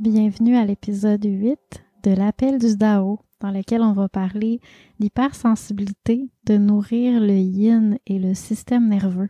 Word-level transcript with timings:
Bienvenue 0.00 0.56
à 0.56 0.64
l'épisode 0.64 1.26
8 1.26 1.58
de 2.04 2.12
l'appel 2.12 2.58
du 2.58 2.74
Dao, 2.74 3.20
dans 3.38 3.50
lequel 3.50 3.82
on 3.82 3.92
va 3.92 4.08
parler 4.08 4.58
d'hypersensibilité, 4.98 6.30
de 6.46 6.56
nourrir 6.56 7.20
le 7.20 7.36
yin 7.36 7.98
et 8.06 8.18
le 8.18 8.32
système 8.32 8.88
nerveux. 8.88 9.28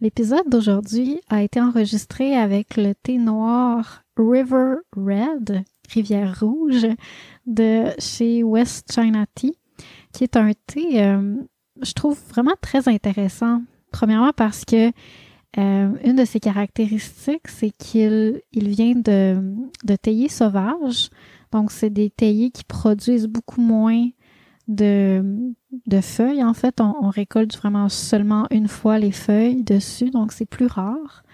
L'épisode 0.00 0.48
d'aujourd'hui 0.48 1.20
a 1.28 1.42
été 1.42 1.60
enregistré 1.60 2.36
avec 2.36 2.76
le 2.76 2.94
thé 2.94 3.18
noir 3.18 4.04
River 4.16 4.74
Red, 4.96 5.64
Rivière 5.92 6.38
Rouge, 6.38 6.86
de 7.46 7.86
chez 7.98 8.44
West 8.44 8.92
China 8.92 9.26
Tea, 9.34 9.58
qui 10.12 10.22
est 10.22 10.36
un 10.36 10.52
thé, 10.68 11.02
euh, 11.02 11.34
je 11.82 11.92
trouve 11.94 12.16
vraiment 12.28 12.54
très 12.60 12.88
intéressant. 12.88 13.62
Premièrement 13.90 14.32
parce 14.36 14.64
que 14.64 14.92
euh, 15.58 15.90
une 16.04 16.16
de 16.16 16.24
ses 16.24 16.40
caractéristiques, 16.40 17.48
c'est 17.48 17.70
qu'il 17.70 18.40
il 18.52 18.68
vient 18.68 18.94
de, 18.94 19.54
de 19.84 19.96
théiers 19.96 20.28
sauvages. 20.28 21.10
Donc, 21.52 21.72
c'est 21.72 21.90
des 21.90 22.10
théiers 22.10 22.50
qui 22.50 22.64
produisent 22.64 23.26
beaucoup 23.26 23.60
moins 23.60 24.08
de, 24.68 25.52
de 25.86 26.00
feuilles. 26.00 26.44
En 26.44 26.54
fait, 26.54 26.80
on, 26.80 27.08
récolte 27.10 27.56
vraiment 27.56 27.88
seulement 27.88 28.46
une 28.50 28.68
fois 28.68 28.98
les 28.98 29.10
feuilles 29.10 29.64
dessus, 29.64 30.10
donc 30.10 30.32
c'est 30.32 30.46
plus 30.46 30.66
rare. 30.66 31.24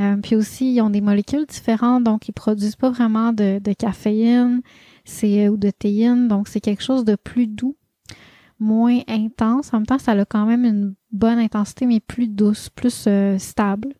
Euh, 0.00 0.16
puis 0.16 0.36
aussi, 0.36 0.74
ils 0.74 0.80
ont 0.80 0.90
des 0.90 1.00
molécules 1.02 1.44
différentes, 1.44 2.04
donc 2.04 2.28
ils 2.28 2.32
produisent 2.32 2.76
pas 2.76 2.90
vraiment 2.90 3.32
de, 3.32 3.58
de 3.58 3.72
caféine 3.72 4.62
c'est, 5.04 5.48
ou 5.48 5.56
de 5.56 5.70
théine, 5.70 6.28
donc 6.28 6.48
c'est 6.48 6.60
quelque 6.60 6.82
chose 6.82 7.04
de 7.04 7.16
plus 7.16 7.46
doux 7.46 7.76
moins 8.58 9.00
intense. 9.08 9.72
En 9.72 9.78
même 9.78 9.86
temps, 9.86 9.98
ça 9.98 10.12
a 10.12 10.24
quand 10.24 10.46
même 10.46 10.64
une 10.64 10.94
bonne 11.12 11.38
intensité, 11.38 11.86
mais 11.86 12.00
plus 12.00 12.28
douce, 12.28 12.68
plus 12.70 13.04
euh, 13.06 13.38
stable. 13.38 13.94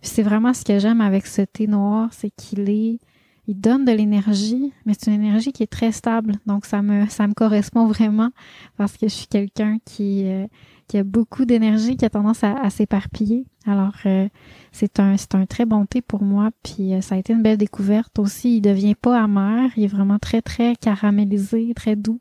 C'est 0.00 0.22
vraiment 0.22 0.52
ce 0.52 0.64
que 0.64 0.78
j'aime 0.78 1.00
avec 1.00 1.26
ce 1.26 1.42
thé 1.42 1.66
noir, 1.66 2.08
c'est 2.12 2.30
qu'il 2.30 2.68
est, 2.68 2.98
il 3.46 3.60
donne 3.60 3.84
de 3.84 3.92
l'énergie, 3.92 4.72
mais 4.84 4.94
c'est 4.98 5.14
une 5.14 5.22
énergie 5.22 5.52
qui 5.52 5.62
est 5.62 5.70
très 5.70 5.92
stable. 5.92 6.34
Donc 6.46 6.66
ça 6.66 6.82
me, 6.82 7.06
ça 7.08 7.28
me 7.28 7.34
correspond 7.34 7.86
vraiment 7.86 8.30
parce 8.76 8.96
que 8.96 9.06
je 9.06 9.14
suis 9.14 9.26
quelqu'un 9.28 9.78
qui, 9.84 10.24
euh, 10.26 10.46
qui 10.88 10.98
a 10.98 11.04
beaucoup 11.04 11.44
d'énergie, 11.44 11.96
qui 11.96 12.04
a 12.04 12.10
tendance 12.10 12.42
à, 12.42 12.68
s'éparpiller. 12.70 13.46
Alors 13.64 13.94
euh, 14.06 14.28
c'est 14.72 14.98
un, 14.98 15.16
c'est 15.16 15.36
un 15.36 15.46
très 15.46 15.66
bon 15.66 15.86
thé 15.86 16.02
pour 16.02 16.24
moi. 16.24 16.50
Puis 16.64 16.90
ça 17.00 17.14
a 17.14 17.18
été 17.18 17.32
une 17.32 17.42
belle 17.42 17.58
découverte 17.58 18.18
aussi. 18.18 18.56
Il 18.56 18.62
devient 18.62 18.96
pas 18.96 19.22
amer, 19.22 19.70
il 19.76 19.84
est 19.84 19.88
vraiment 19.88 20.18
très 20.18 20.42
très 20.42 20.74
caramélisé, 20.74 21.72
très 21.76 21.94
doux. 21.94 22.18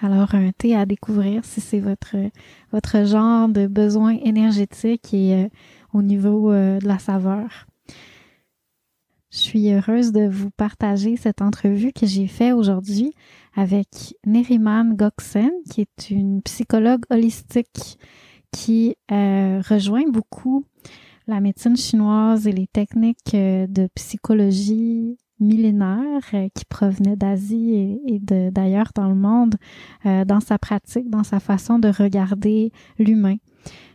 Alors, 0.00 0.34
un 0.34 0.50
thé 0.52 0.74
à 0.74 0.86
découvrir 0.86 1.44
si 1.44 1.60
c'est 1.60 1.78
votre, 1.78 2.16
votre 2.72 3.04
genre 3.06 3.48
de 3.48 3.66
besoin 3.66 4.18
énergétique 4.22 5.14
et 5.14 5.34
euh, 5.34 5.48
au 5.92 6.02
niveau 6.02 6.52
euh, 6.52 6.78
de 6.78 6.86
la 6.86 6.98
saveur. 6.98 7.66
Je 9.30 9.38
suis 9.38 9.72
heureuse 9.72 10.12
de 10.12 10.28
vous 10.28 10.50
partager 10.50 11.16
cette 11.16 11.42
entrevue 11.42 11.92
que 11.92 12.06
j'ai 12.06 12.26
faite 12.26 12.54
aujourd'hui 12.54 13.14
avec 13.54 14.14
Neriman 14.26 14.94
Goksen, 14.94 15.50
qui 15.70 15.80
est 15.82 16.10
une 16.10 16.42
psychologue 16.42 17.04
holistique 17.10 17.98
qui 18.52 18.96
euh, 19.10 19.60
rejoint 19.68 20.08
beaucoup 20.08 20.64
la 21.26 21.40
médecine 21.40 21.76
chinoise 21.76 22.46
et 22.46 22.52
les 22.52 22.66
techniques 22.66 23.32
de 23.32 23.88
psychologie 23.94 25.16
millénaire 25.44 26.22
euh, 26.34 26.48
qui 26.54 26.64
provenait 26.64 27.16
d'Asie 27.16 27.98
et, 28.06 28.18
d'ailleurs 28.20 28.90
dans 28.94 29.08
le 29.08 29.14
monde, 29.14 29.54
euh, 30.06 30.24
dans 30.24 30.40
sa 30.40 30.58
pratique, 30.58 31.10
dans 31.10 31.24
sa 31.24 31.40
façon 31.40 31.78
de 31.78 31.88
regarder 31.88 32.72
l'humain, 32.98 33.36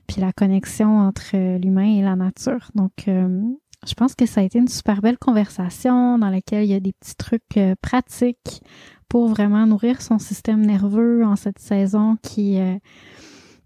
puis 0.07 0.21
la 0.21 0.31
connexion 0.31 0.99
entre 0.99 1.57
l'humain 1.57 1.97
et 1.97 2.01
la 2.01 2.15
nature. 2.15 2.69
Donc, 2.75 3.07
euh, 3.07 3.41
je 3.88 3.93
pense 3.93 4.15
que 4.15 4.25
ça 4.25 4.41
a 4.41 4.43
été 4.43 4.59
une 4.59 4.67
super 4.67 5.01
belle 5.01 5.17
conversation 5.17 6.17
dans 6.17 6.29
laquelle 6.29 6.63
il 6.63 6.69
y 6.69 6.73
a 6.73 6.79
des 6.79 6.93
petits 6.93 7.15
trucs 7.15 7.59
pratiques 7.81 8.61
pour 9.07 9.27
vraiment 9.29 9.65
nourrir 9.65 10.01
son 10.01 10.19
système 10.19 10.65
nerveux 10.65 11.23
en 11.25 11.35
cette 11.35 11.59
saison 11.59 12.17
qui 12.21 12.59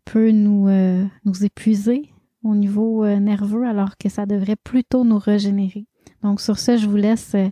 peut 0.05 0.29
nous, 0.29 0.69
nous 1.25 1.43
épuiser 1.43 2.11
au 2.43 2.53
niveau 2.53 3.07
nerveux 3.07 3.66
alors 3.66 3.97
que 3.97 4.07
ça 4.07 4.27
devrait 4.27 4.55
plutôt 4.55 5.03
nous 5.03 5.17
régénérer. 5.17 5.88
Donc 6.23 6.39
sur 6.39 6.57
ce, 6.57 6.78
je 6.78 6.88
vous 6.88 6.95
laisse 6.95 7.35
euh, 7.35 7.50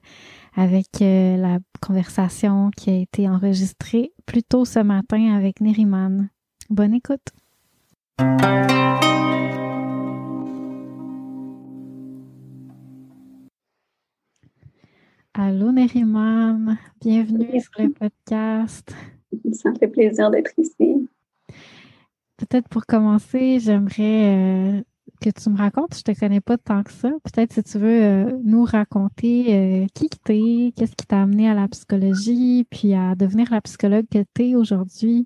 avec 0.56 1.02
euh, 1.02 1.36
la 1.36 1.60
conversation 1.82 2.72
qui 2.72 2.90
a 2.90 2.96
été 2.96 3.28
enregistrée 3.28 4.14
plus 4.26 4.44
tôt 4.44 4.64
ce 4.64 4.80
matin 4.80 5.36
avec 5.36 5.60
Neriman. 5.60 6.30
Bonne 6.70 6.94
écoute. 6.94 7.20
Allô 15.34 15.72
Neriman, 15.72 16.78
bienvenue 17.02 17.60
sur 17.60 17.72
le 17.78 17.90
podcast. 17.90 18.96
Ça 19.52 19.72
me 19.72 19.76
fait 19.76 19.88
plaisir 19.88 20.32
d'être 20.32 20.52
ici. 20.58 21.10
Peut-être 22.38 22.70
pour 22.70 22.86
commencer, 22.86 23.60
j'aimerais 23.60 24.80
euh, 24.80 24.82
que 25.22 25.30
tu 25.30 25.50
me 25.50 25.58
racontes. 25.58 25.96
Je 25.96 26.04
te 26.04 26.20
connais 26.20 26.42
pas 26.42 26.58
tant 26.58 26.84
que 26.84 26.92
ça. 26.92 27.10
Peut-être 27.24 27.54
si 27.54 27.64
tu 27.64 27.78
veux 27.78 28.02
euh, 28.02 28.32
nous 28.44 28.66
raconter 28.66 29.56
euh, 29.56 29.86
qui 29.94 30.10
tu 30.10 30.32
es, 30.34 30.72
qu'est-ce 30.76 30.96
qui 30.96 31.06
t'a 31.06 31.22
amené 31.22 31.50
à 31.50 31.54
la 31.54 31.68
psychologie, 31.68 32.66
puis 32.70 32.94
à 32.94 33.16
devenir 33.16 33.48
la 33.52 33.62
psychologue 33.62 34.06
que 34.12 34.24
tu 34.34 34.50
es 34.50 34.56
aujourd'hui. 34.56 35.26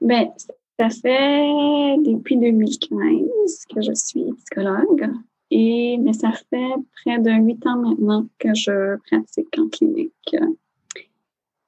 Bien, 0.00 0.30
ça 0.78 0.88
fait 0.90 1.96
depuis 2.04 2.36
2015 2.36 3.66
que 3.74 3.82
je 3.82 3.92
suis 3.94 4.32
psychologue. 4.44 5.10
Et 5.50 5.98
mais 5.98 6.12
ça 6.12 6.30
fait 6.32 6.74
près 7.02 7.18
de 7.18 7.30
huit 7.30 7.66
ans 7.66 7.78
maintenant 7.78 8.26
que 8.38 8.54
je 8.54 8.96
pratique 9.08 9.58
en 9.58 9.68
clinique. 9.68 10.36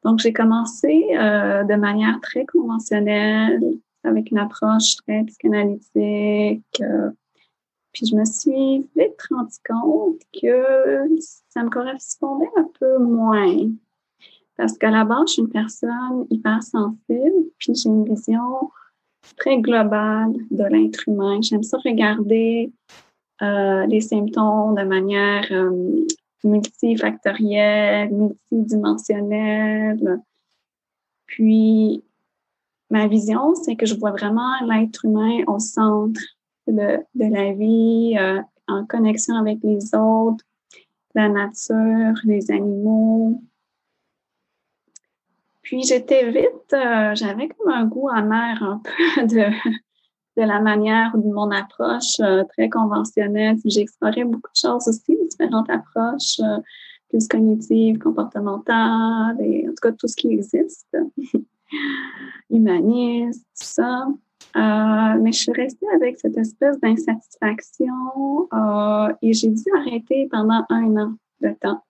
Donc, 0.04 0.20
j'ai 0.20 0.32
commencé 0.32 1.08
euh, 1.12 1.64
de 1.64 1.74
manière 1.74 2.20
très 2.20 2.46
conventionnelle 2.46 3.60
avec 4.04 4.30
une 4.30 4.38
approche 4.38 4.96
très 4.96 5.24
psychanalytique. 5.24 6.80
Euh, 6.80 7.10
puis 7.92 8.06
je 8.06 8.14
me 8.14 8.24
suis 8.24 8.88
vite 8.96 9.20
rendu 9.30 9.56
compte 9.68 10.20
que 10.40 11.08
ça 11.48 11.62
me 11.62 11.70
correspondait 11.70 12.50
un 12.56 12.68
peu 12.78 12.98
moins. 12.98 13.70
Parce 14.56 14.78
qu'à 14.78 14.90
la 14.90 15.04
base, 15.04 15.28
je 15.28 15.32
suis 15.32 15.42
une 15.42 15.48
personne 15.48 16.26
hyper 16.30 16.62
sensible, 16.62 17.46
puis 17.58 17.74
j'ai 17.74 17.88
une 17.88 18.04
vision 18.04 18.70
très 19.36 19.58
global 19.58 20.32
de 20.50 20.64
l'être 20.64 21.08
humain. 21.08 21.40
J'aime 21.40 21.62
ça 21.62 21.78
regarder 21.84 22.72
euh, 23.42 23.86
les 23.86 24.02
symptômes 24.02 24.74
de 24.74 24.84
manière 24.84 25.46
euh, 25.50 26.04
multifactorielle, 26.44 28.12
multidimensionnelle. 28.12 30.20
Puis, 31.26 32.04
ma 32.90 33.06
vision, 33.06 33.54
c'est 33.54 33.76
que 33.76 33.86
je 33.86 33.94
vois 33.94 34.10
vraiment 34.10 34.60
l'être 34.66 35.04
humain 35.04 35.42
au 35.46 35.58
centre 35.58 36.20
de, 36.66 37.00
la 37.14 37.52
vie, 37.52 38.16
euh, 38.18 38.40
en 38.68 38.84
connexion 38.86 39.36
avec 39.36 39.58
les 39.62 39.94
autres, 39.94 40.44
la 41.14 41.28
nature, 41.28 42.14
les 42.24 42.50
animaux. 42.50 43.42
Puis 45.62 45.82
j'étais 45.82 46.30
vite, 46.30 46.72
euh, 46.72 47.14
j'avais 47.14 47.48
comme 47.48 47.72
un 47.72 47.86
goût 47.86 48.08
amer 48.08 48.62
un 48.62 48.82
peu 48.84 49.26
de, 49.26 49.50
de 50.36 50.46
la 50.46 50.60
manière 50.60 51.16
de 51.16 51.28
mon 51.28 51.50
approche 51.50 52.18
euh, 52.20 52.44
très 52.44 52.68
conventionnelle. 52.68 53.56
J'explorais 53.64 54.24
beaucoup 54.24 54.50
de 54.52 54.60
choses 54.60 54.88
aussi, 54.88 55.16
différentes 55.28 55.70
approches 55.70 56.40
plus 57.10 57.26
cognitives, 57.28 57.98
comportementales, 57.98 59.36
et 59.40 59.68
en 59.68 59.70
tout 59.70 59.82
cas 59.82 59.92
tout 59.92 60.08
ce 60.08 60.16
qui 60.16 60.28
existe, 60.28 60.96
humaniste, 62.50 63.42
tout 63.58 63.64
ça. 63.64 64.06
Euh, 64.56 65.18
mais 65.20 65.30
je 65.32 65.38
suis 65.38 65.52
restée 65.52 65.86
avec 65.94 66.18
cette 66.18 66.36
espèce 66.36 66.80
d'insatisfaction 66.80 68.48
euh, 68.52 69.12
et 69.22 69.32
j'ai 69.32 69.48
dû 69.48 69.62
arrêter 69.76 70.28
pendant 70.30 70.64
un 70.70 70.96
an 70.96 71.14
de 71.40 71.50
temps. 71.60 71.84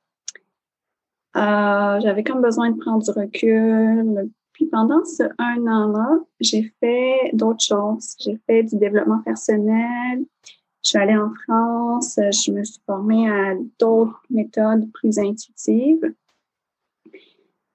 Euh, 1.36 2.00
j'avais 2.00 2.22
comme 2.22 2.42
besoin 2.42 2.70
de 2.70 2.78
prendre 2.78 3.02
du 3.02 3.10
recul. 3.10 4.30
Puis 4.52 4.66
pendant 4.66 5.02
ce 5.04 5.22
un 5.38 5.66
an-là, 5.66 6.18
j'ai 6.40 6.74
fait 6.80 7.30
d'autres 7.32 7.64
choses. 7.64 8.14
J'ai 8.18 8.38
fait 8.46 8.64
du 8.64 8.76
développement 8.76 9.20
personnel. 9.20 10.24
Je 10.82 10.88
suis 10.88 10.98
allée 10.98 11.16
en 11.16 11.32
France. 11.44 12.16
Je 12.18 12.52
me 12.52 12.62
suis 12.62 12.82
formée 12.84 13.30
à 13.30 13.54
d'autres 13.78 14.20
méthodes 14.28 14.90
plus 14.92 15.18
intuitives. 15.18 16.14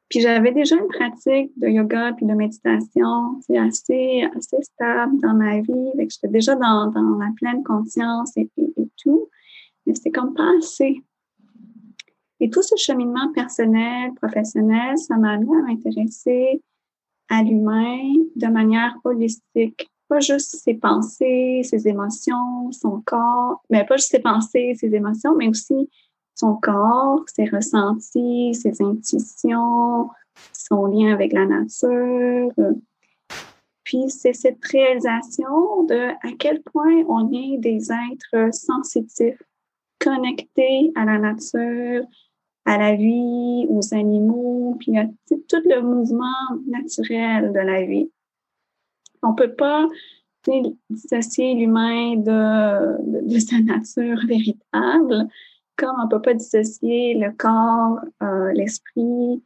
Puis 0.09 0.19
j'avais 0.19 0.51
déjà 0.51 0.75
une 0.75 0.87
pratique 0.87 1.51
de 1.57 1.67
yoga 1.67 2.13
puis 2.13 2.25
de 2.25 2.33
méditation 2.33 3.39
assez, 3.57 4.23
assez 4.35 4.57
stable 4.61 5.19
dans 5.19 5.33
ma 5.33 5.61
vie. 5.61 5.91
J'étais 5.97 6.27
déjà 6.27 6.55
dans, 6.55 6.91
dans 6.91 7.17
la 7.17 7.31
pleine 7.35 7.63
conscience 7.63 8.31
et, 8.37 8.49
et, 8.57 8.89
tout. 9.03 9.29
Mais 9.85 9.95
c'était 9.95 10.11
comme 10.11 10.33
pas 10.33 10.49
assez. 10.59 11.01
Et 12.39 12.49
tout 12.49 12.61
ce 12.61 12.75
cheminement 12.75 13.31
personnel, 13.33 14.13
professionnel, 14.15 14.97
ça 14.97 15.17
m'a 15.17 15.33
amené 15.33 15.51
à 15.57 15.61
m'intéresser 15.61 16.61
à 17.29 17.41
l'humain 17.41 17.97
de 18.35 18.47
manière 18.47 18.95
holistique. 19.03 19.89
Pas 20.07 20.19
juste 20.19 20.57
ses 20.57 20.75
pensées, 20.75 21.61
ses 21.63 21.87
émotions, 21.87 22.71
son 22.71 23.01
corps, 23.01 23.63
mais 23.71 23.83
pas 23.85 23.97
juste 23.97 24.11
ses 24.11 24.19
pensées, 24.19 24.75
ses 24.75 24.93
émotions, 24.93 25.35
mais 25.35 25.47
aussi 25.47 25.89
son 26.35 26.55
corps, 26.55 27.23
ses 27.27 27.45
ressentis, 27.45 28.53
ses 28.53 28.81
intuitions, 28.81 30.09
son 30.53 30.85
lien 30.85 31.13
avec 31.13 31.33
la 31.33 31.45
nature. 31.45 32.51
Puis 33.83 34.09
c'est 34.09 34.33
cette 34.33 34.63
réalisation 34.65 35.83
de 35.83 36.09
à 36.09 36.33
quel 36.37 36.61
point 36.61 37.03
on 37.07 37.31
est 37.31 37.57
des 37.57 37.91
êtres 37.91 38.53
sensitifs, 38.53 39.41
connectés 39.99 40.91
à 40.95 41.05
la 41.05 41.17
nature, 41.19 42.03
à 42.65 42.77
la 42.77 42.95
vie, 42.95 43.67
aux 43.69 43.93
animaux, 43.93 44.75
puis 44.79 44.97
à 44.97 45.05
tout 45.27 45.61
le 45.65 45.81
mouvement 45.81 46.25
naturel 46.67 47.53
de 47.53 47.59
la 47.59 47.85
vie. 47.85 48.09
On 49.21 49.33
peut 49.33 49.53
pas 49.53 49.87
dissocier 50.89 51.55
l'humain 51.55 52.17
de, 52.17 53.03
de, 53.03 53.33
de, 53.33 53.39
sa 53.39 53.59
nature 53.59 54.19
véritable 54.27 55.27
comme 55.77 55.95
on 56.03 56.07
peut 56.07 56.21
pas 56.21 56.33
dissocier 56.33 57.15
le 57.15 57.31
corps, 57.31 57.99
euh, 58.23 58.51
l'esprit, 58.53 59.43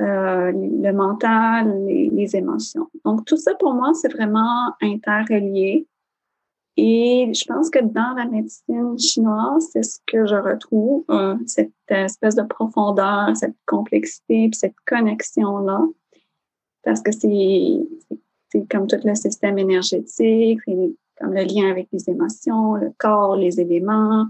euh, 0.00 0.52
le 0.52 0.92
mental, 0.92 1.84
les, 1.86 2.08
les, 2.10 2.36
émotions. 2.36 2.88
Donc, 3.04 3.24
tout 3.24 3.36
ça, 3.36 3.54
pour 3.56 3.74
moi, 3.74 3.92
c'est 3.94 4.12
vraiment 4.12 4.72
interrelié. 4.80 5.86
Et 6.76 7.32
je 7.34 7.44
pense 7.44 7.70
que 7.70 7.80
dans 7.80 8.14
la 8.16 8.24
médecine 8.26 8.96
chinoise, 8.96 9.68
c'est 9.72 9.82
ce 9.82 9.98
que 10.06 10.26
je 10.26 10.36
retrouve, 10.36 11.04
euh, 11.10 11.34
cette 11.46 11.72
espèce 11.88 12.36
de 12.36 12.42
profondeur, 12.42 13.36
cette 13.36 13.56
complexité, 13.66 14.48
puis 14.48 14.54
cette 14.54 14.76
connexion-là. 14.86 15.84
Parce 16.84 17.02
que 17.02 17.10
c'est 17.10 18.68
comme 18.70 18.86
tout 18.86 19.00
le 19.02 19.14
système 19.16 19.58
énergétique, 19.58 20.60
comme 21.20 21.34
le 21.34 21.42
lien 21.42 21.68
avec 21.68 21.88
les 21.92 22.08
émotions, 22.08 22.74
le 22.74 22.92
corps, 22.96 23.34
les 23.34 23.60
éléments, 23.60 24.28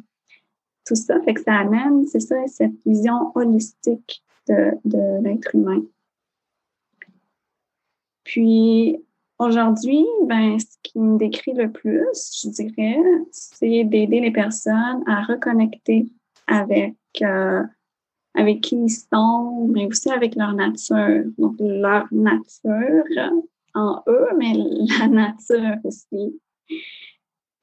tout 0.88 0.96
ça. 0.96 1.20
Fait 1.20 1.34
que 1.34 1.42
ça 1.42 1.54
amène, 1.54 2.06
c'est 2.06 2.20
ça, 2.20 2.34
cette 2.46 2.72
vision 2.86 3.30
holistique 3.34 4.22
de, 4.48 5.22
l'être 5.22 5.54
humain. 5.54 5.82
Puis 8.24 8.96
aujourd'hui, 9.38 10.06
ben, 10.24 10.58
ce 10.58 10.76
qui 10.82 10.98
me 10.98 11.18
décrit 11.18 11.52
le 11.52 11.70
plus, 11.70 12.40
je 12.42 12.48
dirais, 12.48 12.98
c'est 13.30 13.84
d'aider 13.84 14.20
les 14.20 14.30
personnes 14.30 15.02
à 15.06 15.22
reconnecter 15.22 16.06
avec 16.46 16.96
euh, 17.20 17.62
avec 18.34 18.60
qui 18.60 18.76
ils 18.76 18.90
sont, 18.90 19.68
mais 19.68 19.86
aussi 19.86 20.10
avec 20.10 20.34
leur 20.36 20.54
nature. 20.54 21.24
Donc 21.36 21.56
leur 21.58 22.06
nature 22.12 23.04
en 23.74 24.02
eux, 24.06 24.28
mais 24.38 24.54
la 24.54 25.08
nature 25.08 25.76
aussi. 25.84 26.40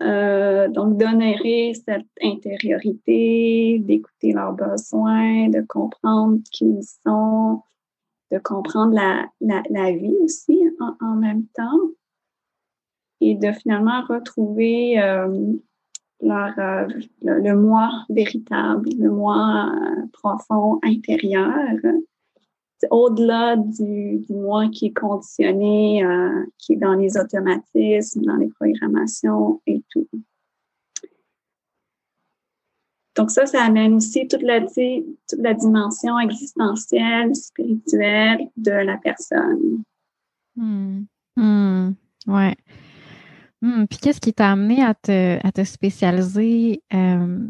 Euh, 0.02 0.68
donc, 0.68 0.98
d'honorer 0.98 1.74
cette 1.74 2.08
intériorité, 2.22 3.80
d'écouter 3.80 4.34
leurs 4.34 4.54
besoins, 4.54 5.48
de 5.50 5.62
comprendre 5.62 6.40
qui 6.52 6.66
ils 6.66 6.84
sont, 7.06 7.62
de 8.32 8.38
comprendre 8.40 8.94
la, 8.94 9.30
la, 9.70 9.92
vie 9.92 10.18
aussi 10.24 10.60
en, 11.00 11.16
même 11.16 11.46
temps. 11.56 11.80
Et 13.22 13.36
de 13.36 13.54
finalement 13.54 14.04
retrouver 14.10 15.02
euh, 15.02 15.54
leur, 16.22 16.60
euh, 16.60 16.88
le, 17.22 17.40
le, 17.40 17.56
moi 17.56 17.90
véritable, 18.10 18.90
le 19.00 19.10
moi 19.10 19.74
profond 20.12 20.80
intérieur 20.84 21.54
au-delà 22.92 23.56
du, 23.58 24.26
moi 24.30 24.70
qui 24.70 24.88
est 24.88 24.94
conditionné, 24.94 26.04
euh, 26.04 26.46
qui 26.58 26.74
est 26.74 26.78
dans 26.78 26.94
les 26.94 27.18
automatismes, 27.18 28.22
dans 28.24 28.38
les 28.38 28.50
programmations 28.50 29.62
et 29.68 29.84
tout. 29.90 30.08
Donc 33.16 33.32
ça, 33.32 33.46
ça 33.46 33.64
amène 33.64 33.94
aussi 33.94 34.28
toute 34.28 34.42
la, 34.42 34.60
dimension 35.54 36.20
existentielle, 36.20 37.34
spirituelle 37.34 38.50
de 38.58 38.72
la 38.72 38.98
personne. 38.98 39.84
Hmm. 40.56 41.04
Hmm. 41.38 41.94
Ouais. 42.28 42.56
Hmm. 43.62 43.86
Puis 43.90 44.00
qu'est-ce 44.00 44.20
qui 44.20 44.34
t'a 44.34 44.52
amené 44.52 44.84
à 44.84 44.94
te, 44.94 45.46
à 45.46 45.52
te 45.52 45.64
spécialiser 45.64 46.84
euh, 46.94 47.48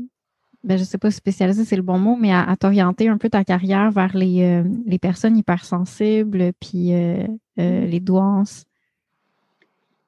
ben, 0.66 0.80
je 0.80 0.84
sais 0.84 0.98
pas 0.98 1.12
spécialiser, 1.12 1.64
c'est 1.64 1.76
le 1.76 1.84
bon 1.84 2.00
mot, 2.00 2.16
mais 2.16 2.34
à, 2.34 2.56
t'orienter 2.60 3.08
un 3.08 3.20
peu 3.20 3.30
ta 3.30 3.44
carrière 3.44 3.92
vers 3.92 4.18
les, 4.18 4.44
euh, 4.44 4.64
les 4.88 4.98
personnes 4.98 5.38
hypersensibles, 5.38 6.52
puis 6.60 6.94
euh, 6.94 7.28
euh, 7.60 7.86
les 7.86 8.00
douances? 8.00 8.66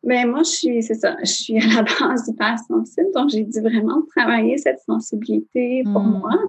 Ben, 0.04 0.28
moi, 0.28 0.42
je 0.42 0.50
suis, 0.50 0.84
c'est 0.84 0.96
ça, 0.96 1.16
je 1.20 1.32
suis 1.32 1.58
à 1.60 1.68
la 1.68 1.84
base 1.84 2.28
hypersensible, 2.28 3.08
donc 3.14 3.30
j'ai 3.30 3.44
dû 3.44 3.60
vraiment 3.62 4.02
travailler 4.16 4.58
cette 4.58 4.80
sensibilité 4.80 5.84
pour 5.84 6.02
hmm. 6.02 6.20
moi. 6.20 6.40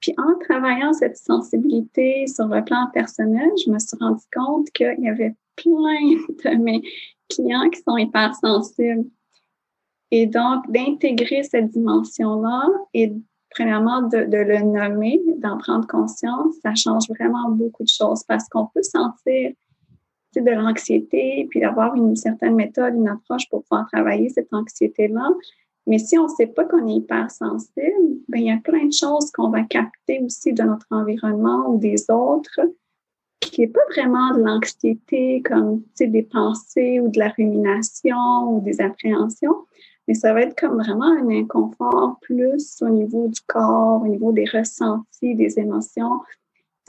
Puis 0.00 0.12
en 0.18 0.36
travaillant 0.44 0.92
cette 0.92 1.16
sensibilité 1.16 2.26
sur 2.26 2.46
le 2.48 2.64
plan 2.64 2.88
personnel, 2.92 3.48
je 3.64 3.70
me 3.70 3.78
suis 3.78 3.96
rendu 4.00 4.24
compte 4.34 4.68
qu'il 4.70 4.96
y 4.98 5.08
avait 5.08 5.36
plein 5.54 6.56
de 6.56 6.62
mes 6.62 6.82
clients 7.28 7.70
qui 7.70 7.80
sont 7.86 7.96
hypersensibles. 7.96 9.04
Et 10.10 10.26
donc, 10.26 10.68
d'intégrer 10.68 11.44
cette 11.44 11.70
dimension-là 11.70 12.68
et 12.92 13.12
premièrement, 13.54 14.02
de, 14.02 14.18
le 14.18 14.62
nommer, 14.62 15.20
d'en 15.38 15.58
prendre 15.58 15.86
conscience, 15.86 16.54
ça 16.62 16.74
change 16.74 17.08
vraiment 17.08 17.50
beaucoup 17.50 17.82
de 17.82 17.88
choses 17.88 18.22
parce 18.24 18.48
qu'on 18.48 18.66
peut 18.66 18.82
sentir 18.82 19.52
de 20.34 20.50
l'anxiété, 20.50 21.46
puis 21.50 21.60
d'avoir 21.60 21.94
une 21.94 22.16
certaine 22.16 22.54
méthode, 22.54 22.94
une 22.94 23.08
approche 23.08 23.48
pour 23.50 23.62
pouvoir 23.64 23.86
travailler 23.92 24.30
cette 24.30 24.52
anxiété-là. 24.52 25.30
Mais 25.86 25.98
si 25.98 26.18
on 26.18 26.24
ne 26.24 26.28
sait 26.28 26.46
pas 26.46 26.64
qu'on 26.64 26.86
est 26.88 26.94
hypersensible, 26.94 28.20
ben, 28.28 28.40
il 28.40 28.46
y 28.46 28.50
a 28.50 28.58
plein 28.62 28.86
de 28.86 28.92
choses 28.92 29.30
qu'on 29.32 29.50
va 29.50 29.62
capter 29.62 30.20
aussi 30.24 30.52
de 30.52 30.62
notre 30.62 30.86
environnement 30.90 31.68
ou 31.68 31.78
des 31.78 32.10
autres 32.10 32.60
qui 33.40 33.60
n'est 33.60 33.68
pas 33.68 33.80
vraiment 33.90 34.32
de 34.32 34.40
l'anxiété 34.40 35.42
comme 35.42 35.82
des 35.98 36.22
pensées 36.22 37.00
ou 37.00 37.08
de 37.08 37.18
la 37.18 37.28
rumination 37.28 38.56
ou 38.56 38.60
des 38.60 38.80
appréhensions, 38.80 39.66
mais 40.12 40.18
ça 40.18 40.34
va 40.34 40.42
être 40.42 40.60
comme 40.60 40.76
vraiment 40.76 41.06
un 41.06 41.30
inconfort 41.30 42.18
plus 42.20 42.82
au 42.82 42.90
niveau 42.90 43.28
du 43.28 43.40
corps, 43.46 44.02
au 44.02 44.06
niveau 44.06 44.30
des 44.30 44.44
ressentis, 44.44 45.34
des 45.34 45.58
émotions, 45.58 46.20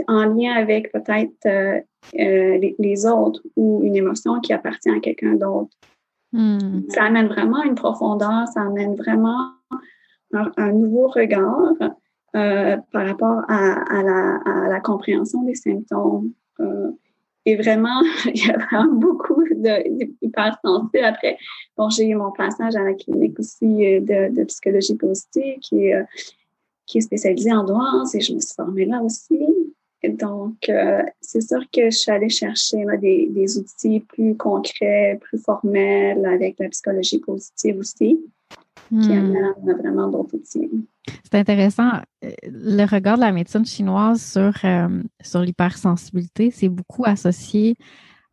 en 0.09 0.25
lien 0.25 0.51
avec 0.55 0.91
peut-être 0.91 1.45
euh, 1.45 1.79
euh, 2.19 2.57
les, 2.57 2.75
les, 2.77 3.05
autres 3.05 3.41
ou 3.55 3.81
une 3.81 3.95
émotion 3.95 4.41
qui 4.41 4.51
appartient 4.51 4.89
à 4.89 4.99
quelqu'un 4.99 5.35
d'autre. 5.35 5.69
Hmm. 6.33 6.81
Ça 6.89 7.05
amène 7.05 7.27
vraiment 7.27 7.63
une 7.63 7.75
profondeur, 7.75 8.45
ça 8.53 8.63
amène 8.63 8.95
vraiment 8.95 9.51
un, 10.33 10.73
nouveau 10.73 11.07
regard 11.07 11.75
euh, 12.35 12.75
par 12.91 13.07
rapport 13.07 13.41
à, 13.47 14.03
la, 14.03 14.35
à, 14.45 14.67
la, 14.67 14.81
compréhension 14.81 15.43
des 15.43 15.55
symptômes. 15.55 16.33
Euh, 17.47 17.51
et 17.51 17.55
vraiment, 17.55 18.01
il 18.33 18.45
y 18.45 18.49
a 18.49 18.57
vraiment 18.57 18.93
beaucoup 18.93 19.43
d'hypersensibles. 19.51 21.03
Après, 21.03 21.37
bon, 21.77 21.89
j'ai 21.89 22.07
eu 22.07 22.15
mon 22.15 22.31
passage 22.31 22.75
à 22.75 22.83
la 22.83 22.93
clinique 22.93 23.39
aussi 23.39 23.85
euh, 23.85 23.99
de, 23.99 24.35
de 24.35 24.43
psychologie 24.45 24.95
positive 24.95 25.59
qui 25.61 25.87
est, 25.87 26.05
qui 26.85 26.97
est 26.99 27.01
spécialisée 27.01 27.53
en 27.53 27.63
douance 27.63 28.15
et 28.15 28.21
je 28.21 28.33
me 28.33 28.39
suis 28.39 28.55
formée 28.55 28.85
là 28.85 29.01
aussi. 29.01 29.39
Donc, 30.09 30.67
euh, 30.67 31.01
c'est 31.21 31.41
sûr 31.41 31.61
que 31.71 31.85
je 31.89 31.97
suis 31.97 32.11
allée 32.11 32.29
chercher 32.29 32.83
des, 32.99 33.27
des, 33.29 33.57
outils 33.57 34.01
plus 34.01 34.35
concrets, 34.35 35.17
plus 35.21 35.37
formels 35.37 36.25
avec 36.25 36.59
la 36.59 36.67
psychologie 36.69 37.19
positive 37.19 37.77
aussi, 37.79 38.19
qui 38.89 38.95
hmm. 38.95 39.11
amène 39.11 39.77
vraiment 39.81 40.09
d'autres 40.09 40.35
outils. 40.35 40.69
C'est 41.23 41.35
intéressant. 41.35 41.91
Euh, 42.23 42.31
le 42.45 42.85
regard 42.85 43.15
de 43.15 43.21
la 43.21 43.31
médecine 43.31 43.65
chinoise 43.65 44.21
sur, 44.21 44.53
euh, 44.63 45.03
sur 45.21 45.41
l'hypersensibilité, 45.41 46.51
c'est 46.51 46.69
beaucoup 46.69 47.05
associé 47.05 47.75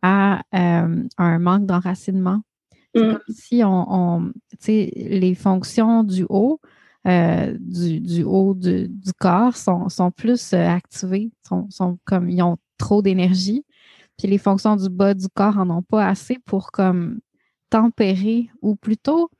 à 0.03 0.43
un 0.53 1.39
manque 1.39 1.67
d'enracinement. 1.67 2.41
C'est 2.95 3.03
hmm. 3.03 3.13
comme 3.13 3.35
si 3.35 3.63
on, 3.65 3.87
on 3.93 4.33
les 4.67 5.35
fonctions 5.35 6.05
du 6.05 6.25
haut 6.29 6.59
euh, 7.07 7.57
du, 7.59 8.23
haut 8.25 8.53
du, 8.55 8.91
corps 9.19 9.57
sont, 9.57 9.89
sont 9.89 10.11
plus 10.11 10.53
euh, 10.53 10.69
activés, 10.69 11.31
sont, 11.49 11.67
sont, 11.71 11.99
comme 12.05 12.29
ils 12.29 12.43
ont 12.43 12.59
trop 12.77 13.01
d'énergie. 13.01 13.65
Puis 14.19 14.29
les 14.29 14.37
fonctions 14.37 14.77
du 14.77 14.91
bas 14.91 15.15
du 15.15 15.27
corps 15.29 15.57
en 15.57 15.71
ont 15.71 15.83
pas 15.83 16.07
assez 16.07 16.39
pour 16.45 16.73
comme 16.73 17.21
tempérer 17.71 18.51
ou 18.61 18.77
plutôt 18.77 19.31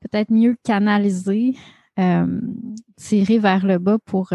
peut-être 0.00 0.30
mieux 0.30 0.56
canaliser, 0.62 1.56
euh, 1.98 2.40
tirer 2.96 3.38
vers 3.38 3.66
le 3.66 3.78
bas 3.78 3.98
pour 4.04 4.32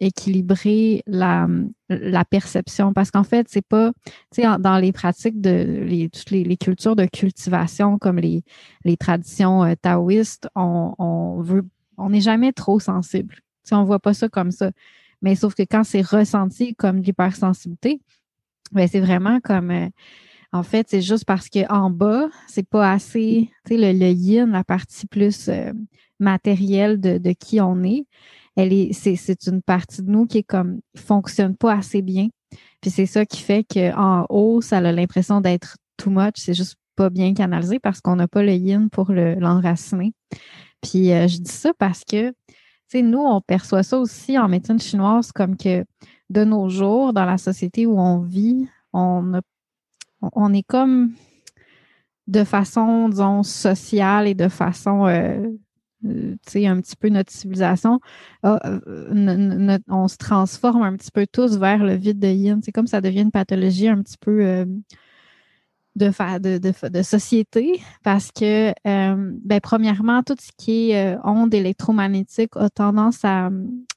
équilibrer 0.00 1.02
la, 1.06 1.48
la 1.88 2.24
perception. 2.24 2.92
Parce 2.92 3.10
qu'en 3.10 3.24
fait, 3.24 3.46
c'est 3.48 3.66
pas, 3.66 3.92
tu 4.32 4.42
sais, 4.42 4.58
dans 4.58 4.78
les 4.78 4.92
pratiques 4.92 5.40
de 5.40 5.82
les, 5.84 6.08
toutes 6.08 6.30
les, 6.30 6.56
cultures 6.56 6.96
de 6.96 7.06
cultivation 7.06 7.98
comme 7.98 8.18
les, 8.18 8.42
les 8.84 8.96
traditions 8.96 9.64
euh, 9.64 9.74
taoïstes, 9.80 10.48
on, 10.54 10.94
on 10.98 11.40
veut, 11.40 11.64
on 11.96 12.10
n'est 12.10 12.20
jamais 12.20 12.52
trop 12.52 12.80
sensible. 12.80 13.36
Tu 13.66 13.74
on 13.74 13.84
voit 13.84 14.00
pas 14.00 14.14
ça 14.14 14.28
comme 14.28 14.50
ça. 14.50 14.70
Mais 15.22 15.34
sauf 15.34 15.54
que 15.54 15.62
quand 15.62 15.84
c'est 15.84 16.02
ressenti 16.02 16.74
comme 16.74 16.98
l'hypersensibilité, 16.98 18.00
ben 18.72 18.86
c'est 18.88 19.00
vraiment 19.00 19.40
comme 19.40 19.70
euh, 19.70 19.88
en 20.52 20.62
fait, 20.62 20.86
c'est 20.88 21.02
juste 21.02 21.24
parce 21.24 21.48
qu'en 21.48 21.90
bas, 21.90 22.28
c'est 22.46 22.68
pas 22.68 22.92
assez, 22.92 23.50
tu 23.66 23.76
sais, 23.76 23.92
le, 23.92 24.10
yin, 24.10 24.52
la 24.52 24.62
partie 24.62 25.06
plus 25.06 25.48
euh, 25.48 25.72
matérielle 26.20 27.00
de, 27.00 27.18
de, 27.18 27.32
qui 27.32 27.60
on 27.60 27.82
est, 27.82 28.06
elle 28.56 28.72
est, 28.72 28.92
c'est, 28.92 29.46
une 29.46 29.62
partie 29.62 30.02
de 30.02 30.10
nous 30.10 30.26
qui 30.26 30.38
est 30.38 30.42
comme 30.42 30.80
fonctionne 30.96 31.56
pas 31.56 31.74
assez 31.74 32.02
bien. 32.02 32.28
Puis 32.80 32.90
c'est 32.90 33.06
ça 33.06 33.26
qui 33.26 33.40
fait 33.40 33.64
qu'en 33.64 34.26
haut, 34.28 34.60
ça 34.60 34.78
a 34.78 34.92
l'impression 34.92 35.40
d'être 35.40 35.76
too 35.96 36.10
much. 36.10 36.34
C'est 36.36 36.54
juste 36.54 36.76
pas 36.96 37.10
bien 37.10 37.34
canalisé 37.34 37.80
parce 37.80 38.00
qu'on 38.00 38.16
n'a 38.16 38.28
pas 38.28 38.42
le 38.42 38.52
yin 38.52 38.88
pour 38.90 39.10
l'enraciner. 39.12 40.12
Puis 40.80 41.12
euh, 41.12 41.26
je 41.26 41.38
dis 41.38 41.50
ça 41.50 41.72
parce 41.78 42.04
que, 42.04 42.30
tu 42.30 42.34
sais, 42.88 43.02
nous, 43.02 43.18
on 43.18 43.40
perçoit 43.40 43.82
ça 43.82 43.98
aussi 43.98 44.38
en 44.38 44.48
médecine 44.48 44.78
chinoise 44.78 45.32
comme 45.32 45.56
que 45.56 45.84
de 46.30 46.44
nos 46.44 46.68
jours, 46.68 47.12
dans 47.12 47.24
la 47.24 47.38
société 47.38 47.86
où 47.86 47.98
on 47.98 48.20
vit, 48.20 48.68
on, 48.92 49.40
on 50.20 50.52
est 50.52 50.62
comme 50.62 51.14
de 52.26 52.44
façon, 52.44 53.08
disons, 53.08 53.42
sociale 53.42 54.26
et 54.26 54.34
de 54.34 54.48
façon 54.48 55.06
euh, 55.06 55.46
sais, 56.46 56.66
un 56.66 56.80
petit 56.80 56.96
peu 56.96 57.08
notre 57.08 57.32
civilisation, 57.32 58.00
euh, 58.44 59.78
on 59.88 60.08
se 60.08 60.16
transforme 60.16 60.82
un 60.82 60.96
petit 60.96 61.10
peu 61.10 61.26
tous 61.30 61.56
vers 61.58 61.84
le 61.84 61.94
vide 61.94 62.18
de 62.18 62.28
yin. 62.28 62.60
C'est 62.62 62.72
comme 62.72 62.86
ça 62.86 63.00
devient 63.00 63.22
une 63.22 63.30
pathologie 63.30 63.88
un 63.88 64.02
petit 64.02 64.18
peu 64.18 64.44
euh, 64.44 64.64
de, 65.96 66.08
de, 66.58 66.88
de, 66.88 67.02
société 67.02 67.80
parce 68.02 68.32
que, 68.32 68.72
ben, 68.84 69.60
premièrement, 69.62 70.22
tout 70.22 70.34
ce 70.40 70.50
qui 70.58 70.90
est 70.90 71.16
ondes 71.24 71.54
électromagnétiques 71.54 72.56
a 72.56 72.68
tendance 72.68 73.24
à, 73.24 73.50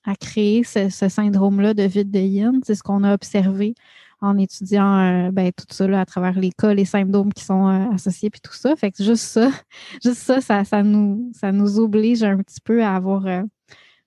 à 0.04 0.16
créer 0.16 0.64
ce, 0.64 0.90
ce 0.90 1.10
syndrome-là 1.10 1.74
de 1.74 1.84
vide 1.84 2.12
de 2.12 2.20
yin. 2.20 2.60
C'est 2.64 2.76
ce 2.76 2.84
qu'on 2.84 3.04
a 3.04 3.14
observé 3.14 3.74
en 4.22 4.38
étudiant 4.38 5.28
euh, 5.28 5.32
ben, 5.32 5.52
tout 5.52 5.66
ça 5.70 5.86
à 6.00 6.06
travers 6.06 6.40
les 6.40 6.52
cas, 6.52 6.74
les 6.74 6.86
symptômes 6.86 7.32
qui 7.34 7.44
sont 7.44 7.68
euh, 7.68 7.94
associés, 7.94 8.30
puis 8.30 8.42
tout 8.42 8.54
ça. 8.54 8.76
Fait 8.76 8.92
que 8.92 9.04
juste 9.04 9.24
ça, 9.24 9.50
juste 10.04 10.18
ça, 10.18 10.42
ça, 10.64 10.84
nous, 10.84 11.32
ça 11.34 11.52
nous 11.52 11.80
oblige 11.80 12.24
un 12.24 12.38
petit 12.38 12.62
peu 12.62 12.84
à 12.84 12.96
avoir 12.96 13.26
euh, 13.28 13.44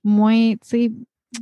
moins, 0.02 0.52
tu 0.52 0.58
sais, 0.62 0.92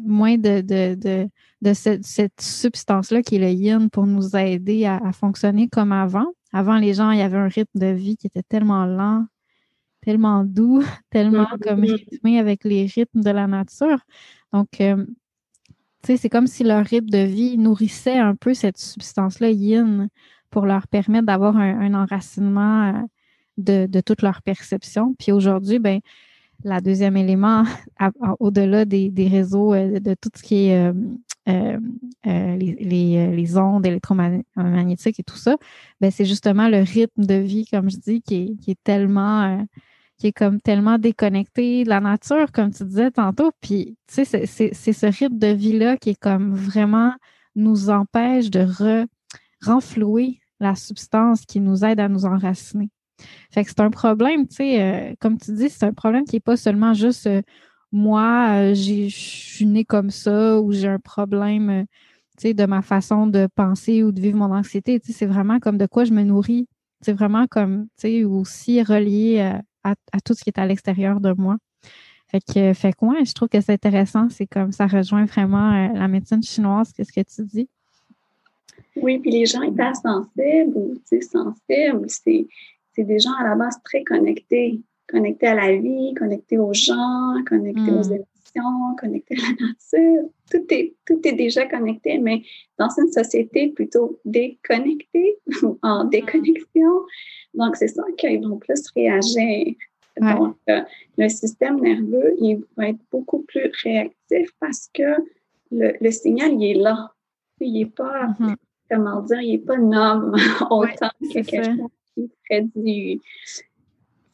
moins 0.01 0.37
de, 0.37 0.61
de, 0.61 1.29
de, 1.63 1.73
cette, 1.73 2.41
substance-là 2.41 3.23
qui 3.23 3.37
est 3.37 3.39
le 3.39 3.51
yin 3.51 3.89
pour 3.89 4.07
nous 4.07 4.37
aider 4.37 4.85
à, 4.85 5.13
fonctionner 5.13 5.69
comme 5.69 5.93
avant. 5.93 6.27
Avant, 6.53 6.77
les 6.77 6.95
gens, 6.95 7.11
il 7.11 7.19
y 7.19 7.23
avait 7.23 7.39
un 7.39 7.49
rythme 7.49 7.79
de 7.79 7.87
vie 7.87 8.17
qui 8.17 8.27
était 8.27 8.43
tellement 8.43 8.85
lent, 8.85 9.27
tellement 10.03 10.45
doux, 10.45 10.83
tellement 11.11 11.47
comme 11.63 11.81
rythmé 11.81 12.39
avec 12.39 12.65
les 12.65 12.85
rythmes 12.85 13.23
de 13.23 13.31
la 13.31 13.47
nature. 13.47 14.01
Donc, 14.53 14.69
c'est 16.05 16.29
comme 16.29 16.47
si 16.47 16.65
leur 16.65 16.85
rythme 16.85 17.11
de 17.11 17.19
vie 17.19 17.59
nourrissait 17.59 18.19
un 18.19 18.35
peu 18.35 18.55
cette 18.55 18.79
substance-là 18.79 19.51
yin 19.51 20.09
pour 20.51 20.67
leur 20.67 20.87
permettre 20.89 21.27
d'avoir 21.27 21.57
un, 21.57 21.95
enracinement 21.95 22.89
euh, 22.89 23.03
de, 23.59 23.87
de, 23.87 24.01
toute 24.01 24.23
leur 24.23 24.43
perception. 24.43 25.15
Puis 25.19 25.33
aujourd'hui, 25.33 25.79
ben, 25.79 26.01
la 26.65 26.81
deuxième 26.81 27.17
élément, 27.17 27.65
au-delà 28.41 28.85
des, 28.85 29.29
réseaux, 29.31 29.75
euh, 29.75 30.01
de 30.01 30.15
tout 30.15 30.31
ce 30.35 30.43
qui 30.43 30.69
est 30.69 30.93
euh, 31.49 31.79
les, 32.25 33.37
les, 33.37 33.59
ondes 33.59 33.87
électromagnétiques 33.87 35.21
et 35.21 35.25
tout 35.25 35.37
ça, 35.37 35.57
ben, 36.01 36.11
c'est 36.11 36.25
justement 36.25 36.69
le 36.69 36.79
rythme 36.79 37.25
de 37.25 37.35
vie, 37.35 37.67
comme 37.67 37.91
je 37.91 37.97
dis, 37.97 38.23
qui 38.23 38.35
est, 38.35 38.57
qui 38.63 38.71
est 38.71 38.83
tellement 38.83 39.65
qui 40.19 40.29
est 40.29 40.33
comme 40.33 40.61
tellement 40.61 40.99
déconnecté 40.99 41.85
de 41.85 41.89
la 41.89 42.01
nature, 42.01 42.51
comme 42.53 42.73
tu 42.73 42.85
disais 42.85 43.11
tantôt. 43.11 43.53
Puis, 43.61 43.97
tu 44.09 44.25
sais, 44.25 44.47
c'est 44.47 44.93
ce 44.93 45.07
rythme 45.07 45.39
de 45.39 45.49
vie-là 45.49 45.97
qui 45.97 46.11
est 46.11 46.21
comme 46.21 46.55
vraiment 46.55 47.13
nous 47.55 47.91
empêche 47.91 48.51
de 48.51 48.67
renflouer 49.65 50.41
la 50.61 50.75
substance 50.75 51.45
qui 51.47 51.61
nous 51.61 51.85
aide 51.85 52.01
à 52.01 52.09
nous 52.09 52.25
enraciner. 52.25 52.91
Fait 53.51 53.65
que 53.65 53.71
c'est 53.71 53.81
un 53.81 53.91
problème, 53.91 54.47
tu 54.47 54.57
sais, 54.57 54.83
euh, 54.83 55.15
comme 55.21 55.39
tu 55.39 55.53
dis, 55.53 55.71
c'est 55.71 55.87
un 55.87 55.93
problème 55.93 56.25
qui 56.25 56.37
n'est 56.37 56.41
pas 56.41 56.57
seulement 56.57 56.95
juste 56.95 57.27
euh, 57.27 57.43
moi, 57.91 58.51
euh, 58.51 58.75
je 58.75 59.09
suis 59.09 59.67
née 59.67 59.85
comme 59.85 60.11
ça 60.11 60.61
ou 60.61 60.73
j'ai 60.73 60.89
un 60.89 60.99
problème, 61.01 61.87
tu 62.37 62.49
sais, 62.49 62.55
de 62.55 62.65
ma 62.67 62.83
façon 62.83 63.27
de 63.27 63.49
penser 63.55 64.03
ou 64.03 64.13
de 64.13 64.21
vivre 64.21 64.37
mon 64.39 64.55
anxiété. 64.55 65.01
Tu 65.01 65.13
sais, 65.13 65.19
c'est 65.21 65.27
vraiment 65.27 65.59
comme 65.59 65.79
de 65.79 65.87
quoi 65.87 66.05
je 66.05 66.13
me 66.13 66.23
nourris. 66.23 66.69
C'est 67.01 67.13
vraiment 67.13 67.47
comme, 67.47 67.87
tu 67.97 68.09
sais, 68.09 68.25
aussi 68.25 68.83
relié 68.83 69.59
à, 70.13 70.21
tout 70.21 70.35
ce 70.35 70.43
qui 70.43 70.51
est 70.51 70.59
à 70.59 70.67
l'extérieur 70.67 71.21
de 71.21 71.33
moi. 71.33 71.57
Fait 72.31 72.41
que, 72.41 72.75
fait 72.75 72.93
quoi, 72.93 73.17
je 73.25 73.33
trouve 73.33 73.49
que 73.49 73.61
c'est 73.61 73.73
intéressant. 73.73 74.29
C'est 74.29 74.47
comme 74.47 74.73
ça 74.73 74.87
rejoint 74.87 75.25
vraiment 75.25 75.73
euh, 75.73 75.89
la 75.95 76.09
médecine 76.09 76.43
chinoise. 76.43 76.93
Qu'est-ce 76.93 77.13
que 77.13 77.21
tu 77.21 77.45
dis? 77.45 77.69
Oui, 78.97 79.19
puis 79.19 79.31
les 79.31 79.47
gens 79.47 79.63
hyper 79.63 79.97
sensibles 79.97 80.73
ou 80.75 80.95
sensibles, 81.11 82.05
c'est, 82.09 82.47
c'est 82.95 83.05
des 83.05 83.19
gens 83.19 83.33
à 83.39 83.45
la 83.45 83.55
base 83.55 83.81
très 83.85 84.05
connectés. 84.05 84.81
Connectés 85.09 85.47
à 85.47 85.55
la 85.55 85.75
vie, 85.75 86.13
connectés 86.15 86.59
aux 86.59 86.75
gens, 86.75 87.35
connectés 87.47 87.91
aux 87.91 88.11
hmm. 88.11 88.19
Émotions, 88.59 88.97
connectés 89.01 89.37
à 89.37 89.43
la 89.43 89.67
nature. 89.67 90.31
Tout 90.51 90.67
est, 90.71 90.95
tout 91.07 91.21
est 91.25 91.33
déjà 91.33 91.67
connecté, 91.67 92.19
mais 92.19 92.43
dans 92.79 92.89
une 92.99 93.13
société 93.13 93.69
plutôt 93.69 94.21
déconnectée 94.25 95.39
ou 95.63 95.79
en 95.83 96.05
hmm. 96.05 96.11
déconnexion, 96.11 96.93
donc, 97.55 97.77
c'est 97.77 97.89
ça 97.89 98.03
qu'ils 98.17 98.47
vont 98.47 98.59
plus 98.59 98.83
réagir. 98.95 99.75
Donc, 100.21 100.57
euh, 100.69 100.81
le 101.17 101.29
système 101.29 101.81
nerveux, 101.81 102.35
il 102.41 102.65
va 102.77 102.89
être 102.89 103.01
beaucoup 103.11 103.43
plus 103.43 103.71
réactif 103.85 104.51
parce 104.61 104.89
que 104.93 105.03
le, 105.71 106.11
signal, 106.11 106.55
il 106.55 106.65
est 106.65 106.81
là. 106.81 107.13
Il 107.61 107.73
n'est 107.73 107.87
pas, 107.87 108.27
mm-hmm. 108.27 108.57
comment 108.91 109.23
dire, 109.23 109.41
il 109.41 109.53
n'est 109.53 109.59
pas 109.59 109.77
nomme 109.77 110.35
autant 110.71 111.11
que 111.21 111.33
quelque 111.33 111.65
chose 111.65 111.91
qui 112.15 112.31
ferait 112.49 112.69
du, 112.75 113.21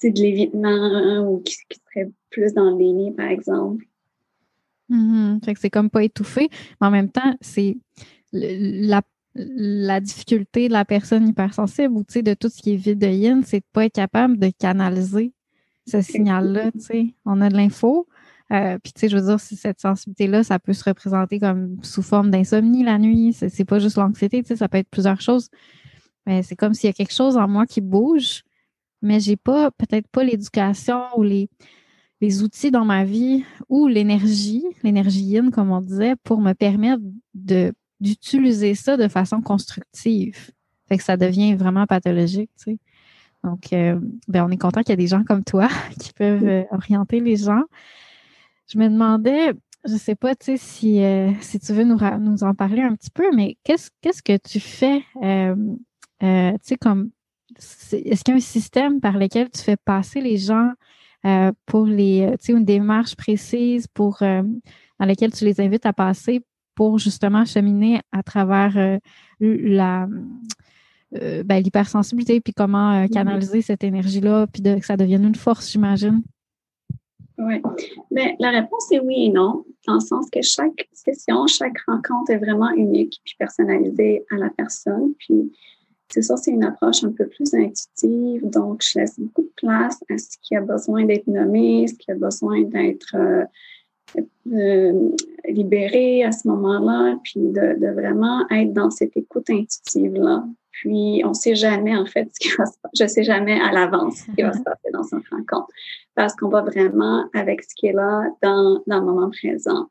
de 0.02 0.21
l'évitement 0.21 1.31
ou 1.31 1.40
qui, 1.40 1.54
serait 1.54 2.11
plus 2.31 2.52
dans 2.54 2.71
le 2.71 2.76
déni, 2.76 3.12
par 3.12 3.28
exemple. 3.28 3.85
Fait 5.45 5.55
que 5.55 5.61
c'est 5.61 5.71
comme 5.71 5.91
pas 5.91 6.05
étouffé, 6.05 6.49
mais 6.81 6.87
en 6.87 6.91
même 6.91 7.11
temps, 7.11 7.35
c'est 7.41 7.79
la 8.03 9.03
la 9.35 10.00
difficulté 10.00 10.69
de 10.69 10.73
la 10.73 10.85
personne 10.85 11.26
hypersensible 11.29 11.95
ou 11.95 12.05
de 12.05 12.35
tout 12.35 12.49
ce 12.49 12.62
qui 12.62 12.75
est 12.75 12.76
vide 12.76 13.00
de 13.00 13.09
yin, 13.09 13.43
c'est 13.45 13.61
de 13.61 13.64
pas 13.73 13.87
être 13.87 13.95
capable 13.95 14.38
de 14.38 14.50
canaliser 14.50 15.33
ce 15.87 16.00
signal-là. 16.00 16.71
On 17.25 17.41
a 17.41 17.49
de 17.49 17.57
l'info. 17.57 18.07
Euh, 18.53 18.79
puis, 18.79 18.93
tu 18.93 19.00
sais, 19.00 19.09
je 19.09 19.17
veux 19.17 19.26
dire, 19.26 19.41
si 19.41 19.57
cette 19.57 19.81
sensibilité-là, 19.81 20.45
ça 20.45 20.59
peut 20.59 20.73
se 20.73 20.85
représenter 20.85 21.41
comme 21.41 21.79
sous 21.83 22.03
forme 22.03 22.31
d'insomnie 22.31 22.85
la 22.85 22.99
nuit. 22.99 23.33
C'est 23.33 23.64
pas 23.64 23.79
juste 23.79 23.97
l'anxiété, 23.97 24.43
tu 24.43 24.49
sais, 24.49 24.57
ça 24.57 24.69
peut 24.69 24.79
être 24.79 24.88
plusieurs 24.88 25.21
choses. 25.21 25.49
Mais 26.26 26.43
c'est 26.43 26.57
comme 26.57 26.75
s'il 26.75 26.88
y 26.88 26.91
a 26.91 26.93
quelque 26.93 27.14
chose 27.14 27.37
en 27.37 27.49
moi 27.49 27.67
qui 27.67 27.81
bouge, 27.81 28.45
mais 29.03 29.19
j'ai 29.21 29.37
pas, 29.37 29.71
peut-être 29.73 30.09
pas 30.09 30.25
l'éducation 30.25 31.03
ou 31.17 31.23
les, 31.23 31.49
les 32.25 32.43
outils 32.43 32.71
dans 32.71 32.87
ma 32.87 33.04
vie 33.04 33.45
ou 33.69 33.87
l'énergie, 33.87 34.64
l'énergie 34.83 35.25
yin, 35.25 35.50
comme 35.50 35.71
on 35.71 35.81
disait, 35.81 36.16
pour 36.25 36.40
me 36.40 36.54
permettre 36.54 37.02
de, 37.35 37.75
d'utiliser 38.00 38.75
ça 38.75 38.97
de 38.97 39.09
façon 39.09 39.43
constructive. 39.43 40.52
Fait 40.88 40.97
que 40.97 41.04
ça 41.04 41.19
devient 41.19 41.54
vraiment 41.54 41.87
pathologique, 41.87 42.50
tu 42.57 42.73
sais. 42.73 42.78
Donc, 43.43 43.75
euh, 43.75 44.00
ben, 44.26 44.47
on 44.47 44.50
est 44.50 44.57
content 44.57 44.81
qu'il 44.81 44.90
y 44.90 44.95
ait 44.95 44.97
des 44.97 45.07
gens 45.07 45.23
comme 45.23 45.45
toi 45.45 45.69
qui 46.00 46.12
peuvent 46.14 46.49
euh, 46.49 46.64
orienter 46.71 47.21
les 47.21 47.37
gens. 47.37 47.62
Je 48.69 48.78
me 48.78 48.88
demandais, 48.88 49.52
je 49.87 49.97
sais 49.97 50.14
pas, 50.14 50.35
tu 50.35 50.47
sais, 50.47 50.57
si, 50.57 51.02
euh, 51.04 51.31
si 51.43 51.61
tu 51.61 51.75
veux 51.75 51.85
nous, 51.85 51.99
nous 52.21 52.43
en 52.43 52.54
parler 52.54 52.81
un 52.81 52.95
petit 52.97 53.11
peu, 53.11 53.35
mais 53.37 53.59
qu'est-ce, 53.64 53.90
qu'est-ce 54.00 54.23
que 54.23 54.38
tu 54.38 54.61
fais, 54.61 55.04
tu 55.21 56.26
sais, 56.62 56.76
comme, 56.81 57.11
est-ce 57.59 58.25
qu'il 58.25 58.33
y 58.33 58.33
a 58.33 58.37
un 58.37 58.40
système 58.40 59.02
par 59.02 59.19
lequel 59.19 59.50
tu 59.50 59.61
fais 59.61 59.76
passer 59.76 60.23
les 60.23 60.38
gens 60.38 60.71
pour 61.66 61.87
les, 61.87 62.28
tu 62.40 62.47
sais, 62.47 62.52
une 62.52 62.64
démarche 62.64 63.16
précise 63.16 63.87
pour, 63.87 64.19
dans 64.21 65.07
laquelle 65.07 65.33
tu 65.33 65.45
les 65.45 65.61
invites 65.61 65.87
à 65.87 65.93
passer 65.93 66.43
pour 66.75 66.99
justement 66.99 67.45
cheminer 67.45 68.00
à 68.12 68.23
travers 68.23 68.99
la, 69.40 70.09
euh, 71.21 71.45
ben, 71.45 71.62
l'hypersensibilité, 71.62 72.40
puis 72.40 72.52
comment 72.52 72.93
euh, 72.93 73.07
canaliser 73.07 73.62
cette 73.62 73.85
énergie-là, 73.85 74.49
puis 74.49 74.62
que 74.62 74.85
ça 74.85 74.97
devienne 74.97 75.25
une 75.25 75.37
force, 75.37 75.71
j'imagine? 75.71 76.23
Oui. 77.38 77.62
Mais 78.11 78.37
la 78.40 78.50
réponse 78.50 78.90
est 78.90 78.99
oui 78.99 79.26
et 79.26 79.28
non, 79.28 79.64
dans 79.87 79.95
le 79.95 80.00
sens 80.00 80.28
que 80.31 80.43
chaque 80.43 80.88
session, 80.93 81.47
chaque 81.47 81.78
rencontre 81.87 82.31
est 82.31 82.38
vraiment 82.38 82.71
unique 82.71 83.21
puis 83.25 83.35
personnalisée 83.38 84.25
à 84.33 84.37
la 84.37 84.50
personne. 84.50 85.14
Puis 85.19 85.52
c'est 86.14 86.23
ça, 86.23 86.37
c'est 86.37 86.52
une 86.52 86.62
approche 86.62 87.02
un 87.02 87.11
peu 87.11 87.26
plus 87.26 87.52
intuitive. 87.54 88.49
Donc, 88.49 88.85
je 88.87 89.00
laisse 89.00 89.18
beaucoup 89.18 89.42
de 89.42 89.52
place 89.56 89.99
à 90.09 90.16
ce 90.16 90.38
qui 90.40 90.54
a 90.54 90.61
besoin 90.61 91.04
d'être 91.04 91.26
nommé, 91.26 91.88
ce 91.88 91.94
qui 91.94 92.12
a 92.12 92.14
besoin 92.14 92.62
d'être 92.62 93.16
euh, 94.47 95.09
libéré 95.49 96.23
à 96.23 96.30
ce 96.30 96.47
moment-là, 96.47 97.18
puis 97.25 97.40
de, 97.40 97.80
de, 97.80 97.92
vraiment 97.92 98.49
être 98.49 98.73
dans 98.73 98.90
cette 98.90 99.16
écoute 99.16 99.50
intuitive-là. 99.50 100.44
Puis, 100.71 101.23
on 101.25 101.30
ne 101.30 101.35
sait 101.35 101.56
jamais, 101.56 101.97
en 101.97 102.06
fait, 102.06 102.28
ce 102.33 102.38
qui 102.38 102.56
va 102.56 102.66
se 102.66 102.78
passer. 102.80 102.94
Je 102.97 103.02
ne 103.02 103.09
sais 103.09 103.25
jamais 103.25 103.61
à 103.61 103.73
l'avance 103.73 104.18
ce 104.18 104.30
qui 104.37 104.42
va 104.42 104.52
se 104.52 104.62
passer 104.62 104.90
dans 104.92 105.02
une 105.02 105.23
rencontre 105.33 105.66
parce 106.14 106.37
qu'on 106.37 106.49
va 106.49 106.62
vraiment 106.62 107.25
avec 107.35 107.64
ce 107.64 107.75
qui 107.75 107.88
est 107.88 107.92
là 107.92 108.23
dans, 108.40 108.80
dans 108.87 109.00
le 109.00 109.04
moment 109.04 109.30
présent. 109.30 109.88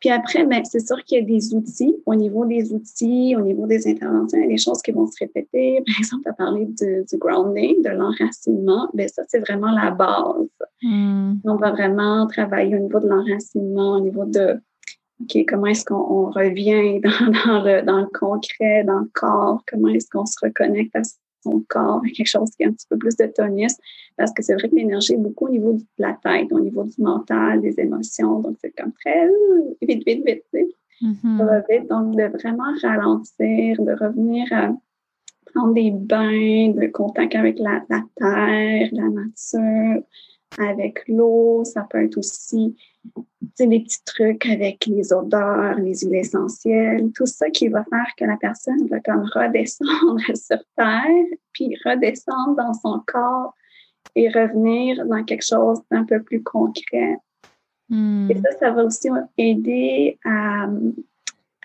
Puis 0.00 0.10
après, 0.10 0.46
ben, 0.46 0.64
c'est 0.64 0.86
sûr 0.86 1.02
qu'il 1.04 1.18
y 1.18 1.22
a 1.22 1.24
des 1.24 1.54
outils. 1.54 1.96
Au 2.06 2.14
niveau 2.14 2.44
des 2.44 2.72
outils, 2.72 3.34
au 3.36 3.40
niveau 3.40 3.66
des 3.66 3.88
interventions, 3.88 4.38
il 4.38 4.42
y 4.42 4.44
a 4.44 4.48
des 4.48 4.58
choses 4.58 4.80
qui 4.80 4.92
vont 4.92 5.06
se 5.06 5.18
répéter. 5.18 5.82
Par 5.86 5.98
exemple, 5.98 6.22
tu 6.22 6.30
as 6.30 6.32
parlé 6.34 6.66
du, 6.66 7.04
du 7.04 7.18
grounding, 7.18 7.82
de 7.82 7.90
l'enracinement. 7.90 8.88
Bien, 8.94 9.08
ça, 9.08 9.22
c'est 9.26 9.40
vraiment 9.40 9.72
la 9.72 9.90
base. 9.90 10.48
Hmm. 10.82 11.34
On 11.44 11.56
va 11.56 11.72
vraiment 11.72 12.26
travailler 12.28 12.76
au 12.76 12.80
niveau 12.80 13.00
de 13.00 13.08
l'enracinement, 13.08 13.96
au 13.96 14.00
niveau 14.00 14.24
de 14.24 14.60
OK, 15.20 15.44
comment 15.48 15.66
est-ce 15.66 15.84
qu'on 15.84 16.30
revient 16.30 17.00
dans, 17.02 17.32
dans, 17.32 17.64
le, 17.64 17.82
dans 17.82 18.00
le 18.00 18.06
concret, 18.06 18.84
dans 18.84 19.00
le 19.00 19.10
corps? 19.12 19.62
Comment 19.66 19.88
est-ce 19.88 20.08
qu'on 20.10 20.26
se 20.26 20.36
reconnecte 20.40 20.94
à 20.94 21.02
son 21.48 21.64
corps, 21.68 22.02
quelque 22.16 22.26
chose 22.26 22.50
qui 22.56 22.62
est 22.62 22.66
un 22.66 22.72
petit 22.72 22.86
peu 22.88 22.96
plus 22.96 23.16
de 23.16 23.26
tonus? 23.26 23.74
Parce 24.16 24.32
que 24.32 24.42
c'est 24.42 24.54
vrai 24.54 24.68
que 24.68 24.74
l'énergie 24.74 25.14
est 25.14 25.18
beaucoup 25.18 25.46
au 25.46 25.50
niveau 25.50 25.72
de 25.72 25.82
la 25.98 26.18
tête, 26.22 26.52
au 26.52 26.60
niveau 26.60 26.84
du 26.84 27.02
mental, 27.02 27.60
des 27.60 27.78
émotions. 27.80 28.40
Donc, 28.40 28.56
c'est 28.60 28.72
comme 28.76 28.92
très 28.92 29.26
euh, 29.26 29.74
vite, 29.82 30.04
vite, 30.06 30.24
vite, 30.26 30.44
vite. 30.52 30.74
Mm-hmm. 31.02 31.86
Donc, 31.88 32.16
de 32.16 32.38
vraiment 32.38 32.72
ralentir, 32.82 33.82
de 33.82 33.92
revenir 33.92 34.46
à 34.52 34.72
prendre 35.46 35.74
des 35.74 35.90
bains 35.90 36.72
de 36.72 36.86
contact 36.88 37.34
avec 37.34 37.58
la, 37.58 37.84
la 37.88 38.02
terre, 38.16 38.88
la 38.92 39.08
nature, 39.08 40.02
avec 40.58 41.06
l'eau. 41.08 41.64
Ça 41.64 41.86
peut 41.88 42.02
être 42.04 42.18
aussi 42.18 42.76
des 43.58 43.80
petits 43.80 44.04
trucs 44.04 44.46
avec 44.46 44.86
les 44.86 45.12
odeurs, 45.12 45.74
les 45.78 45.98
huiles 45.98 46.16
essentielles, 46.16 47.10
tout 47.14 47.26
ça 47.26 47.50
qui 47.50 47.68
va 47.68 47.84
faire 47.84 48.06
que 48.16 48.24
la 48.24 48.36
personne 48.36 48.86
va 48.88 49.00
comme 49.00 49.24
redescendre 49.34 50.20
sur 50.34 50.58
terre, 50.76 51.26
puis 51.52 51.76
redescendre 51.84 52.56
dans 52.56 52.74
son 52.74 53.02
corps 53.06 53.54
et 54.14 54.28
revenir 54.28 55.04
dans 55.06 55.24
quelque 55.24 55.44
chose 55.44 55.80
d'un 55.90 56.04
peu 56.04 56.22
plus 56.22 56.42
concret. 56.42 57.16
Hmm. 57.88 58.30
Et 58.30 58.34
ça, 58.36 58.50
ça 58.58 58.70
va 58.70 58.84
aussi 58.84 59.08
aider 59.36 60.18
à, 60.24 60.68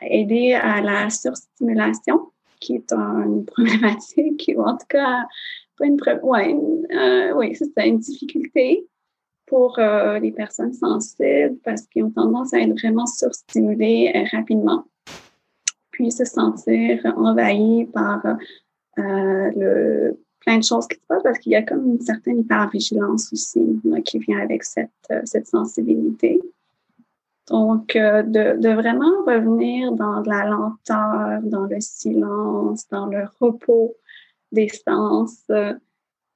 aider 0.02 0.54
à 0.54 0.82
la 0.82 1.10
surstimulation, 1.10 2.32
qui 2.60 2.76
est 2.76 2.94
une 2.94 3.46
problématique, 3.46 4.52
ou 4.58 4.64
en 4.64 4.78
tout 4.78 4.88
cas, 4.90 5.26
pas 5.78 5.86
une, 5.86 6.00
ouais, 6.24 6.56
euh, 6.94 7.34
oui, 7.36 7.56
c'est 7.56 7.88
une 7.88 8.00
difficulté 8.00 8.88
pour 9.54 9.78
euh, 9.78 10.18
les 10.18 10.32
personnes 10.32 10.74
sensibles 10.74 11.60
parce 11.64 11.84
qu'ils 11.84 12.04
ont 12.06 12.10
tendance 12.10 12.56
à 12.56 12.60
être 12.60 12.72
vraiment 12.72 13.06
surstimulés 13.06 14.12
euh, 14.16 14.36
rapidement, 14.36 14.86
puis 15.92 16.12
se 16.12 16.26
sentir 16.26 17.06
envahis 17.16 17.86
par 17.94 18.26
euh, 18.26 19.52
le, 19.56 20.20
plein 20.40 20.58
de 20.58 20.64
choses 20.64 20.88
qui 20.88 20.96
se 20.96 21.06
passent 21.08 21.22
parce 21.22 21.38
qu'il 21.38 21.52
y 21.52 21.56
a 21.56 21.62
comme 21.62 21.88
une 21.88 22.02
certaine 22.02 22.40
hypervigilance 22.40 23.32
aussi 23.32 23.80
qui 24.06 24.18
vient 24.18 24.40
avec 24.40 24.64
cette, 24.64 24.90
cette 25.26 25.46
sensibilité. 25.46 26.42
Donc, 27.48 27.94
de, 27.94 28.60
de, 28.60 28.70
vraiment 28.70 29.24
revenir 29.28 29.92
dans 29.92 30.22
de 30.22 30.30
la 30.30 30.46
lenteur, 30.46 31.42
dans 31.44 31.66
le 31.66 31.80
silence, 31.80 32.88
dans 32.90 33.06
le 33.06 33.26
repos 33.40 33.96
des 34.52 34.70
sens, 34.70 35.46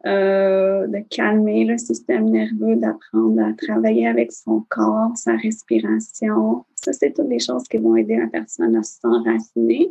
euh, 0.05 0.85
de 0.87 0.99
calmer 1.09 1.65
le 1.65 1.77
système 1.77 2.29
nerveux, 2.29 2.75
d'apprendre 2.75 3.41
à 3.41 3.53
travailler 3.53 4.07
avec 4.07 4.31
son 4.31 4.63
corps, 4.69 5.11
sa 5.15 5.35
respiration. 5.35 6.65
Ça, 6.75 6.93
c'est 6.93 7.13
toutes 7.13 7.29
des 7.29 7.39
choses 7.39 7.63
qui 7.63 7.77
vont 7.77 7.95
aider 7.95 8.17
la 8.17 8.27
personne 8.27 8.75
à 8.75 8.83
s'enraciner 8.83 9.89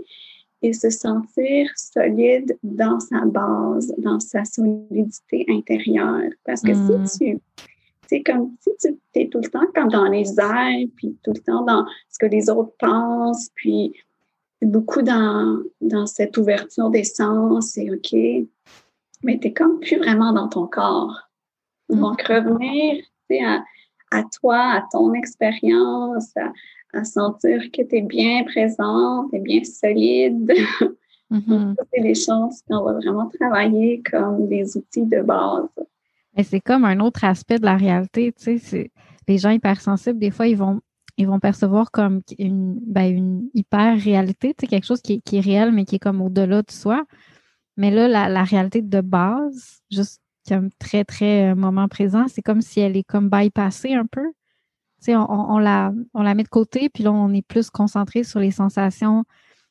et 0.63 0.73
se 0.73 0.91
sentir 0.91 1.69
solide 1.77 2.57
dans 2.63 3.01
sa 3.01 3.25
base, 3.25 3.93
dans 3.99 4.21
sa 4.21 4.45
solidité 4.45 5.45
intérieure. 5.49 6.31
Parce 6.45 6.63
que 6.63 6.73
si 6.75 6.81
mm. 6.81 7.07
tu 7.19 7.41
c'est 8.09 8.23
comme 8.23 8.55
si 8.61 8.71
tu 8.81 8.97
es 9.15 9.29
tout 9.29 9.41
le 9.43 9.51
temps 9.51 9.67
comme 9.75 9.89
dans 9.89 10.09
les 10.09 10.39
airs, 10.39 10.87
puis 10.97 11.17
tout 11.25 11.33
le 11.35 11.41
temps 11.41 11.65
dans 11.65 11.85
ce 12.09 12.19
que 12.19 12.27
les 12.27 12.49
autres 12.49 12.73
pensent, 12.79 13.51
puis 13.55 13.93
beaucoup 14.63 15.03
dans, 15.03 15.61
dans 15.81 16.07
cette 16.07 16.37
ouverture 16.37 16.91
des 16.91 17.05
sens 17.05 17.77
et 17.77 17.91
OK, 17.91 18.49
mais 19.27 19.39
tu 19.39 19.49
n'es 19.49 19.53
comme 19.53 19.81
plus 19.81 19.99
vraiment 19.99 20.33
dans 20.33 20.49
ton 20.49 20.67
corps. 20.67 21.29
Mm. 21.91 22.01
Donc, 22.01 22.23
revenir 22.23 23.05
à, 23.45 23.63
à 24.13 24.23
toi, 24.41 24.59
à 24.59 24.85
ton 24.91 25.13
expérience, 25.13 26.33
à, 26.95 27.05
sentir 27.05 27.71
que 27.73 27.83
tu 27.83 27.97
es 27.97 28.01
bien 28.01 28.45
présente, 28.45 29.31
tu 29.31 29.37
es 29.37 29.41
bien 29.41 29.65
solide. 29.65 30.53
Mm-hmm. 31.29 31.75
c'est 31.93 32.01
les 32.03 32.15
choses 32.15 32.63
qu'on 32.71 32.85
va 32.85 32.93
vraiment 32.93 33.29
travailler 33.29 34.01
comme 34.09 34.47
des 34.47 34.77
outils 34.77 35.07
de 35.07 35.23
base. 35.23 35.67
Mais 36.37 36.45
c'est 36.45 36.61
comme 36.61 36.85
un 36.85 37.01
autre 37.01 37.25
aspect 37.25 37.59
de 37.59 37.65
la 37.65 37.77
réalité, 37.77 38.33
tu 38.33 38.61
sais, 38.61 38.93
les 39.27 39.37
gens 39.37 39.51
hypersensibles, 39.51 40.21
des 40.21 40.31
fois, 40.31 40.47
ils 40.47 40.57
vont 40.57 40.81
ils 41.17 41.27
vont 41.27 41.41
percevoir 41.41 41.91
comme 41.91 42.21
une, 42.39 42.79
ben, 42.87 43.13
une 43.13 43.49
hyper 43.55 43.99
réalité, 43.99 44.55
tu 44.55 44.61
sais, 44.61 44.67
quelque 44.69 44.87
chose 44.87 45.01
qui, 45.01 45.21
qui 45.23 45.39
est 45.39 45.41
réel, 45.41 45.73
mais 45.73 45.85
qui 45.85 45.97
est 45.97 45.99
comme 45.99 46.21
au-delà 46.21 46.63
de 46.63 46.71
soi. 46.71 47.05
Mais 47.77 47.91
là, 47.91 48.09
la, 48.29 48.45
réalité 48.45 48.83
de 48.83 49.01
base, 49.01 49.81
juste 49.91 50.23
comme 50.49 50.71
très, 50.79 51.05
très 51.05 51.51
euh, 51.51 51.55
moment 51.55 51.89
présent, 51.89 52.27
c'est 52.29 52.43
comme 52.43 52.61
si 52.61 52.81
elle 52.81 52.97
est 52.97 53.05
comme 53.05 53.29
bypassée 53.29 53.95
un 53.95 54.07
peu. 54.07 54.27
Tu 55.01 55.13
sais, 55.13 55.17
on, 55.17 55.59
la, 55.59 55.93
on 56.15 56.23
la 56.23 56.35
met 56.35 56.43
de 56.43 56.49
côté, 56.49 56.89
puis 56.89 57.05
là, 57.05 57.13
on 57.13 57.33
est 57.35 57.47
plus 57.47 57.69
concentré 57.69 58.25
sur 58.25 58.41
les 58.41 58.51
sensations 58.51 59.25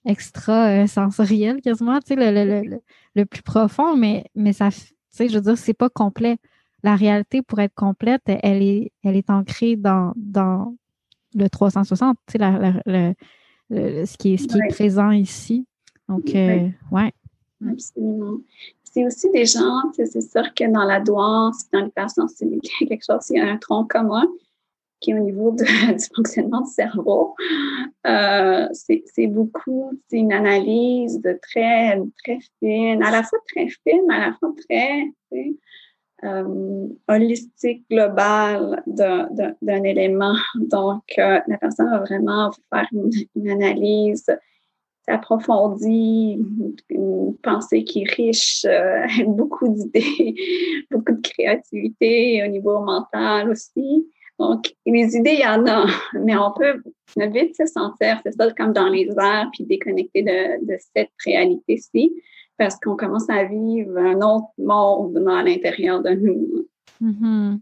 extra-sensorielles, 0.06 1.62
quasiment, 1.62 2.00
tu 2.00 2.14
sais, 2.14 2.16
le, 2.16 2.80
le, 3.16 3.26
plus 3.26 3.42
profond, 3.42 3.98
mais, 3.98 4.26
mais 4.36 4.54
ça, 4.54 4.70
tu 4.70 4.94
sais, 5.10 5.28
je 5.28 5.36
veux 5.36 5.42
dire, 5.42 5.58
c'est 5.58 5.74
pas 5.74 5.90
complet. 5.90 6.38
La 6.84 6.96
réalité, 6.96 7.42
pour 7.42 7.60
être 7.60 7.74
complète, 7.74 8.22
elle 8.28 8.62
est, 8.62 8.92
elle 9.04 9.16
est 9.16 9.32
ancrée 9.32 9.76
dans, 9.76 10.14
dans 10.16 10.76
le 11.34 11.50
360, 11.50 12.18
tu 12.28 12.38
sais, 12.38 13.16
ce 13.70 14.18
qui 14.18 14.34
est, 14.34 14.38
ce 14.38 14.48
qui 14.48 14.58
est 14.58 14.68
présent 14.70 15.10
ici. 15.10 15.66
Donc, 16.08 16.36
euh, 16.36 16.70
ouais. 16.92 17.12
Absolument. 17.64 18.40
C'est 18.84 19.06
aussi 19.06 19.30
des 19.32 19.46
gens, 19.46 19.92
c'est 19.94 20.22
sûr 20.22 20.54
que 20.54 20.72
dans 20.72 20.86
la 20.86 21.00
douance, 21.00 21.70
dans 21.72 21.82
l'hypersensibilité, 21.82 22.70
quelque 22.88 23.04
chose, 23.06 23.26
il 23.30 23.38
y 23.38 23.42
a 23.42 23.48
un 23.48 23.58
tronc 23.58 23.86
commun 23.86 24.26
qui 25.00 25.12
est 25.12 25.20
au 25.20 25.24
niveau 25.24 25.52
du 25.52 25.66
fonctionnement 26.16 26.62
du 26.62 26.72
cerveau. 26.72 27.36
Euh, 28.08 28.68
c'est 28.74 29.28
beaucoup, 29.28 29.92
c'est 30.08 30.18
une 30.18 30.34
analyse 30.34 31.22
de 31.22 31.38
très, 31.42 32.02
très 32.24 32.40
fine, 32.60 33.04
à 33.04 33.12
la 33.12 33.24
fois 33.24 33.40
très 33.54 33.68
fine, 33.68 34.10
à 34.10 34.28
la 34.28 34.34
fois 34.34 34.54
très 34.68 35.12
euh, 36.24 36.88
holistique, 37.08 37.86
globale 37.90 38.82
d'un 38.88 39.84
élément. 39.84 40.36
Donc, 40.56 41.04
euh, 41.18 41.40
la 41.48 41.58
personne 41.58 41.90
va 41.90 42.00
vraiment 42.00 42.52
faire 42.72 42.88
une 43.36 43.50
analyse 43.50 44.26
approfondie, 45.08 46.40
une 46.90 47.36
pensée 47.44 47.84
qui 47.84 48.04
est 48.04 48.12
riche, 48.12 48.66
euh, 48.66 49.06
beaucoup 49.28 49.68
d'idées, 49.68 50.36
beaucoup 50.92 51.14
de 51.14 51.22
créativité 51.22 52.44
au 52.46 52.48
niveau 52.48 52.80
mental 52.82 53.50
aussi. 53.50 54.08
Donc, 54.38 54.74
les 54.86 55.16
idées, 55.16 55.34
il 55.34 55.40
y 55.40 55.48
en 55.48 55.66
a, 55.66 55.86
mais 56.14 56.36
on 56.36 56.52
peut 56.52 56.82
vite 57.16 57.56
se 57.56 57.66
sentir, 57.66 58.20
c'est 58.24 58.34
ça, 58.34 58.52
comme 58.52 58.74
dans 58.74 58.90
les 58.90 59.08
airs, 59.18 59.50
puis 59.54 59.64
déconnecter 59.64 60.24
de, 60.24 60.78
cette 60.94 61.12
réalité-ci, 61.26 62.12
parce 62.58 62.78
qu'on 62.78 62.98
commence 62.98 63.30
à 63.30 63.46
vivre 63.46 63.98
un 63.98 64.16
autre 64.18 64.50
monde 64.58 65.26
à 65.30 65.42
l'intérieur 65.42 66.02
de 66.02 66.10
nous. 66.10 66.68
Mm-hmm. 67.02 67.60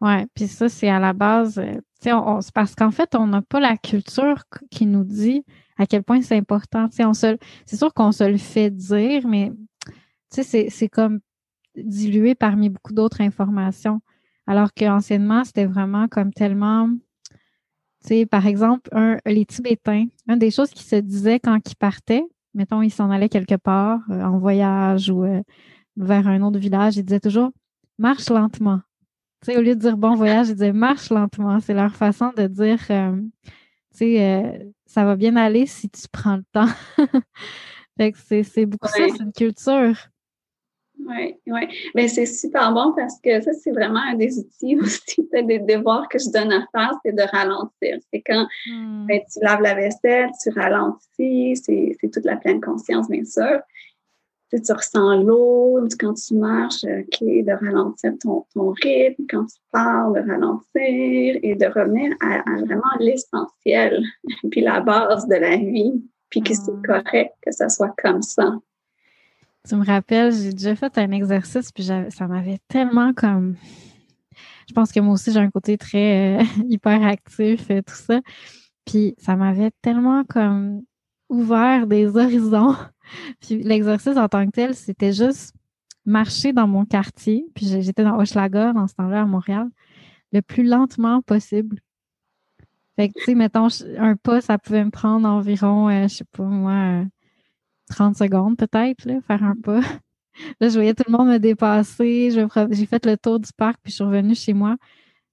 Oui, 0.00 0.26
puis 0.34 0.48
ça, 0.48 0.68
c'est 0.68 0.88
à 0.88 0.98
la 0.98 1.12
base, 1.12 1.60
c'est 2.00 2.54
parce 2.54 2.74
qu'en 2.74 2.90
fait, 2.90 3.14
on 3.14 3.26
n'a 3.26 3.42
pas 3.42 3.60
la 3.60 3.76
culture 3.76 4.44
qui 4.70 4.86
nous 4.86 5.04
dit 5.04 5.44
à 5.76 5.86
quel 5.86 6.02
point 6.02 6.22
c'est 6.22 6.36
important. 6.36 6.88
On 7.00 7.12
c'est 7.12 7.38
sûr 7.66 7.92
qu'on 7.94 8.12
se 8.12 8.24
le 8.24 8.36
fait 8.36 8.70
dire, 8.70 9.26
mais 9.26 9.52
c'est, 10.30 10.88
comme 10.88 11.20
dilué 11.76 12.34
parmi 12.34 12.68
beaucoup 12.68 12.92
d'autres 12.92 13.20
informations. 13.20 14.00
Alors 14.46 14.72
qu'anciennement, 14.74 15.44
c'était 15.44 15.66
vraiment 15.66 16.08
comme 16.08 16.32
tellement, 16.32 16.88
par 18.30 18.46
exemple, 18.46 18.88
un, 18.92 19.18
les 19.26 19.44
Tibétains, 19.44 20.06
une 20.26 20.38
des 20.38 20.50
choses 20.50 20.70
qui 20.70 20.84
se 20.84 20.96
disaient 20.96 21.38
quand 21.38 21.58
ils 21.70 21.76
partaient, 21.76 22.24
mettons, 22.54 22.82
ils 22.82 22.90
s'en 22.90 23.10
allaient 23.10 23.28
quelque 23.28 23.56
part, 23.56 24.00
euh, 24.10 24.22
en 24.22 24.38
voyage 24.38 25.10
ou 25.10 25.24
euh, 25.24 25.42
vers 25.96 26.26
un 26.26 26.42
autre 26.42 26.58
village, 26.58 26.96
ils 26.96 27.04
disaient 27.04 27.20
toujours 27.20 27.52
marche 27.98 28.30
lentement 28.30 28.80
au 29.48 29.60
lieu 29.60 29.74
de 29.74 29.80
dire 29.80 29.96
bon 29.96 30.14
voyage, 30.14 30.48
ils 30.48 30.54
disaient 30.54 30.72
marche 30.72 31.10
lentement. 31.10 31.58
C'est 31.60 31.74
leur 31.74 31.94
façon 31.94 32.32
de 32.36 32.46
dire, 32.46 32.80
euh, 32.90 33.16
tu 33.46 33.50
sais, 33.90 34.22
euh, 34.22 34.64
ça 34.86 35.04
va 35.04 35.16
bien 35.16 35.36
aller 35.36 35.66
si 35.66 35.88
tu 35.88 36.02
prends 36.12 36.36
le 36.36 36.44
temps. 36.52 36.68
fait 37.98 38.12
que 38.12 38.18
c'est 38.18 38.66
beaucoup 38.66 38.88
ça, 38.88 38.98
c'est 39.08 39.22
une 39.22 39.32
culture. 39.32 39.96
Oui, 41.06 41.36
oui. 41.46 41.60
Mais 41.94 42.08
c'est 42.08 42.26
super 42.26 42.72
bon 42.74 42.92
parce 42.94 43.18
que 43.24 43.40
ça, 43.40 43.52
c'est 43.54 43.70
vraiment 43.70 44.00
un 44.00 44.14
des 44.14 44.38
outils 44.38 44.76
aussi, 44.80 45.26
des 45.32 45.58
devoirs 45.58 46.08
que 46.08 46.18
je 46.18 46.30
donne 46.30 46.52
à 46.52 46.66
faire, 46.72 46.92
c'est 47.04 47.14
de 47.14 47.22
ralentir. 47.22 47.98
C'est 48.12 48.20
quand 48.20 48.46
hmm. 48.66 49.06
ben, 49.06 49.20
tu 49.32 49.38
laves 49.42 49.62
la 49.62 49.74
vaisselle, 49.74 50.28
tu 50.42 50.50
ralentis, 50.50 51.56
c'est 51.56 51.96
toute 52.12 52.24
la 52.24 52.36
pleine 52.36 52.60
conscience, 52.60 53.08
bien 53.08 53.24
sûr 53.24 53.60
tu 54.56 54.72
ressens 54.72 55.22
l'eau 55.22 55.78
quand 55.98 56.14
tu 56.14 56.34
marches, 56.34 56.84
OK, 56.84 57.20
de 57.20 57.66
ralentir 57.66 58.12
ton, 58.20 58.44
ton, 58.54 58.70
rythme, 58.70 59.24
quand 59.28 59.44
tu 59.46 59.58
parles, 59.70 60.14
de 60.14 60.28
ralentir 60.28 61.38
et 61.42 61.54
de 61.54 61.66
revenir 61.66 62.14
à, 62.20 62.42
vraiment 62.60 62.82
l'essentiel, 62.98 64.02
puis 64.50 64.60
la 64.60 64.80
base 64.80 65.26
de 65.28 65.36
la 65.36 65.56
vie, 65.56 66.02
puis 66.28 66.42
que 66.42 66.54
c'est 66.54 66.72
ah. 66.88 67.02
correct 67.02 67.34
que 67.42 67.52
ça 67.52 67.68
soit 67.68 67.94
comme 68.02 68.22
ça. 68.22 68.52
Tu 69.68 69.76
me 69.76 69.84
rappelles, 69.84 70.32
j'ai 70.32 70.52
déjà 70.52 70.74
fait 70.74 70.96
un 70.98 71.12
exercice, 71.12 71.70
puis 71.70 71.84
ça 71.84 72.26
m'avait 72.26 72.58
tellement 72.68 73.12
comme. 73.12 73.56
Je 74.68 74.72
pense 74.72 74.90
que 74.90 75.00
moi 75.00 75.14
aussi, 75.14 75.32
j'ai 75.32 75.40
un 75.40 75.50
côté 75.50 75.76
très 75.76 76.40
euh, 76.40 76.44
hyper 76.68 77.04
actif 77.04 77.70
et 77.70 77.82
tout 77.82 77.94
ça. 77.94 78.20
Puis 78.86 79.14
ça 79.18 79.36
m'avait 79.36 79.70
tellement 79.82 80.24
comme 80.24 80.82
ouvert 81.28 81.86
des 81.86 82.06
horizons 82.16 82.74
puis 83.40 83.62
l'exercice 83.62 84.16
en 84.16 84.28
tant 84.28 84.46
que 84.46 84.52
tel, 84.52 84.74
c'était 84.74 85.12
juste 85.12 85.54
marcher 86.04 86.52
dans 86.52 86.66
mon 86.66 86.84
quartier. 86.84 87.46
Puis 87.54 87.66
j'étais 87.66 88.04
dans 88.04 88.18
Hochelaga 88.18 88.72
dans 88.72 88.86
ce 88.86 88.94
temps-là 88.94 89.22
à 89.22 89.26
Montréal, 89.26 89.68
le 90.32 90.42
plus 90.42 90.64
lentement 90.64 91.22
possible. 91.22 91.80
Fait 92.96 93.08
que, 93.08 93.18
tu 93.18 93.24
sais, 93.24 93.34
mettons, 93.34 93.68
un 93.98 94.16
pas, 94.16 94.40
ça 94.40 94.58
pouvait 94.58 94.84
me 94.84 94.90
prendre 94.90 95.28
environ, 95.28 95.88
euh, 95.88 96.02
je 96.02 96.16
sais 96.16 96.24
pas, 96.24 96.44
moi, 96.44 97.04
30 97.88 98.16
secondes 98.16 98.56
peut-être, 98.56 99.06
faire 99.26 99.44
un 99.44 99.56
pas. 99.56 99.80
Là, 100.60 100.68
je 100.68 100.74
voyais 100.74 100.94
tout 100.94 101.04
le 101.06 101.16
monde 101.16 101.28
me 101.28 101.38
dépasser. 101.38 102.30
J'ai 102.30 102.86
fait 102.86 103.06
le 103.06 103.16
tour 103.16 103.40
du 103.40 103.50
parc, 103.56 103.78
puis 103.82 103.90
je 103.90 103.96
suis 103.96 104.04
revenue 104.04 104.34
chez 104.34 104.52
moi. 104.52 104.76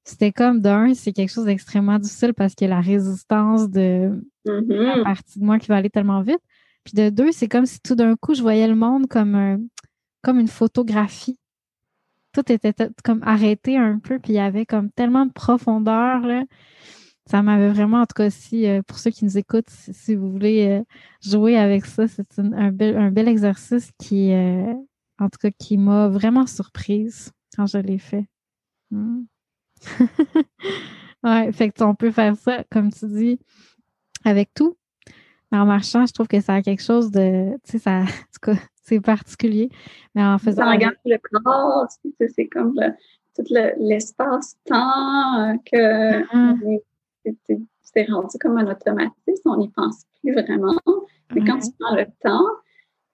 C'était 0.03 0.31
comme 0.31 0.61
d'un, 0.61 0.93
c'est 0.93 1.11
quelque 1.11 1.31
chose 1.31 1.45
d'extrêmement 1.45 1.99
difficile 1.99 2.33
parce 2.33 2.53
a 2.61 2.67
la 2.67 2.79
résistance 2.79 3.69
de 3.69 4.21
la 4.45 4.61
mm-hmm. 4.61 5.03
partie 5.03 5.39
de 5.39 5.43
moi 5.43 5.59
qui 5.59 5.67
va 5.67 5.75
aller 5.75 5.89
tellement 5.89 6.21
vite. 6.21 6.39
Puis 6.87 6.95
de 6.95 7.09
deux, 7.09 7.33
c'est 7.33 7.49
comme 7.49 7.65
si 7.65 7.81
tout 7.81 7.95
d'un 7.95 8.15
coup, 8.15 8.33
je 8.33 8.41
voyais 8.41 8.65
le 8.65 8.73
monde 8.73 9.07
comme, 9.07 9.67
comme 10.21 10.39
une 10.39 10.47
photographie. 10.47 11.37
Tout 12.31 12.49
était 12.49 12.73
comme 13.03 13.21
arrêté 13.23 13.75
un 13.75 13.99
peu, 13.99 14.19
puis 14.19 14.31
il 14.31 14.35
y 14.37 14.39
avait 14.39 14.65
comme 14.65 14.89
tellement 14.91 15.25
de 15.25 15.33
profondeur. 15.33 16.21
Là. 16.21 16.45
Ça 17.25 17.41
m'avait 17.41 17.67
vraiment, 17.67 17.99
en 17.99 18.05
tout 18.05 18.13
cas, 18.15 18.29
si, 18.29 18.65
euh, 18.67 18.81
pour 18.83 18.99
ceux 18.99 19.11
qui 19.11 19.25
nous 19.25 19.37
écoutent, 19.37 19.69
si, 19.69 20.15
vous 20.15 20.31
voulez 20.31 20.79
euh, 20.79 20.83
jouer 21.21 21.57
avec 21.57 21.85
ça, 21.85 22.07
c'est 22.07 22.39
un, 22.39 22.71
bel, 22.71 22.95
un 22.95 23.11
bel 23.11 23.27
exercice 23.27 23.91
qui, 23.97 24.31
euh, 24.31 24.73
en 25.19 25.27
tout 25.27 25.39
cas, 25.41 25.51
qui 25.51 25.77
m'a 25.77 26.07
vraiment 26.07 26.47
surprise 26.47 27.33
quand 27.53 27.65
je 27.65 27.79
l'ai 27.79 27.99
fait. 27.99 28.29
Hmm. 28.91 29.23
ouais, 31.25 31.51
fait 31.51 31.69
que 31.69 31.83
on 31.83 31.95
peut 31.95 32.11
faire 32.11 32.37
ça, 32.37 32.63
comme 32.71 32.93
tu 32.93 33.07
dis, 33.07 33.39
avec 34.23 34.53
tout. 34.53 34.77
Mais 35.51 35.57
en 35.57 35.65
marchant, 35.65 36.05
je 36.05 36.13
trouve 36.13 36.27
que 36.27 36.41
ça 36.41 36.55
a 36.55 36.61
quelque 36.61 36.83
chose 36.83 37.11
de, 37.11 37.53
tu 37.63 37.71
sais, 37.71 37.79
ça, 37.79 37.99
en 38.01 38.05
tout 38.05 38.41
cas, 38.41 38.55
c'est 38.83 38.99
particulier. 38.99 39.69
Mais 40.15 40.23
en 40.23 40.37
faisant. 40.37 40.63
Ça 40.63 40.71
regarde 40.71 40.95
le 41.05 41.17
corps, 41.17 41.87
c'est 42.35 42.47
comme 42.47 42.75
tout 43.35 43.43
l'espace-temps 43.77 45.59
que 45.65 46.21
uh-huh. 46.23 46.81
c'est 47.81 48.05
rendu 48.09 48.37
comme 48.39 48.57
un 48.57 48.71
automatisme, 48.71 49.49
on 49.49 49.57
n'y 49.57 49.69
pense 49.69 50.03
plus 50.21 50.33
vraiment. 50.33 50.79
Mais 51.33 51.43
quand 51.43 51.59
tu 51.59 51.69
prends 51.79 51.95
le 51.95 52.05
temps, 52.21 52.47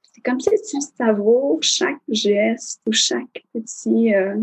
c'est 0.01 0.21
comme 0.21 0.39
si 0.39 0.49
tu 0.49 0.79
savoures 0.95 1.59
chaque 1.61 2.01
geste 2.07 2.81
ou 2.87 2.91
chaque 2.91 3.43
petit. 3.53 4.13
Euh, 4.15 4.37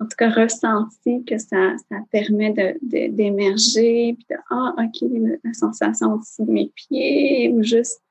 en 0.00 0.04
tout 0.06 0.16
cas 0.18 0.30
ressenti 0.30 1.24
que 1.24 1.38
ça, 1.38 1.76
ça 1.88 1.96
permet 2.10 2.52
d'émerger, 2.82 4.12
de, 4.12 4.16
puis 4.16 4.26
de 4.30 4.36
Ah, 4.50 4.74
OK, 4.78 5.08
la 5.44 5.52
sensation 5.54 6.14
au-dessus 6.14 6.42
de 6.42 6.50
mes 6.50 6.72
pieds, 6.74 7.50
ou 7.52 7.62
juste 7.62 8.02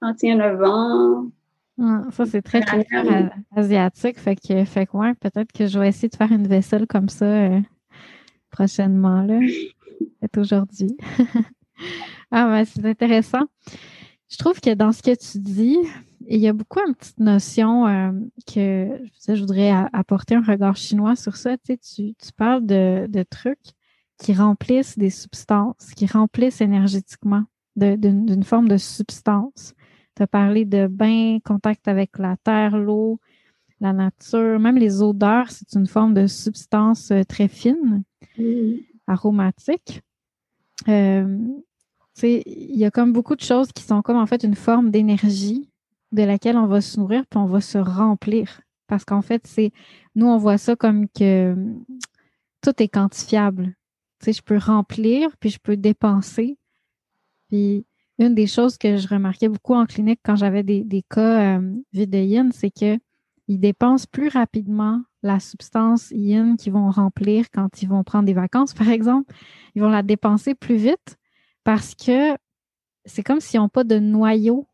Ah, 0.00 0.12
tiens, 0.16 0.36
le 0.36 0.56
vent. 0.56 1.30
Ah, 1.80 2.04
ça, 2.10 2.26
c'est 2.26 2.42
très, 2.42 2.60
très 2.60 2.84
asiatique. 3.56 4.18
Fait 4.18 4.36
que, 4.36 4.64
fait 4.64 4.86
que 4.86 4.96
ouais, 4.96 5.14
peut-être 5.14 5.52
que 5.52 5.66
je 5.66 5.78
vais 5.78 5.88
essayer 5.88 6.08
de 6.08 6.16
faire 6.16 6.32
une 6.32 6.46
vaisselle 6.46 6.86
comme 6.86 7.08
ça 7.08 7.24
euh, 7.24 7.60
prochainement, 8.50 9.22
là. 9.22 9.38
Peut-être 10.20 10.38
aujourd'hui. 10.38 10.96
ah, 12.30 12.46
ben, 12.46 12.64
c'est 12.64 12.84
intéressant. 12.84 13.46
Je 14.28 14.36
trouve 14.36 14.60
que 14.60 14.74
dans 14.74 14.92
ce 14.92 15.02
que 15.02 15.14
tu 15.14 15.38
dis, 15.38 15.78
il 16.26 16.40
y 16.40 16.48
a 16.48 16.52
beaucoup 16.52 16.80
une 16.86 16.94
petite 16.94 17.18
notion 17.18 17.86
euh, 17.86 18.12
que 18.46 19.00
je 19.26 19.40
voudrais 19.40 19.70
apporter 19.92 20.34
un 20.34 20.42
regard 20.42 20.76
chinois 20.76 21.16
sur 21.16 21.36
ça. 21.36 21.56
Tu, 21.58 21.78
tu, 21.78 22.32
parles 22.36 22.66
de, 22.66 23.22
trucs 23.28 23.58
qui 24.18 24.34
remplissent 24.34 24.98
des 24.98 25.10
substances, 25.10 25.94
qui 25.96 26.06
remplissent 26.06 26.60
énergétiquement 26.60 27.44
d'une 27.76 28.44
forme 28.44 28.68
de 28.68 28.76
substance. 28.76 29.74
Tu 30.16 30.22
as 30.22 30.26
parlé 30.26 30.64
de 30.64 30.86
bain, 30.86 31.38
contact 31.44 31.88
avec 31.88 32.18
la 32.18 32.36
terre, 32.36 32.76
l'eau, 32.76 33.18
la 33.80 33.94
nature, 33.94 34.60
même 34.60 34.76
les 34.76 35.00
odeurs, 35.00 35.50
c'est 35.50 35.72
une 35.74 35.86
forme 35.86 36.12
de 36.12 36.26
substance 36.26 37.10
euh, 37.12 37.22
très 37.24 37.48
fine, 37.48 38.02
aromatique. 39.06 40.02
Euh, 40.88 41.38
il 42.22 42.76
y 42.78 42.84
a 42.84 42.90
comme 42.90 43.14
beaucoup 43.14 43.36
de 43.36 43.40
choses 43.40 43.72
qui 43.72 43.82
sont 43.82 44.02
comme 44.02 44.18
en 44.18 44.26
fait 44.26 44.42
une 44.42 44.54
forme 44.54 44.90
d'énergie 44.90 45.69
de 46.12 46.22
laquelle 46.22 46.56
on 46.56 46.66
va 46.66 46.80
se 46.80 46.98
nourrir, 46.98 47.24
puis 47.28 47.38
on 47.38 47.46
va 47.46 47.60
se 47.60 47.78
remplir. 47.78 48.60
Parce 48.86 49.04
qu'en 49.04 49.22
fait, 49.22 49.46
c'est 49.46 49.72
nous, 50.14 50.26
on 50.26 50.36
voit 50.36 50.58
ça 50.58 50.76
comme 50.76 51.08
que 51.08 51.54
tout 52.60 52.82
est 52.82 52.88
quantifiable. 52.88 53.74
Tu 54.18 54.26
sais, 54.26 54.32
je 54.32 54.42
peux 54.42 54.58
remplir, 54.58 55.30
puis 55.38 55.50
je 55.50 55.58
peux 55.58 55.76
dépenser. 55.76 56.58
Puis 57.48 57.86
une 58.18 58.34
des 58.34 58.46
choses 58.46 58.76
que 58.76 58.96
je 58.96 59.08
remarquais 59.08 59.48
beaucoup 59.48 59.74
en 59.74 59.86
clinique 59.86 60.20
quand 60.22 60.36
j'avais 60.36 60.62
des, 60.62 60.84
des, 60.84 61.02
cas 61.02 61.58
euh, 61.58 61.74
vide 61.92 62.14
yin, 62.14 62.52
c'est 62.52 62.70
qu'ils 62.70 63.00
dépensent 63.48 64.06
plus 64.10 64.28
rapidement 64.28 65.00
la 65.22 65.40
substance 65.40 66.10
yin 66.10 66.56
qu'ils 66.56 66.72
vont 66.72 66.90
remplir 66.90 67.46
quand 67.50 67.82
ils 67.82 67.88
vont 67.88 68.04
prendre 68.04 68.26
des 68.26 68.34
vacances, 68.34 68.74
par 68.74 68.88
exemple. 68.88 69.32
Ils 69.74 69.82
vont 69.82 69.88
la 69.88 70.02
dépenser 70.02 70.54
plus 70.54 70.76
vite 70.76 71.16
parce 71.64 71.94
que 71.94 72.36
c'est 73.06 73.22
comme 73.22 73.40
s'ils 73.40 73.60
n'ont 73.60 73.68
pas 73.68 73.84
de 73.84 73.98
noyau 73.98 74.66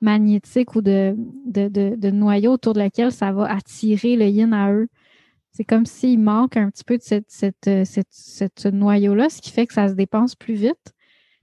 magnétique 0.00 0.74
ou 0.76 0.82
de, 0.82 1.16
de, 1.46 2.10
noyau 2.10 2.52
autour 2.52 2.72
de 2.72 2.78
laquelle 2.78 3.12
ça 3.12 3.32
va 3.32 3.50
attirer 3.52 4.16
le 4.16 4.26
yin 4.26 4.52
à 4.52 4.72
eux. 4.72 4.88
C'est 5.52 5.64
comme 5.64 5.86
s'il 5.86 6.20
manque 6.20 6.56
un 6.56 6.70
petit 6.70 6.84
peu 6.84 6.98
de 6.98 7.02
cette, 7.02 7.26
cette, 7.84 8.66
noyau-là, 8.66 9.28
ce 9.28 9.40
qui 9.40 9.50
fait 9.50 9.66
que 9.66 9.74
ça 9.74 9.88
se 9.88 9.94
dépense 9.94 10.36
plus 10.36 10.54
vite. 10.54 10.94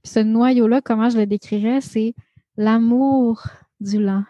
Puis 0.03 0.13
ce 0.13 0.19
noyau-là, 0.19 0.81
comment 0.81 1.09
je 1.09 1.17
le 1.17 1.25
décrirais, 1.25 1.81
c'est 1.81 2.13
l'amour 2.55 3.43
du 3.81 4.01
lent. 4.01 4.23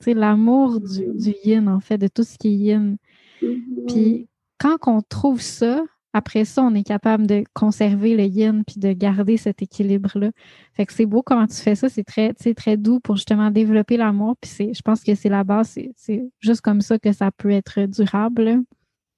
C'est 0.00 0.14
l'amour 0.14 0.80
du, 0.80 1.06
du, 1.14 1.34
yin, 1.44 1.68
en 1.68 1.80
fait, 1.80 1.98
de 1.98 2.08
tout 2.08 2.24
ce 2.24 2.36
qui 2.38 2.48
est 2.48 2.56
yin. 2.56 2.96
Mm-hmm. 3.42 3.86
Puis 3.86 4.28
quand 4.58 4.76
on 4.86 5.02
trouve 5.02 5.40
ça, 5.40 5.84
après 6.12 6.44
ça, 6.44 6.62
on 6.62 6.74
est 6.74 6.84
capable 6.84 7.26
de 7.26 7.44
conserver 7.52 8.16
le 8.16 8.24
yin 8.24 8.64
puis 8.64 8.78
de 8.78 8.92
garder 8.92 9.36
cet 9.36 9.62
équilibre-là. 9.62 10.30
Fait 10.72 10.86
que 10.86 10.92
c'est 10.92 11.06
beau 11.06 11.22
comment 11.22 11.46
tu 11.46 11.56
fais 11.56 11.74
ça. 11.74 11.88
C'est 11.88 12.04
très, 12.04 12.32
très 12.32 12.76
doux 12.76 12.98
pour 13.00 13.16
justement 13.16 13.50
développer 13.50 13.96
l'amour. 13.96 14.36
Puis 14.40 14.50
c'est, 14.50 14.74
je 14.74 14.82
pense 14.82 15.04
que 15.04 15.14
c'est 15.14 15.28
la 15.28 15.44
base. 15.44 15.78
C'est, 15.96 16.24
juste 16.40 16.62
comme 16.62 16.80
ça 16.80 16.98
que 16.98 17.12
ça 17.12 17.30
peut 17.30 17.50
être 17.50 17.82
durable. 17.86 18.62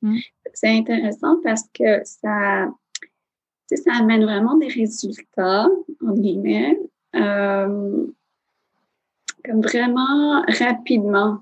Hmm. 0.02 0.18
C'est 0.52 0.76
intéressant 0.76 1.36
parce 1.44 1.64
que 1.72 2.02
ça, 2.04 2.68
ça 3.68 3.92
amène 3.98 4.24
vraiment 4.24 4.56
des 4.56 4.68
résultats, 4.68 5.68
en 6.04 6.12
guillemets, 6.14 6.76
euh, 7.14 8.06
comme 9.44 9.60
vraiment 9.60 10.42
rapidement 10.48 11.40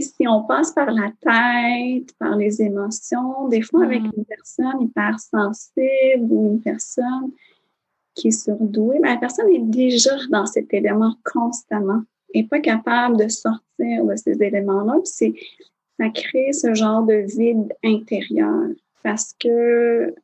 si 0.00 0.28
on 0.28 0.42
passe 0.44 0.72
par 0.72 0.90
la 0.90 1.10
tête, 1.20 2.14
par 2.18 2.36
les 2.36 2.60
émotions, 2.62 3.48
des 3.48 3.62
fois 3.62 3.84
avec 3.84 4.02
mm. 4.02 4.10
une 4.16 4.24
personne 4.24 4.82
hypersensible 4.82 6.26
ou 6.30 6.52
une 6.52 6.60
personne 6.60 7.32
qui 8.14 8.28
est 8.28 8.44
surdouée, 8.44 8.98
ben, 9.00 9.14
la 9.14 9.16
personne 9.16 9.48
est 9.48 9.60
déjà 9.60 10.16
dans 10.30 10.46
cet 10.46 10.72
élément 10.74 11.14
constamment 11.24 12.02
et 12.34 12.44
pas 12.44 12.60
capable 12.60 13.16
de 13.16 13.28
sortir 13.28 14.04
de 14.04 14.16
ces 14.16 14.42
éléments-là. 14.42 14.94
Puis 15.02 15.34
ça 15.98 16.08
crée 16.10 16.52
ce 16.52 16.74
genre 16.74 17.02
de 17.04 17.24
vide 17.36 17.72
intérieur 17.84 18.68
parce 19.02 19.34
que 19.38 20.14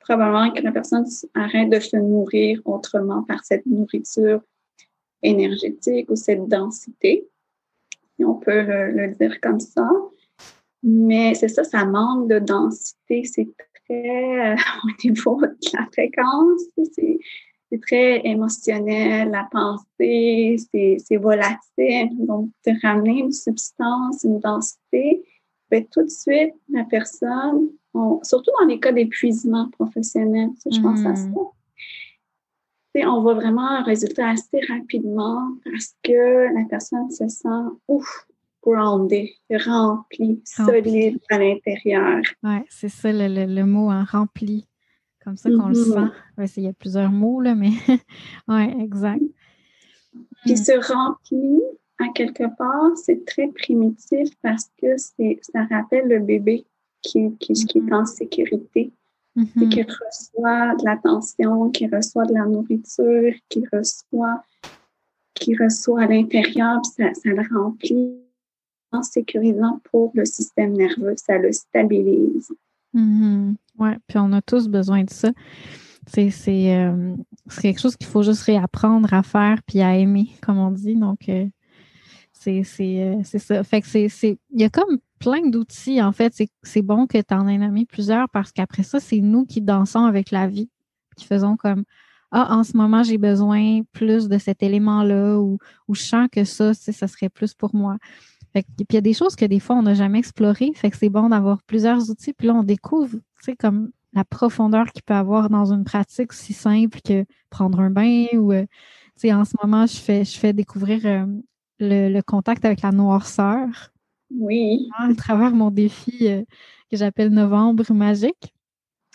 probablement 0.00 0.50
que 0.50 0.62
la 0.62 0.72
personne 0.72 1.06
arrête 1.34 1.70
de 1.70 1.78
se 1.78 1.96
nourrir 1.96 2.60
autrement 2.64 3.22
par 3.22 3.44
cette 3.44 3.66
nourriture 3.66 4.40
énergétique 5.22 6.10
ou 6.10 6.16
cette 6.16 6.48
densité 6.48 7.28
on 8.24 8.34
peut 8.34 8.62
le, 8.62 9.14
dire 9.14 9.40
comme 9.40 9.60
ça. 9.60 9.88
Mais 10.82 11.34
c'est 11.34 11.48
ça, 11.48 11.64
ça 11.64 11.84
manque 11.84 12.28
de 12.28 12.38
densité. 12.38 13.24
C'est 13.24 13.48
très, 13.86 14.52
euh, 14.52 14.56
au 14.84 15.06
niveau 15.06 15.40
de 15.40 15.76
la 15.78 15.86
fréquence, 15.92 16.62
c'est 16.92 17.78
très 17.80 18.20
émotionnel, 18.26 19.30
la 19.30 19.48
pensée, 19.50 20.56
c'est 20.70 21.16
volatile. 21.16 22.10
Donc, 22.26 22.50
de 22.66 22.72
ramener 22.82 23.20
une 23.20 23.32
substance, 23.32 24.24
une 24.24 24.40
densité, 24.40 25.24
ben, 25.70 25.86
tout 25.90 26.02
de 26.02 26.10
suite, 26.10 26.52
la 26.70 26.84
personne, 26.84 27.70
surtout 28.22 28.50
dans 28.60 28.66
les 28.66 28.78
cas 28.78 28.92
d'épuisement 28.92 29.70
professionnel, 29.70 30.50
je 30.70 30.80
pense 30.80 31.04
à 31.06 31.12
mm. 31.12 31.34
On 32.96 33.22
voit 33.22 33.34
vraiment 33.34 33.68
un 33.68 33.82
résultat 33.82 34.28
assez 34.28 34.60
rapidement 34.68 35.48
parce 35.64 35.94
que 36.02 36.54
la 36.54 36.64
personne 36.68 37.10
se 37.10 37.26
sent 37.28 37.48
ouf, 37.88 38.26
grounded, 38.62 39.28
remplie, 39.50 40.40
solide 40.44 41.18
à 41.30 41.38
l'intérieur. 41.38 42.20
Oui, 42.42 42.58
c'est 42.68 42.88
ça 42.88 43.10
le, 43.12 43.64
mot 43.64 43.88
en 43.88 43.90
hein, 43.90 44.04
rempli. 44.04 44.66
Comme 45.24 45.36
ça 45.36 45.50
qu'on 45.50 45.68
le 45.68 45.74
mm-hmm. 45.74 46.46
sent. 46.46 46.60
il 46.60 46.64
y 46.64 46.68
a 46.68 46.72
plusieurs 46.72 47.10
mots, 47.10 47.40
là, 47.40 47.54
mais 47.54 47.70
oui, 48.48 48.82
exact. 48.82 49.22
Puis 50.44 50.56
ce 50.56 50.76
mm. 50.76 50.92
rempli, 50.92 51.60
à 51.98 52.08
quelque 52.12 52.44
part, 52.56 52.96
c'est 52.96 53.24
très 53.24 53.48
primitif 53.48 54.28
parce 54.42 54.70
que 54.80 54.96
ça 54.96 55.64
rappelle 55.70 56.08
le 56.08 56.18
bébé 56.18 56.66
qui, 57.02 57.36
qui, 57.38 57.52
qui 57.52 57.78
est 57.78 57.80
mm-hmm. 57.80 57.94
en 57.94 58.04
sécurité 58.04 58.92
mm 59.36 59.68
qui 59.70 59.82
reçoit 59.82 60.74
de 60.76 60.84
l'attention, 60.84 61.70
qui 61.70 61.86
reçoit 61.86 62.26
de 62.26 62.34
la 62.34 62.44
nourriture, 62.44 63.32
qui 63.48 63.64
reçoit, 63.72 64.42
qui 65.34 65.56
reçoit 65.56 66.02
à 66.02 66.06
l'intérieur, 66.06 66.84
ça, 66.84 67.14
ça 67.14 67.28
le 67.30 67.42
remplit 67.54 68.18
en 68.92 69.02
sécurisant 69.02 69.80
pour 69.90 70.12
le 70.14 70.24
système 70.24 70.72
nerveux, 70.74 71.14
ça 71.16 71.38
le 71.38 71.50
stabilise. 71.52 72.52
Mm-hmm. 72.94 73.54
Oui, 73.78 73.90
puis 74.06 74.18
on 74.18 74.32
a 74.32 74.42
tous 74.42 74.68
besoin 74.68 75.04
de 75.04 75.10
ça. 75.10 75.30
C'est 76.06 76.30
euh, 76.76 77.14
quelque 77.60 77.80
chose 77.80 77.96
qu'il 77.96 78.08
faut 78.08 78.22
juste 78.22 78.42
réapprendre 78.42 79.12
à 79.14 79.22
faire 79.22 79.62
puis 79.66 79.80
à 79.80 79.96
aimer, 79.96 80.28
comme 80.42 80.58
on 80.58 80.70
dit. 80.70 80.96
Donc, 80.96 81.28
euh, 81.28 81.46
c'est 82.32 82.64
euh, 82.80 83.22
ça. 83.22 83.62
Fait 83.62 83.80
que 83.80 83.86
c'est. 83.86 84.08
Il 84.50 84.60
y 84.60 84.64
a 84.64 84.68
comme 84.68 84.98
plein 85.22 85.48
d'outils, 85.48 86.02
en 86.02 86.12
fait. 86.12 86.34
C'est 86.62 86.82
bon 86.82 87.06
que 87.06 87.18
tu 87.18 87.34
en 87.34 87.46
aies 87.46 87.58
nommé 87.58 87.86
plusieurs 87.86 88.28
parce 88.30 88.50
qu'après 88.50 88.82
ça, 88.82 88.98
c'est 88.98 89.20
nous 89.20 89.44
qui 89.46 89.60
dansons 89.60 90.04
avec 90.04 90.32
la 90.32 90.48
vie, 90.48 90.68
qui 91.16 91.26
faisons 91.26 91.56
comme 91.56 91.84
Ah, 92.32 92.56
en 92.56 92.64
ce 92.64 92.76
moment, 92.76 93.04
j'ai 93.04 93.18
besoin 93.18 93.82
plus 93.92 94.28
de 94.28 94.38
cet 94.38 94.62
élément-là 94.62 95.38
ou, 95.38 95.58
ou 95.86 95.94
je 95.94 96.02
sens 96.02 96.28
que 96.30 96.44
ça, 96.44 96.74
ça 96.74 97.06
serait 97.06 97.28
plus 97.28 97.54
pour 97.54 97.74
moi. 97.74 97.98
Fait 98.52 98.62
puis 98.76 98.86
il 98.90 98.94
y 98.94 98.98
a 98.98 99.00
des 99.00 99.14
choses 99.14 99.36
que 99.36 99.44
des 99.44 99.60
fois, 99.60 99.76
on 99.76 99.82
n'a 99.82 99.94
jamais 99.94 100.18
explorées. 100.18 100.72
Fait 100.74 100.90
que 100.90 100.96
c'est 100.96 101.08
bon 101.08 101.28
d'avoir 101.28 101.62
plusieurs 101.62 102.10
outils. 102.10 102.32
Puis 102.32 102.48
là, 102.48 102.54
on 102.54 102.64
découvre, 102.64 103.16
tu 103.16 103.22
sais, 103.42 103.56
comme 103.56 103.90
la 104.12 104.24
profondeur 104.24 104.92
qu'il 104.92 105.02
peut 105.02 105.14
avoir 105.14 105.50
dans 105.50 105.72
une 105.72 105.84
pratique 105.84 106.32
si 106.32 106.52
simple 106.52 107.00
que 107.00 107.24
prendre 107.48 107.80
un 107.80 107.90
bain 107.90 108.26
ou, 108.34 108.52
euh, 108.52 108.62
tu 108.62 109.28
sais, 109.28 109.32
en 109.32 109.44
ce 109.44 109.54
moment, 109.62 109.86
je 109.86 109.96
fais, 109.96 110.24
je 110.24 110.38
fais 110.38 110.52
découvrir 110.52 111.06
euh, 111.06 111.26
le, 111.78 112.08
le, 112.12 112.22
contact 112.22 112.64
avec 112.64 112.82
la 112.82 112.90
noirceur. 112.90 113.92
Oui. 114.38 114.88
À 114.98 115.14
travers 115.14 115.52
mon 115.52 115.70
défi 115.70 116.28
euh, 116.28 116.42
que 116.90 116.96
j'appelle 116.96 117.30
Novembre 117.30 117.92
magique. 117.92 118.52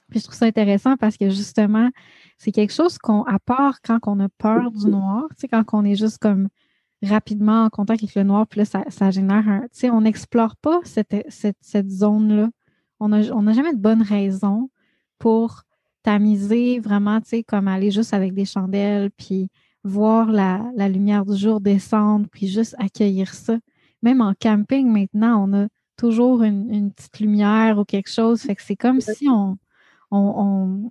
Puis 0.09 0.19
je 0.19 0.25
trouve 0.25 0.35
ça 0.35 0.45
intéressant 0.45 0.95
parce 0.95 1.17
que 1.17 1.29
justement, 1.29 1.89
c'est 2.37 2.51
quelque 2.51 2.73
chose 2.73 2.97
qu'on, 2.97 3.23
à 3.23 3.39
part 3.39 3.81
quand 3.81 3.99
on 4.07 4.19
a 4.19 4.29
peur 4.29 4.71
du 4.71 4.87
noir, 4.87 5.25
tu 5.31 5.41
sais, 5.41 5.47
quand 5.47 5.63
on 5.73 5.83
est 5.83 5.95
juste 5.95 6.19
comme 6.19 6.47
rapidement 7.03 7.65
en 7.65 7.69
contact 7.69 8.03
avec 8.03 8.15
le 8.15 8.23
noir, 8.23 8.47
puis 8.47 8.59
là, 8.59 8.65
ça, 8.65 9.11
génère 9.11 9.47
un. 9.47 9.61
Tu 9.63 9.67
sais, 9.71 9.89
on 9.89 10.01
n'explore 10.01 10.55
pas 10.57 10.79
cette, 10.83 11.89
zone-là. 11.89 12.49
On 12.99 13.09
n'a 13.09 13.21
jamais 13.53 13.73
de 13.73 13.79
bonne 13.79 14.01
raison 14.01 14.69
pour 15.19 15.63
tamiser 16.03 16.79
vraiment, 16.79 17.19
tu 17.19 17.29
sais, 17.29 17.43
comme 17.43 17.67
aller 17.67 17.91
juste 17.91 18.13
avec 18.13 18.33
des 18.33 18.45
chandelles, 18.45 19.11
puis 19.11 19.49
voir 19.83 20.31
la, 20.31 20.63
la 20.75 20.87
lumière 20.87 21.25
du 21.25 21.35
jour 21.35 21.59
descendre, 21.59 22.27
puis 22.31 22.47
juste 22.47 22.75
accueillir 22.79 23.33
ça 23.33 23.57
même 24.01 24.21
en 24.21 24.33
camping 24.39 24.87
maintenant, 24.87 25.47
on 25.47 25.53
a 25.53 25.67
toujours 25.97 26.43
une, 26.43 26.91
petite 26.91 27.19
lumière 27.19 27.79
ou 27.79 27.85
quelque 27.85 28.09
chose. 28.09 28.41
Fait 28.41 28.55
que 28.55 28.61
c'est 28.61 28.75
comme 28.75 29.01
si 29.01 29.27
on 29.27 29.57
on, 30.11 30.89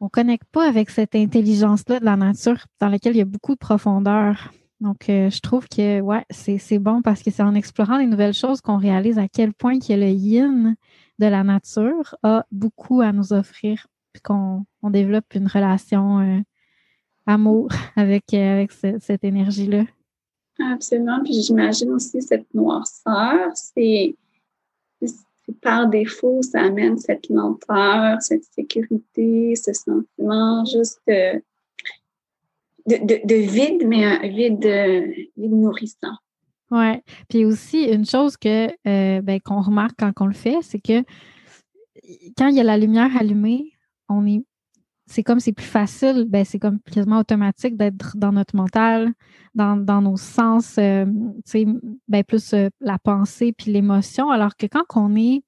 on, 0.00 0.08
connecte 0.08 0.48
pas 0.52 0.68
avec 0.68 0.90
cette 0.90 1.16
intelligence-là 1.16 1.98
de 1.98 2.04
la 2.04 2.16
nature 2.16 2.64
dans 2.78 2.88
laquelle 2.88 3.14
il 3.14 3.18
y 3.18 3.22
a 3.22 3.26
beaucoup 3.26 3.54
de 3.54 3.58
profondeur. 3.58 4.52
Donc, 4.80 5.10
euh, 5.10 5.28
je 5.28 5.40
trouve 5.40 5.68
que 5.68 6.00
ouais, 6.00 6.24
c'est 6.30 6.78
bon 6.78 7.02
parce 7.02 7.22
que 7.22 7.30
c'est 7.30 7.42
en 7.42 7.54
explorant 7.54 7.98
les 7.98 8.06
nouvelles 8.06 8.34
choses 8.34 8.60
qu'on 8.60 8.78
réalise 8.78 9.18
à 9.18 9.28
quel 9.28 9.52
point 9.52 9.78
le 9.88 10.08
yin 10.08 10.74
de 11.18 11.26
la 11.26 11.44
nature 11.44 12.16
a 12.22 12.46
beaucoup 12.50 13.02
à 13.02 13.12
nous 13.12 13.32
offrir, 13.34 13.86
puis 14.12 14.22
qu'on 14.22 14.64
on 14.82 14.90
développe 14.90 15.34
une 15.34 15.48
relation 15.48 16.20
euh, 16.20 16.40
amour 17.26 17.68
avec, 17.96 18.32
euh, 18.32 18.54
avec 18.54 18.72
cette 18.72 19.24
énergie-là. 19.24 19.84
Absolument. 20.60 21.22
Puis 21.22 21.42
j'imagine 21.42 21.90
aussi 21.90 22.22
cette 22.22 22.52
noirceur, 22.54 23.50
c'est 23.54 24.14
par 25.62 25.88
défaut, 25.88 26.42
ça 26.42 26.62
amène 26.62 26.96
cette 26.98 27.28
lenteur, 27.28 28.22
cette 28.22 28.44
sécurité, 28.44 29.54
ce 29.56 29.72
sentiment 29.72 30.64
juste 30.64 31.00
de, 31.06 31.42
de, 32.86 33.34
vide, 33.34 33.86
mais 33.86 34.04
un 34.04 34.28
vide, 34.28 34.64
vide 35.36 35.52
nourrissant. 35.52 36.16
Oui. 36.70 37.02
Puis 37.28 37.44
aussi, 37.44 37.84
une 37.84 38.06
chose 38.06 38.36
que 38.36 38.68
euh, 38.86 39.20
ben, 39.22 39.40
qu'on 39.40 39.60
remarque 39.60 39.96
quand 39.98 40.12
on 40.20 40.26
le 40.26 40.34
fait, 40.34 40.58
c'est 40.62 40.78
que 40.78 41.02
quand 42.36 42.48
il 42.48 42.56
y 42.56 42.60
a 42.60 42.64
la 42.64 42.78
lumière 42.78 43.10
allumée, 43.18 43.72
on 44.08 44.26
est 44.26 44.44
c'est 45.10 45.24
comme 45.24 45.40
c'est 45.40 45.52
plus 45.52 45.66
facile, 45.66 46.26
ben 46.28 46.44
c'est 46.44 46.60
comme 46.60 46.78
quasiment 46.80 47.18
automatique 47.18 47.76
d'être 47.76 48.16
dans 48.16 48.30
notre 48.30 48.54
mental, 48.54 49.12
dans, 49.56 50.00
nos 50.00 50.16
sens, 50.16 50.76
euh, 50.78 51.04
ben 52.06 52.22
plus 52.22 52.54
euh, 52.54 52.68
la 52.80 52.96
pensée 52.96 53.52
puis 53.52 53.72
l'émotion, 53.72 54.30
alors 54.30 54.56
que 54.56 54.66
quand 54.66 54.84
on 54.94 55.16
est 55.16 55.42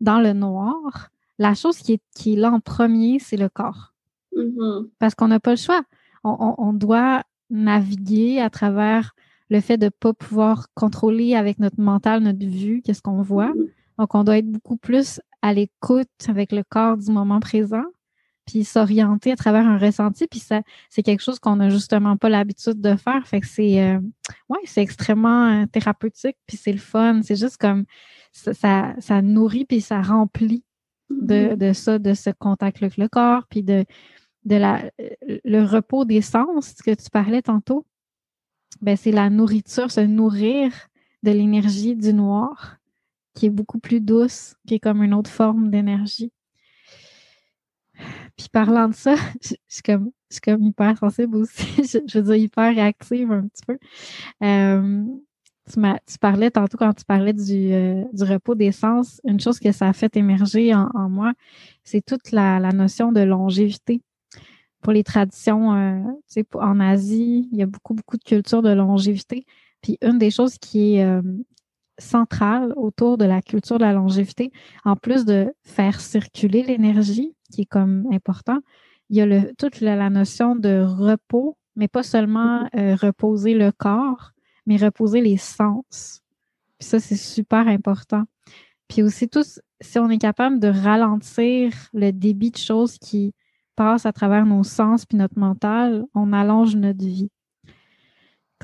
dans 0.00 0.20
le 0.20 0.32
noir, 0.32 1.10
la 1.38 1.52
chose 1.54 1.76
qui 1.78 1.94
est, 1.94 2.02
qui 2.16 2.32
est 2.32 2.36
là 2.36 2.50
en 2.50 2.60
premier, 2.60 3.18
c'est 3.18 3.36
le 3.36 3.50
corps. 3.50 3.92
Mm-hmm. 4.34 4.88
Parce 4.98 5.14
qu'on 5.14 5.28
n'a 5.28 5.38
pas 5.38 5.50
le 5.50 5.56
choix. 5.56 5.82
On, 6.24 6.72
doit 6.72 7.22
naviguer 7.50 8.40
à 8.40 8.48
travers 8.48 9.14
le 9.50 9.60
fait 9.60 9.76
de 9.76 9.86
ne 9.86 9.90
pas 9.90 10.14
pouvoir 10.14 10.68
contrôler 10.74 11.34
avec 11.34 11.58
notre 11.58 11.78
mental, 11.78 12.22
notre 12.22 12.46
vue, 12.46 12.80
qu'est-ce 12.82 13.02
qu'on 13.02 13.20
voit. 13.20 13.50
Mm-hmm. 13.50 13.68
Donc, 13.98 14.14
on 14.14 14.24
doit 14.24 14.38
être 14.38 14.50
beaucoup 14.50 14.78
plus 14.78 15.20
à 15.42 15.52
l'écoute 15.52 16.08
avec 16.26 16.52
le 16.52 16.62
corps 16.62 16.96
du 16.96 17.12
moment 17.12 17.40
présent 17.40 17.84
puis 18.46 18.64
s'orienter 18.64 19.32
à 19.32 19.36
travers 19.36 19.66
un 19.66 19.78
ressenti. 19.78 20.26
Puis 20.26 20.40
ça, 20.40 20.62
c'est 20.90 21.02
quelque 21.02 21.22
chose 21.22 21.38
qu'on 21.38 21.56
n'a 21.56 21.70
justement 21.70 22.16
pas 22.16 22.28
l'habitude 22.28 22.80
de 22.80 22.96
faire. 22.96 23.26
Fait 23.26 23.40
que 23.40 23.46
c'est 23.46 23.82
euh, 23.82 23.98
ouais, 24.48 24.60
c'est 24.64 24.82
extrêmement 24.82 25.62
euh, 25.62 25.66
thérapeutique, 25.66 26.36
puis 26.46 26.56
c'est 26.56 26.72
le 26.72 26.78
fun. 26.78 27.20
C'est 27.22 27.36
juste 27.36 27.56
comme 27.56 27.84
ça, 28.32 28.94
ça, 28.98 29.22
nourrit 29.22 29.64
puis 29.64 29.80
ça 29.80 30.02
remplit 30.02 30.64
de, 31.10 31.34
mm-hmm. 31.34 31.56
de 31.56 31.72
ça, 31.72 31.98
de 31.98 32.14
ce 32.14 32.30
contact 32.30 32.82
avec 32.82 32.96
le 32.96 33.08
corps, 33.08 33.46
puis 33.48 33.62
de, 33.62 33.84
de 34.44 34.56
la 34.56 34.82
le 35.44 35.64
repos 35.64 36.04
des 36.04 36.22
sens 36.22 36.74
que 36.74 36.94
tu 36.94 37.10
parlais 37.10 37.42
tantôt. 37.42 37.86
Ben, 38.80 38.96
c'est 38.96 39.12
la 39.12 39.30
nourriture, 39.30 39.90
se 39.90 40.00
nourrir 40.00 40.72
de 41.22 41.30
l'énergie 41.30 41.96
du 41.96 42.12
noir. 42.12 42.78
qui 43.34 43.46
est 43.46 43.50
beaucoup 43.50 43.80
plus 43.80 44.00
douce, 44.00 44.54
qui 44.66 44.74
est 44.74 44.78
comme 44.78 45.02
une 45.02 45.14
autre 45.14 45.30
forme 45.30 45.70
d'énergie. 45.70 46.30
Puis 48.36 48.48
parlant 48.52 48.88
de 48.88 48.94
ça, 48.94 49.14
je, 49.42 49.54
suis 49.68 49.82
comme, 49.82 50.10
comme 50.42 50.62
hyper 50.62 50.98
sensible 50.98 51.36
aussi. 51.36 51.66
Je, 52.08 52.18
veux 52.18 52.24
dire 52.24 52.36
hyper 52.36 52.74
réactive 52.74 53.30
un 53.30 53.46
petit 53.46 53.62
peu. 53.66 53.78
Euh, 54.42 55.04
tu, 55.72 55.80
tu, 56.06 56.18
parlais 56.18 56.50
tantôt 56.50 56.76
quand 56.76 56.92
tu 56.92 57.04
parlais 57.04 57.32
du, 57.32 57.72
euh, 57.72 58.04
du 58.12 58.24
repos 58.24 58.54
des 58.54 58.72
sens, 58.72 59.20
une 59.24 59.40
chose 59.40 59.58
que 59.58 59.72
ça 59.72 59.88
a 59.88 59.92
fait 59.92 60.16
émerger 60.16 60.74
en, 60.74 61.08
moi, 61.08 61.32
c'est 61.84 62.04
toute 62.04 62.32
la, 62.32 62.60
notion 62.72 63.12
de 63.12 63.20
longévité. 63.20 64.02
Pour 64.82 64.92
les 64.92 65.04
traditions, 65.04 65.72
euh, 65.74 66.00
tu 66.28 66.42
sais, 66.42 66.46
en 66.54 66.78
Asie, 66.80 67.48
il 67.52 67.58
y 67.58 67.62
a 67.62 67.66
beaucoup, 67.66 67.94
beaucoup 67.94 68.18
de 68.18 68.24
culture 68.24 68.60
de 68.60 68.70
longévité. 68.70 69.46
Puis 69.80 69.96
une 70.02 70.18
des 70.18 70.30
choses 70.30 70.58
qui 70.58 70.96
est 70.96 71.20
centrale 71.98 72.72
autour 72.76 73.18
de 73.18 73.24
la 73.24 73.40
culture 73.42 73.78
de 73.78 73.84
la 73.84 73.92
longévité, 73.92 74.52
en 74.84 74.96
plus 74.96 75.24
de 75.24 75.54
faire 75.62 76.00
circuler 76.00 76.62
l'énergie, 76.62 77.34
qui 77.52 77.62
est 77.62 77.66
comme 77.66 78.06
important, 78.12 78.58
il 79.10 79.16
y 79.16 79.20
a 79.20 79.26
le, 79.26 79.52
toute 79.58 79.80
la, 79.80 80.10
notion 80.10 80.56
de 80.56 80.82
repos, 80.82 81.56
mais 81.76 81.88
pas 81.88 82.02
seulement 82.02 82.68
euh, 82.74 82.94
reposer 82.94 83.54
le 83.54 83.70
corps, 83.72 84.32
mais 84.66 84.76
reposer 84.76 85.20
les 85.20 85.36
sens. 85.36 86.22
Puis 86.78 86.88
ça, 86.88 87.00
c'est 87.00 87.16
super 87.16 87.68
important. 87.68 88.24
Puis 88.88 89.02
aussi, 89.02 89.28
tous, 89.28 89.60
si 89.80 89.98
on 89.98 90.08
est 90.10 90.18
capable 90.18 90.58
de 90.58 90.68
ralentir 90.68 91.72
le 91.92 92.10
débit 92.12 92.50
de 92.50 92.56
choses 92.56 92.98
qui 92.98 93.34
passent 93.76 94.06
à 94.06 94.12
travers 94.12 94.46
nos 94.46 94.64
sens 94.64 95.04
puis 95.04 95.18
notre 95.18 95.38
mental, 95.38 96.04
on 96.14 96.32
allonge 96.32 96.76
notre 96.76 97.04
vie. 97.04 97.30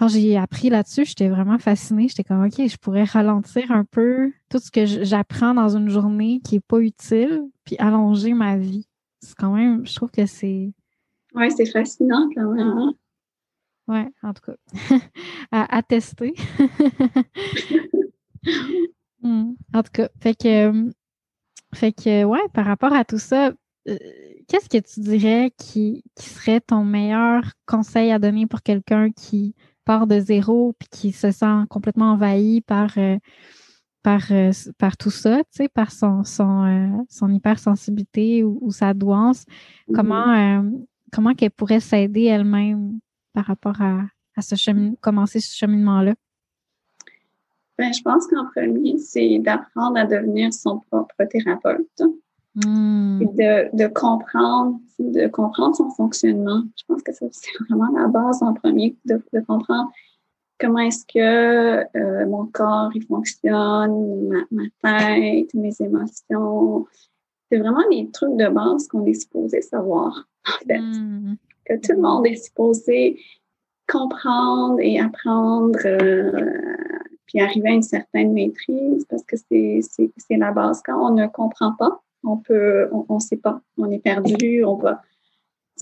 Quand 0.01 0.09
j'ai 0.09 0.39
appris 0.39 0.71
là-dessus, 0.71 1.05
j'étais 1.05 1.29
vraiment 1.29 1.59
fascinée. 1.59 2.09
J'étais 2.09 2.25
comme, 2.25 2.43
OK, 2.43 2.55
je 2.57 2.77
pourrais 2.79 3.05
ralentir 3.05 3.71
un 3.71 3.85
peu 3.85 4.33
tout 4.49 4.59
ce 4.59 4.71
que 4.71 4.87
j'apprends 4.87 5.53
dans 5.53 5.77
une 5.77 5.91
journée 5.91 6.41
qui 6.43 6.55
n'est 6.55 6.61
pas 6.61 6.79
utile, 6.79 7.43
puis 7.65 7.77
allonger 7.79 8.33
ma 8.33 8.57
vie. 8.57 8.89
C'est 9.21 9.35
quand 9.35 9.53
même, 9.53 9.87
je 9.87 9.95
trouve 9.95 10.11
que 10.11 10.25
c'est. 10.25 10.73
Oui, 11.35 11.51
c'est 11.55 11.67
fascinant 11.67 12.31
quand 12.35 12.51
même. 12.51 12.67
Hein. 12.67 12.95
Oui, 13.89 14.01
en 14.23 14.33
tout 14.33 14.41
cas, 14.41 14.57
à, 15.53 15.83
tester. 15.83 16.35
Hmm. 19.23 19.53
En 19.75 19.83
tout 19.83 19.91
cas, 19.93 20.09
fait 20.19 20.35
que, 20.35 20.91
fait 21.75 21.93
que, 21.93 22.25
ouais, 22.25 22.41
par 22.55 22.65
rapport 22.65 22.95
à 22.95 23.05
tout 23.05 23.19
ça, 23.19 23.53
euh, 23.87 23.99
qu'est-ce 24.49 24.71
que 24.71 24.79
tu 24.79 25.01
dirais 25.01 25.53
qui, 25.59 26.03
serait 26.19 26.63
ton 26.63 26.85
meilleur 26.85 27.43
conseil 27.67 28.13
à 28.13 28.19
donner 28.19 28.47
pour 28.47 28.63
quelqu'un 28.63 29.11
qui 29.11 29.55
de 29.98 30.20
zéro 30.20 30.74
puis 30.79 30.88
qui 30.88 31.12
se 31.12 31.31
sent 31.31 31.64
complètement 31.68 32.12
envahi 32.12 32.61
par, 32.61 32.90
euh, 32.96 33.18
par, 34.03 34.22
euh, 34.31 34.50
par 34.79 34.96
tout 34.96 35.11
ça, 35.11 35.38
tu 35.38 35.44
sais, 35.50 35.68
par 35.68 35.92
son, 35.92 36.24
son, 36.24 37.07
son 37.09 37.31
hypersensibilité 37.33 38.44
ou, 38.44 38.70
sa 38.70 38.94
douance? 38.94 39.44
Mm-hmm. 39.44 39.94
Comment, 39.94 40.64
comment 41.12 41.35
qu'elle 41.35 41.50
pourrait 41.50 41.81
s'aider 41.81 42.24
elle-même 42.24 42.98
par 43.33 43.44
rapport 43.44 43.81
à, 43.81 44.07
ce 44.40 44.57
chemin, 44.57 44.94
commencer 45.00 45.38
ce 45.40 45.55
cheminement-là? 45.55 46.14
Ben, 47.76 47.92
je 47.92 48.03
pense 48.03 48.26
qu'en 48.26 48.46
premier, 48.55 48.98
c'est 48.98 49.38
d'apprendre 49.38 49.98
à 49.98 50.07
devenir 50.07 50.53
son 50.53 50.81
propre 50.90 51.24
thérapeute. 51.31 52.03
Hmm. 52.57 53.21
De, 53.21 53.77
de, 53.77 53.87
comprendre, 53.87 54.81
de 54.99 55.29
comprendre 55.29 55.77
son 55.77 55.91
fonctionnement. 55.91 56.63
Je 56.77 56.85
pense 56.89 57.03
que 57.03 57.13
c'est 57.13 57.31
vraiment 57.69 57.91
la 57.97 58.09
base 58.09 58.43
en 58.43 58.55
premier, 58.55 58.97
de, 59.05 59.23
de 59.33 59.41
comprendre 59.41 59.91
comment 60.59 60.81
est-ce 60.81 61.07
que 61.07 61.87
euh, 61.97 62.27
mon 62.27 62.47
corps 62.47 62.91
il 62.95 63.05
fonctionne, 63.07 64.29
ma, 64.29 64.41
ma, 64.51 64.65
tête, 64.83 65.55
mes 65.55 65.75
émotions. 65.81 66.87
C'est 67.51 67.59
vraiment 67.59 67.85
les 67.91 68.11
trucs 68.11 68.37
de 68.37 68.49
base 68.49 68.89
qu'on 68.89 69.07
est 69.07 69.15
supposé 69.15 69.63
savoir, 69.63 70.29
en 70.47 70.67
fait. 70.67 70.79
Hmm 70.79 71.35
que 71.71 71.87
tout 71.87 71.93
le 71.93 72.03
monde 72.03 72.27
est 72.27 72.37
supposé 72.37 73.21
comprendre 73.89 74.79
et 74.81 75.01
apprendre, 75.01 75.79
euh, 75.85 76.47
puis 77.27 77.41
arriver 77.41 77.71
à 77.71 77.73
une 77.73 77.83
certaine 77.83 78.33
maîtrise, 78.33 79.05
parce 79.09 79.25
que 79.25 79.37
c'est 79.37 80.11
la 80.31 80.53
base. 80.53 80.83
Quand 80.85 81.11
on 81.11 81.15
ne 81.15 81.27
comprend 81.27 81.73
pas, 81.73 82.03
on 82.23 82.37
peut, 82.37 82.89
on 82.93 83.15
ne 83.15 83.21
sait 83.21 83.37
pas, 83.37 83.61
on 83.79 83.91
est 83.91 83.99
perdu, 83.99 84.65
on 84.65 84.77
va, 84.77 85.03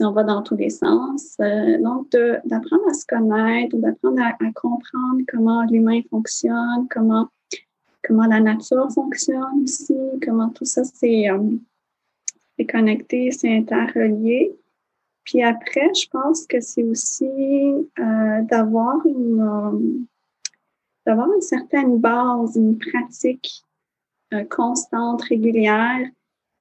on 0.01 0.13
va 0.13 0.25
dans 0.25 0.43
tous 0.43 0.57
les 0.57 0.71
sens. 0.71 1.37
Euh, 1.41 1.79
donc, 1.81 2.11
d'apprendre 2.45 2.89
à 2.89 2.95
se 2.95 3.07
connaître, 3.07 3.77
d'apprendre 3.77 4.21
à, 4.23 4.33
comprendre 4.55 5.21
comment 5.29 5.65
l'humain 5.65 6.01
fonctionne, 6.11 6.87
comment, 6.91 7.29
comment 8.07 8.27
la 8.27 8.41
nature 8.41 8.91
fonctionne 8.93 9.63
aussi, 9.63 9.97
comment 10.25 10.51
tout 10.51 10.65
ça 10.65 10.85
c'est 10.85 11.31
euh, 11.31 11.57
connecté, 12.69 13.31
c'est 13.31 13.55
interrelié. 13.57 14.57
Puis 15.25 15.43
après, 15.43 15.93
je 15.95 16.09
pense 16.09 16.47
que 16.47 16.61
c'est 16.61 16.83
aussi 16.83 17.27
euh, 17.27 18.43
d'avoir 18.43 19.05
une, 19.07 20.07
d'avoir 21.07 21.31
une 21.33 21.43
certaine 21.43 21.99
base, 21.99 22.57
une 22.57 22.79
pratique 22.79 23.65
constante, 24.51 25.23
régulière, 25.23 26.07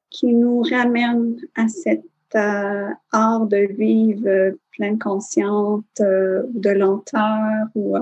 qui 0.10 0.34
nous 0.34 0.62
ramène 0.62 1.38
à 1.56 1.68
cette 1.68 2.04
art 2.34 3.48
de 3.48 3.74
vivre 3.74 4.58
pleine 4.72 5.00
consciente, 5.00 5.86
de 6.00 6.70
lenteur, 6.70 7.68
ou 7.76 7.96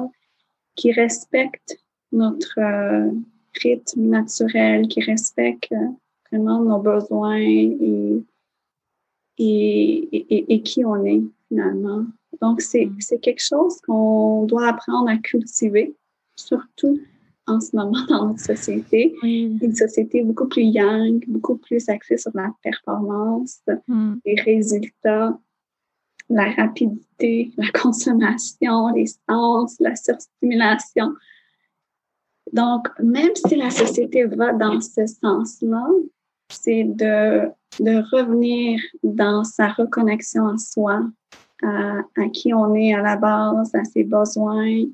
qui 0.75 0.91
respecte 0.91 1.77
notre 2.11 2.59
rythme 3.61 4.01
naturel, 4.01 4.87
qui 4.87 5.01
respecte 5.01 5.73
vraiment 6.31 6.61
nos 6.61 6.79
besoins 6.79 7.37
et 7.37 8.23
et, 9.37 10.53
et, 10.53 10.61
qui 10.61 10.85
on 10.85 11.03
est 11.05 11.21
finalement. 11.47 12.05
Donc, 12.41 12.61
c'est 12.61 12.85
mm. 12.85 13.19
quelque 13.21 13.41
chose 13.41 13.79
qu'on 13.81 14.45
doit 14.45 14.69
apprendre 14.69 15.09
à 15.09 15.17
cultiver, 15.17 15.95
surtout 16.35 16.99
en 17.47 17.59
ce 17.59 17.75
moment 17.75 18.05
dans 18.09 18.27
notre 18.27 18.39
société. 18.39 19.15
Une 19.23 19.75
société 19.75 20.23
beaucoup 20.23 20.47
plus 20.47 20.63
young, 20.63 21.23
beaucoup 21.27 21.57
plus 21.57 21.87
axée 21.89 22.17
sur 22.17 22.31
la 22.33 22.51
performance, 22.63 23.61
mm. 23.87 24.15
les 24.25 24.41
résultats, 24.41 25.37
la 26.29 26.51
rapidité, 26.51 27.51
la 27.57 27.69
consommation, 27.79 28.89
les 28.93 29.07
sens, 29.29 29.75
la 29.79 29.95
surstimulation. 29.95 31.13
Donc, 32.53 32.87
même 33.01 33.35
si 33.35 33.55
la 33.55 33.69
société 33.69 34.25
va 34.25 34.53
dans 34.53 34.79
ce 34.81 35.05
sens-là, 35.05 35.87
c'est 36.49 36.83
de, 36.83 37.49
de 37.79 38.15
revenir 38.15 38.79
dans 39.03 39.43
sa 39.43 39.69
reconnexion 39.69 40.47
à 40.47 40.57
soi, 40.57 41.01
à, 41.63 41.97
à, 42.17 42.29
qui 42.31 42.53
on 42.53 42.73
est 42.75 42.93
à 42.93 43.01
la 43.01 43.17
base, 43.17 43.73
à 43.73 43.83
ses 43.83 44.03
besoins, 44.03 44.85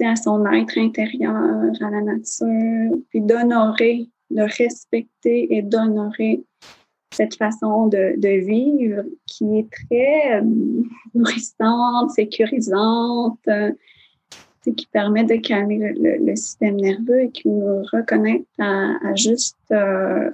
à 0.00 0.16
son 0.16 0.46
être 0.46 0.78
intérieur, 0.78 1.34
à 1.34 1.90
la 1.90 2.00
nature, 2.00 2.98
puis 3.10 3.20
d'honorer, 3.20 4.08
de 4.30 4.42
respecter 4.42 5.54
et 5.56 5.62
d'honorer 5.62 6.44
cette 7.12 7.36
façon 7.36 7.88
de, 7.88 8.46
vivre 8.46 9.04
qui 9.26 9.58
est 9.58 9.68
très 9.70 10.40
euh, 10.40 10.44
nourrissante, 11.14 12.10
sécurisante, 12.10 13.40
qui 14.76 14.86
permet 14.86 15.24
de 15.24 15.36
calmer 15.36 15.94
le, 15.96 16.36
système 16.36 16.76
nerveux 16.76 17.22
et 17.22 17.30
qui 17.30 17.48
nous 17.48 17.82
reconnecte 17.92 18.48
à, 18.58 19.14
juste 19.14 19.56
euh, 19.70 20.30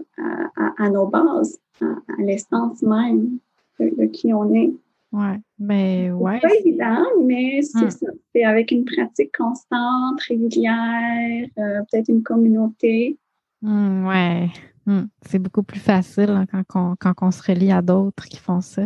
à, 0.78 0.90
nos 0.90 1.06
bases, 1.06 1.58
à, 1.80 1.86
l'essence 2.18 2.82
même 2.82 3.38
de, 3.78 4.06
qui 4.06 4.32
on 4.32 4.52
est. 4.54 4.72
Ouais, 5.12 5.40
mais 5.64 6.10
ouais. 6.10 6.38
C'est 6.42 6.48
pas 6.48 6.54
évident, 6.54 7.04
mais 7.24 7.62
c'est 7.62 7.84
hum. 7.84 7.90
ça. 7.90 8.06
C'est 8.34 8.44
avec 8.44 8.70
une 8.70 8.84
pratique 8.84 9.36
constante, 9.36 10.20
régulière, 10.28 11.46
euh, 11.58 11.80
peut-être 11.90 12.08
une 12.08 12.22
communauté. 12.22 13.18
Hum, 13.62 14.06
ouais. 14.06 14.50
Hum. 14.86 15.08
C'est 15.26 15.38
beaucoup 15.38 15.62
plus 15.62 15.80
facile 15.80 16.30
hein, 16.30 16.46
quand, 16.68 16.92
on, 16.92 16.96
quand 16.96 17.14
on 17.22 17.30
se 17.30 17.42
relie 17.42 17.72
à 17.72 17.82
d'autres 17.82 18.26
qui 18.26 18.38
font 18.38 18.60
ça. 18.60 18.82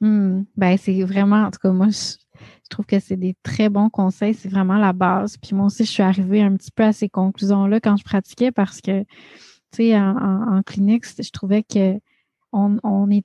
Ben, 0.00 0.76
c'est 0.78 1.02
vraiment, 1.02 1.44
en 1.44 1.50
tout 1.50 1.58
cas, 1.60 1.72
moi, 1.72 1.88
je, 1.88 2.16
je 2.66 2.68
trouve 2.68 2.86
que 2.86 2.98
c'est 2.98 3.16
des 3.16 3.36
très 3.42 3.68
bons 3.68 3.90
conseils. 3.90 4.34
C'est 4.34 4.48
vraiment 4.48 4.76
la 4.76 4.92
base. 4.92 5.36
Puis 5.36 5.54
moi 5.54 5.66
aussi, 5.66 5.84
je 5.84 5.90
suis 5.90 6.02
arrivée 6.02 6.42
un 6.42 6.56
petit 6.56 6.70
peu 6.70 6.82
à 6.82 6.92
ces 6.92 7.08
conclusions-là 7.08 7.80
quand 7.80 7.96
je 7.96 8.04
pratiquais 8.04 8.52
parce 8.52 8.80
que, 8.80 9.02
tu 9.02 9.08
sais, 9.76 9.98
en, 9.98 10.62
clinique, 10.64 11.04
je 11.06 11.30
trouvais 11.30 11.62
que 11.62 11.98
on, 12.52 13.10
est 13.10 13.24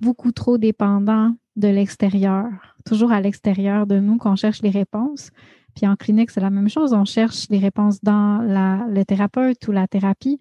beaucoup 0.00 0.32
trop 0.32 0.58
dépendant 0.58 1.34
de 1.56 1.68
l'extérieur, 1.68 2.48
toujours 2.84 3.12
à 3.12 3.20
l'extérieur 3.20 3.86
de 3.86 3.98
nous 3.98 4.16
qu'on 4.16 4.36
cherche 4.36 4.62
les 4.62 4.70
réponses. 4.70 5.30
Puis 5.74 5.86
en 5.86 5.96
clinique, 5.96 6.30
c'est 6.30 6.40
la 6.40 6.50
même 6.50 6.68
chose. 6.68 6.92
On 6.92 7.04
cherche 7.04 7.48
les 7.48 7.58
réponses 7.58 8.02
dans 8.02 8.42
la, 8.42 8.86
le 8.88 9.04
thérapeute 9.04 9.66
ou 9.68 9.72
la 9.72 9.86
thérapie, 9.86 10.38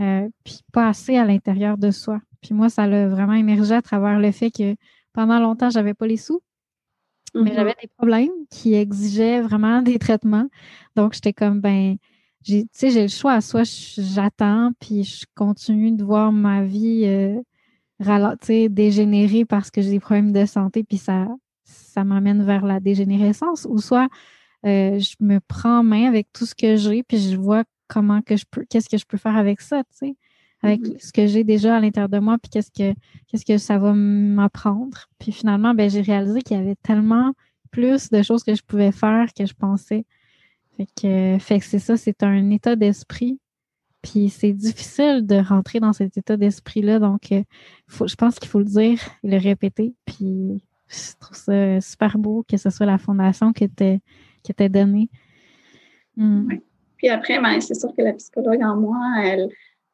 euh, 0.00 0.28
puis 0.44 0.60
pas 0.72 0.88
assez 0.88 1.16
à 1.16 1.24
l'intérieur 1.24 1.76
de 1.76 1.90
soi. 1.90 2.20
Puis 2.40 2.54
moi, 2.54 2.68
ça 2.68 2.86
l'a 2.86 3.08
vraiment 3.08 3.34
émergé 3.34 3.74
à 3.74 3.82
travers 3.82 4.18
le 4.18 4.30
fait 4.30 4.50
que 4.50 4.76
pendant 5.12 5.40
longtemps, 5.40 5.70
j'avais 5.70 5.94
pas 5.94 6.06
les 6.06 6.16
sous. 6.16 6.40
Mais 7.34 7.54
j'avais 7.54 7.70
mm-hmm. 7.72 7.82
des 7.82 7.88
problèmes 7.96 8.46
qui 8.50 8.74
exigeaient 8.74 9.40
vraiment 9.40 9.82
des 9.82 9.98
traitements. 9.98 10.48
Donc, 10.96 11.14
j'étais 11.14 11.32
comme, 11.32 11.60
ben, 11.60 11.96
j'ai, 12.42 12.62
tu 12.62 12.68
sais, 12.72 12.90
j'ai 12.90 13.02
le 13.02 13.08
choix. 13.08 13.40
Soit 13.40 13.68
j'attends, 13.96 14.72
puis 14.80 15.04
je 15.04 15.26
continue 15.36 15.92
de 15.92 16.02
voir 16.02 16.32
ma 16.32 16.64
vie 16.64 17.02
euh, 17.04 17.40
dégénérer 18.68 19.44
parce 19.44 19.70
que 19.70 19.82
j'ai 19.82 19.90
des 19.90 20.00
problèmes 20.00 20.32
de 20.32 20.46
santé, 20.46 20.82
puis 20.84 20.98
ça, 20.98 21.26
ça 21.64 22.04
m'amène 22.04 22.42
vers 22.44 22.64
la 22.64 22.80
dégénérescence. 22.80 23.66
Ou 23.68 23.78
soit 23.78 24.08
euh, 24.66 24.98
je 24.98 25.16
me 25.20 25.38
prends 25.40 25.80
en 25.80 25.82
main 25.82 26.06
avec 26.06 26.28
tout 26.32 26.46
ce 26.46 26.54
que 26.54 26.76
j'ai, 26.76 27.02
puis 27.02 27.18
je 27.18 27.36
vois 27.36 27.64
comment 27.88 28.22
que 28.22 28.36
je 28.36 28.44
peux, 28.50 28.64
qu'est-ce 28.68 28.88
que 28.88 28.98
je 28.98 29.06
peux 29.06 29.16
faire 29.16 29.36
avec 29.36 29.60
ça, 29.60 29.82
tu 29.84 30.06
sais, 30.06 30.16
avec 30.62 30.80
mm-hmm. 30.80 31.06
ce 31.06 31.12
que 31.12 31.26
j'ai 31.26 31.44
déjà 31.44 31.76
à 31.76 31.80
l'intérieur 31.80 32.08
de 32.08 32.18
moi, 32.18 32.36
puis 32.38 32.50
qu'est-ce 32.50 32.70
que, 32.70 32.94
qu'est-ce 33.26 33.44
que 33.44 33.58
ça 33.58 33.78
va 33.78 33.92
m'apprendre. 33.94 35.08
Puis 35.18 35.32
finalement, 35.32 35.74
ben, 35.74 35.88
j'ai 35.90 36.02
réalisé 36.02 36.42
qu'il 36.42 36.56
y 36.56 36.60
avait 36.60 36.76
tellement 36.76 37.32
plus 37.70 38.10
de 38.10 38.22
choses 38.22 38.44
que 38.44 38.54
je 38.54 38.62
pouvais 38.62 38.92
faire 38.92 39.28
que 39.36 39.46
je 39.46 39.54
pensais. 39.54 40.04
Fait 40.76 40.86
que, 41.00 41.38
fait 41.38 41.58
que 41.60 41.64
c'est 41.64 41.78
ça, 41.78 41.96
c'est 41.96 42.22
un 42.22 42.50
état 42.50 42.76
d'esprit. 42.76 43.38
Puis 44.02 44.30
c'est 44.30 44.52
difficile 44.52 45.26
de 45.26 45.36
rentrer 45.36 45.80
dans 45.80 45.92
cet 45.92 46.16
état 46.16 46.36
d'esprit-là. 46.36 46.98
Donc, 46.98 47.32
euh, 47.32 47.42
je 47.88 48.14
pense 48.14 48.38
qu'il 48.38 48.48
faut 48.48 48.60
le 48.60 48.64
dire 48.64 48.98
et 49.22 49.30
le 49.30 49.38
répéter. 49.38 49.94
Puis 50.06 50.62
je 50.88 51.12
trouve 51.20 51.36
ça 51.36 51.80
super 51.80 52.18
beau 52.18 52.44
que 52.48 52.56
ce 52.56 52.70
soit 52.70 52.86
la 52.86 52.98
fondation 52.98 53.52
qui 53.52 53.64
était, 53.64 54.68
donnée. 54.68 55.08
Hmm. 56.16 56.48
Puis 56.96 57.08
après, 57.08 57.40
ben, 57.40 57.60
c'est 57.60 57.74
sûr 57.74 57.94
que 57.96 58.02
la 58.02 58.12
psychologue 58.14 58.62
en 58.62 58.76
moi, 58.76 59.00
elle 59.22 59.48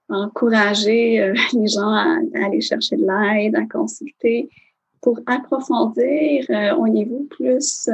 a 0.09 0.15
encouragé 0.15 1.21
euh, 1.21 1.35
les 1.53 1.67
gens 1.67 1.93
à, 1.93 2.19
aller 2.35 2.61
chercher 2.61 2.97
de 2.97 3.07
l'aide, 3.07 3.57
à 3.57 3.67
consulter 3.67 4.49
pour 5.03 5.21
approfondir 5.27 6.47
euh, 6.51 6.75
au 6.77 6.89
niveau 6.89 7.27
plus 7.31 7.89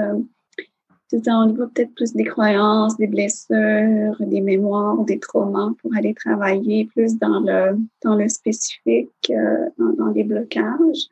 on 1.26 1.48
y 1.48 1.54
peut-être 1.54 1.94
plus 1.94 2.12
des 2.14 2.24
croyances, 2.24 2.96
des 2.96 3.06
blessures, 3.06 4.16
des 4.20 4.40
mémoires, 4.40 4.98
des 5.04 5.18
traumas 5.18 5.72
pour 5.80 5.94
aller 5.96 6.14
travailler 6.14 6.86
plus 6.86 7.18
dans 7.18 7.40
le, 7.40 7.78
dans 8.02 8.14
le 8.14 8.28
spécifique, 8.28 9.30
euh, 9.30 9.68
dans, 9.78 10.08
les 10.08 10.24
blocages. 10.24 11.08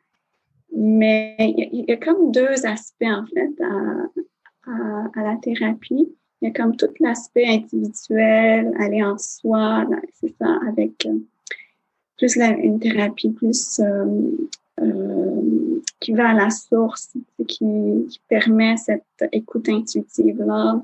Mais 0.77 1.37
il 1.39 1.85
y, 1.89 1.93
a 1.93 1.97
comme 1.97 2.31
deux 2.31 2.67
aspects, 2.67 3.03
en 3.03 3.27
fait, 3.27 3.53
à, 4.67 5.23
la 5.23 5.37
thérapie. 5.43 6.09
Il 6.41 6.49
y 6.49 6.51
a 6.51 6.53
comme 6.53 6.77
tout 6.77 6.89
l'aspect 7.01 7.47
individuel, 7.47 8.73
aller 8.79 9.03
en 9.03 9.19
soi, 9.19 9.85
c'est 10.15 10.35
ça, 10.39 10.59
avec 10.69 11.07
euh, 11.07 11.19
plus 12.17 12.37
une 12.37 12.79
thérapie 12.79 13.31
plus 13.31 13.81
euh, 13.81 14.31
qui 16.01 16.13
va 16.13 16.31
à 16.31 16.35
la 16.35 16.51
source, 16.51 17.11
qui, 17.47 18.07
qui 18.09 18.21
permet 18.29 18.77
cette 18.77 19.05
écoute 19.33 19.69
intuitive-là. 19.69 20.83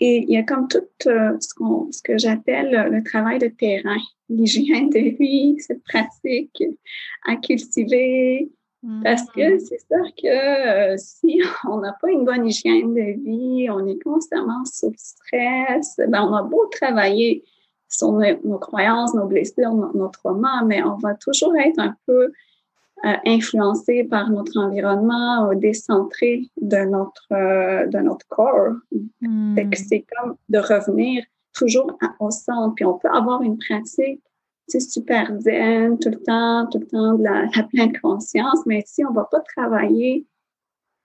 Et 0.00 0.24
il 0.28 0.30
y 0.30 0.36
a 0.36 0.42
comme 0.42 0.68
tout 0.68 0.78
euh, 1.06 1.36
ce, 1.40 1.48
ce, 1.90 2.02
que 2.02 2.18
j'appelle 2.18 2.88
le, 2.90 3.02
travail 3.02 3.38
de 3.38 3.48
terrain, 3.48 3.96
l'hygiène 4.28 4.90
de 4.90 5.16
vie, 5.16 5.56
cette 5.58 5.82
pratique 5.82 6.62
à 7.26 7.36
cultiver. 7.36 8.50
Parce 9.02 9.24
que 9.30 9.40
mm-hmm. 9.40 9.58
c'est 9.58 9.80
sûr 9.80 10.14
que 10.22 10.92
euh, 10.92 10.96
si 10.98 11.40
on 11.68 11.78
n'a 11.78 11.96
pas 12.00 12.10
une 12.12 12.24
bonne 12.24 12.46
hygiène 12.46 12.94
de 12.94 13.20
vie, 13.24 13.68
on 13.70 13.84
est 13.88 14.00
constamment 14.00 14.64
sous 14.64 14.94
stress, 14.96 15.96
ben 16.08 16.22
on 16.22 16.32
a 16.32 16.44
beau 16.44 16.64
travailler 16.70 17.42
sur 17.88 18.12
nos, 18.12 18.58
croyances, 18.58 19.14
nos 19.14 19.26
blessures, 19.26 19.74
nos, 19.74 19.92
nos, 19.94 20.08
traumas, 20.08 20.62
mais 20.64 20.80
on 20.84 20.96
va 20.98 21.14
toujours 21.14 21.56
être 21.56 21.80
un 21.80 21.96
peu 22.06 22.30
euh, 23.04 23.12
influencé 23.26 24.04
par 24.04 24.30
notre 24.30 24.58
environnement, 24.58 25.54
décentré 25.54 26.48
de 26.60 26.84
notre, 26.84 27.26
euh, 27.32 27.86
de 27.86 27.98
notre 27.98 28.26
corps. 28.28 28.74
Hmm. 29.20 29.56
c'est 29.72 30.04
comme 30.16 30.36
de 30.48 30.58
revenir 30.58 31.24
toujours 31.52 31.98
au 32.20 32.30
centre. 32.30 32.74
Puis 32.74 32.84
on 32.84 32.98
peut 32.98 33.08
avoir 33.08 33.42
une 33.42 33.58
pratique 33.58 34.22
c'est 34.68 34.80
super 34.80 35.32
zen 35.40 35.98
tout 35.98 36.10
le 36.10 36.22
temps, 36.22 36.66
tout 36.66 36.78
le 36.78 36.86
temps 36.86 37.14
de 37.14 37.24
la, 37.24 37.46
la 37.56 37.62
pleine 37.64 37.98
conscience, 38.00 38.60
mais 38.66 38.84
si 38.86 39.02
on 39.04 39.12
va 39.12 39.24
pas 39.24 39.40
travailler 39.40 40.26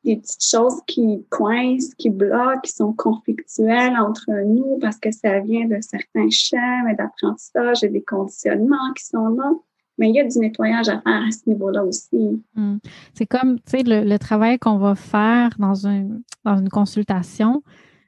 des 0.03 0.17
petites 0.17 0.43
choses 0.43 0.81
qui 0.85 1.25
coincent, 1.29 1.93
qui 1.97 2.09
bloquent, 2.09 2.59
qui 2.61 2.71
sont 2.71 2.93
conflictuelles 2.93 3.95
entre 3.97 4.29
nous 4.45 4.77
parce 4.79 4.97
que 4.97 5.11
ça 5.11 5.39
vient 5.39 5.65
de 5.65 5.77
certains 5.79 6.29
schèmes 6.29 6.93
d'apprentissage 6.97 7.83
et 7.83 7.89
des 7.89 8.03
conditionnements 8.03 8.91
qui 8.97 9.05
sont 9.05 9.29
là, 9.29 9.53
mais 9.97 10.09
il 10.09 10.15
y 10.15 10.19
a 10.19 10.27
du 10.27 10.39
nettoyage 10.39 10.89
à 10.89 10.99
faire 11.01 11.23
à 11.27 11.31
ce 11.31 11.47
niveau-là 11.47 11.83
aussi. 11.83 12.41
Hmm. 12.55 12.77
C'est 13.13 13.25
comme, 13.25 13.57
tu 13.57 13.77
sais, 13.77 13.83
le, 13.85 14.17
travail 14.17 14.57
qu'on 14.57 14.77
va 14.77 14.95
faire 14.95 15.51
dans, 15.59 15.85
une 15.85 16.23
dans 16.43 16.57
une 16.57 16.69
consultation 16.69 17.63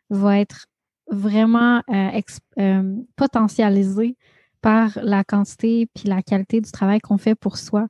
va 0.09 0.39
être 0.39 0.67
vraiment 1.09 1.81
euh, 1.89 2.21
euh, 2.59 2.95
potentialisé 3.15 4.17
par 4.61 4.97
la 5.03 5.23
quantité 5.23 5.88
puis 5.93 6.07
la 6.07 6.23
qualité 6.23 6.59
du 6.59 6.71
travail 6.71 6.99
qu'on 6.99 7.17
fait 7.17 7.36
pour 7.36 7.57
soi. 7.57 7.88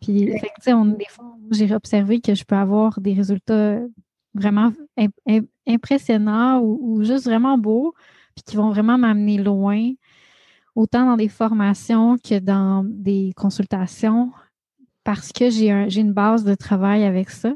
Puis, 0.00 0.32
sais, 0.60 0.72
des 0.72 1.06
fois, 1.08 1.36
j'ai 1.50 1.72
observé 1.74 2.20
que 2.20 2.34
je 2.34 2.44
peux 2.44 2.56
avoir 2.56 3.00
des 3.00 3.12
résultats 3.12 3.78
vraiment 4.34 4.72
impressionnants 5.68 6.60
ou, 6.60 6.78
ou, 6.80 7.04
juste 7.04 7.26
vraiment 7.26 7.56
beaux, 7.58 7.94
puis 8.34 8.42
qui 8.42 8.56
vont 8.56 8.70
vraiment 8.70 8.98
m'amener 8.98 9.38
loin 9.38 9.92
autant 10.74 11.06
dans 11.06 11.16
des 11.16 11.28
formations 11.28 12.16
que 12.16 12.38
dans 12.38 12.84
des 12.84 13.32
consultations 13.36 14.30
parce 15.04 15.32
que 15.32 15.50
j'ai 15.50 15.70
un, 15.70 15.88
une 15.88 16.12
base 16.12 16.44
de 16.44 16.54
travail 16.54 17.04
avec 17.04 17.30
ça. 17.30 17.52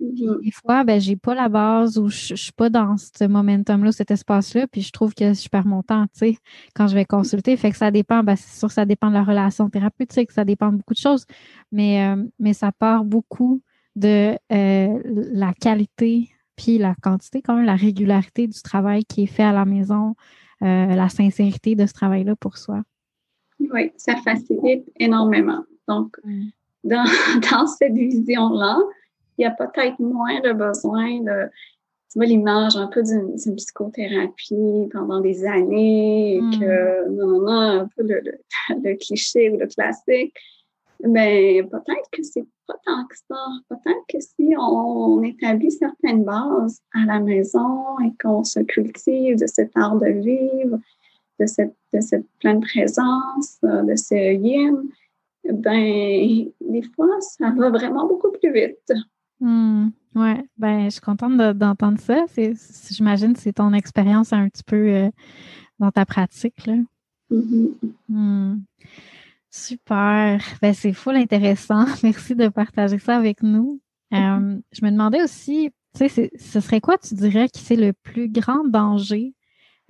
Mm-hmm. 0.00 0.42
Des 0.42 0.50
fois, 0.50 0.84
ben, 0.84 1.00
j'ai 1.00 1.16
pas 1.16 1.34
la 1.34 1.48
base 1.48 1.98
ou 1.98 2.08
je, 2.08 2.32
ne 2.32 2.36
suis 2.36 2.52
pas 2.52 2.70
dans 2.70 2.96
ce 2.96 3.24
momentum-là, 3.24 3.92
cet 3.92 4.10
espace-là, 4.10 4.66
puis 4.66 4.80
je 4.82 4.92
trouve 4.92 5.14
que 5.14 5.34
je 5.34 5.48
perds 5.48 5.66
mon 5.66 5.82
temps, 5.82 6.04
tu 6.12 6.18
sais, 6.18 6.38
quand 6.74 6.86
je 6.86 6.94
vais 6.94 7.04
consulter. 7.04 7.56
Fait 7.56 7.70
que 7.70 7.76
ça 7.76 7.90
dépend, 7.90 8.22
ben, 8.22 8.36
c'est 8.36 8.58
sûr 8.58 8.68
que 8.68 8.74
ça 8.74 8.86
dépend 8.86 9.08
de 9.08 9.14
la 9.14 9.24
relation 9.24 9.68
thérapeutique, 9.68 10.30
ça 10.30 10.44
dépend 10.44 10.72
de 10.72 10.76
beaucoup 10.78 10.94
de 10.94 10.98
choses, 10.98 11.26
mais, 11.72 12.06
euh, 12.06 12.22
mais 12.38 12.54
ça 12.54 12.72
part 12.72 13.04
beaucoup 13.04 13.62
de 13.96 14.36
euh, 14.52 15.02
la 15.32 15.52
qualité 15.52 16.30
puis 16.56 16.76
la 16.76 16.94
quantité, 16.94 17.40
quand 17.40 17.56
même, 17.56 17.64
la 17.64 17.76
régularité 17.76 18.46
du 18.46 18.60
travail 18.60 19.04
qui 19.04 19.22
est 19.22 19.26
fait 19.26 19.42
à 19.42 19.52
la 19.52 19.64
maison, 19.64 20.14
la 20.60 21.08
sincérité 21.08 21.74
de 21.74 21.86
ce 21.86 21.92
travail-là 21.92 22.36
pour 22.36 22.58
soi. 22.58 22.82
Oui, 23.72 23.92
ça 23.96 24.16
facilite 24.16 24.84
énormément. 24.98 25.64
Donc, 25.86 26.16
mm. 26.24 26.48
dans, 26.84 27.04
dans, 27.50 27.66
cette 27.66 27.92
vision-là, 27.92 28.78
il 29.38 29.42
y 29.42 29.44
a 29.44 29.50
peut-être 29.50 29.98
moins 29.98 30.40
de 30.40 30.52
besoin 30.52 31.20
de, 31.20 31.48
tu 32.10 32.18
vois, 32.18 32.26
l'image 32.26 32.76
un 32.76 32.86
peu 32.86 33.02
d'une 33.02 33.36
psychothérapie 33.56 34.88
pendant 34.92 35.20
des 35.20 35.44
années, 35.44 36.36
et 36.36 36.40
que, 36.40 37.08
mm. 37.08 37.16
non, 37.16 37.40
non, 37.42 37.80
un 37.82 37.88
peu 37.96 38.02
le, 38.02 38.20
le, 38.82 38.94
cliché 39.06 39.50
ou 39.50 39.58
le 39.58 39.66
classique. 39.66 40.34
Ben, 41.04 41.68
peut-être 41.68 42.10
que 42.12 42.22
c'est 42.22 42.46
pas 42.66 42.74
tant 42.84 43.06
que 43.06 43.16
ça. 43.16 43.46
Peut-être 43.68 44.04
que 44.08 44.20
si 44.20 44.54
on, 44.58 45.22
établit 45.22 45.70
certaines 45.70 46.24
bases 46.24 46.80
à 46.92 47.06
la 47.06 47.20
maison 47.20 47.98
et 48.00 48.12
qu'on 48.22 48.44
se 48.44 48.60
cultive 48.60 49.38
de 49.38 49.46
cet 49.46 49.76
art 49.76 49.98
de 49.98 50.08
vivre, 50.08 50.78
de 51.38 51.46
cette, 51.46 51.74
de 51.94 52.00
cette 52.00 52.26
pleine 52.38 52.60
présence, 52.60 53.58
de 53.62 53.96
ce 53.96 54.34
yin, 54.34 54.76
ben, 55.44 56.50
des 56.60 56.82
fois, 56.94 57.20
ça 57.20 57.50
va 57.50 57.70
vraiment 57.70 58.06
beaucoup 58.06 58.30
plus 58.30 58.52
vite. 58.52 58.92
Hmm, 59.40 59.88
oui, 60.14 60.32
ben, 60.58 60.84
je 60.84 60.90
suis 60.90 61.00
contente 61.00 61.36
d'entendre 61.56 61.98
ça. 61.98 62.26
J'imagine 62.90 63.32
que 63.32 63.40
c'est 63.40 63.54
ton 63.54 63.72
expérience 63.72 64.32
un 64.32 64.48
petit 64.48 64.64
peu 64.64 64.76
euh, 64.76 65.10
dans 65.78 65.90
ta 65.90 66.04
pratique. 66.04 66.66
Là. 66.66 66.74
Mm-hmm. 67.30 67.72
Hmm. 68.08 68.56
Super. 69.50 70.40
Ben, 70.62 70.72
c'est 70.72 70.92
full 70.92 71.16
intéressant. 71.16 71.84
Merci 72.02 72.36
de 72.36 72.48
partager 72.48 72.98
ça 72.98 73.16
avec 73.16 73.42
nous. 73.42 73.80
Euh, 74.12 74.58
je 74.72 74.84
me 74.84 74.90
demandais 74.90 75.22
aussi, 75.22 75.70
tu 75.96 76.08
sais, 76.08 76.30
ce 76.36 76.60
serait 76.60 76.80
quoi, 76.80 76.98
tu 76.98 77.14
dirais, 77.14 77.48
qui 77.48 77.60
c'est 77.60 77.76
le 77.76 77.92
plus 77.92 78.28
grand 78.28 78.64
danger 78.64 79.34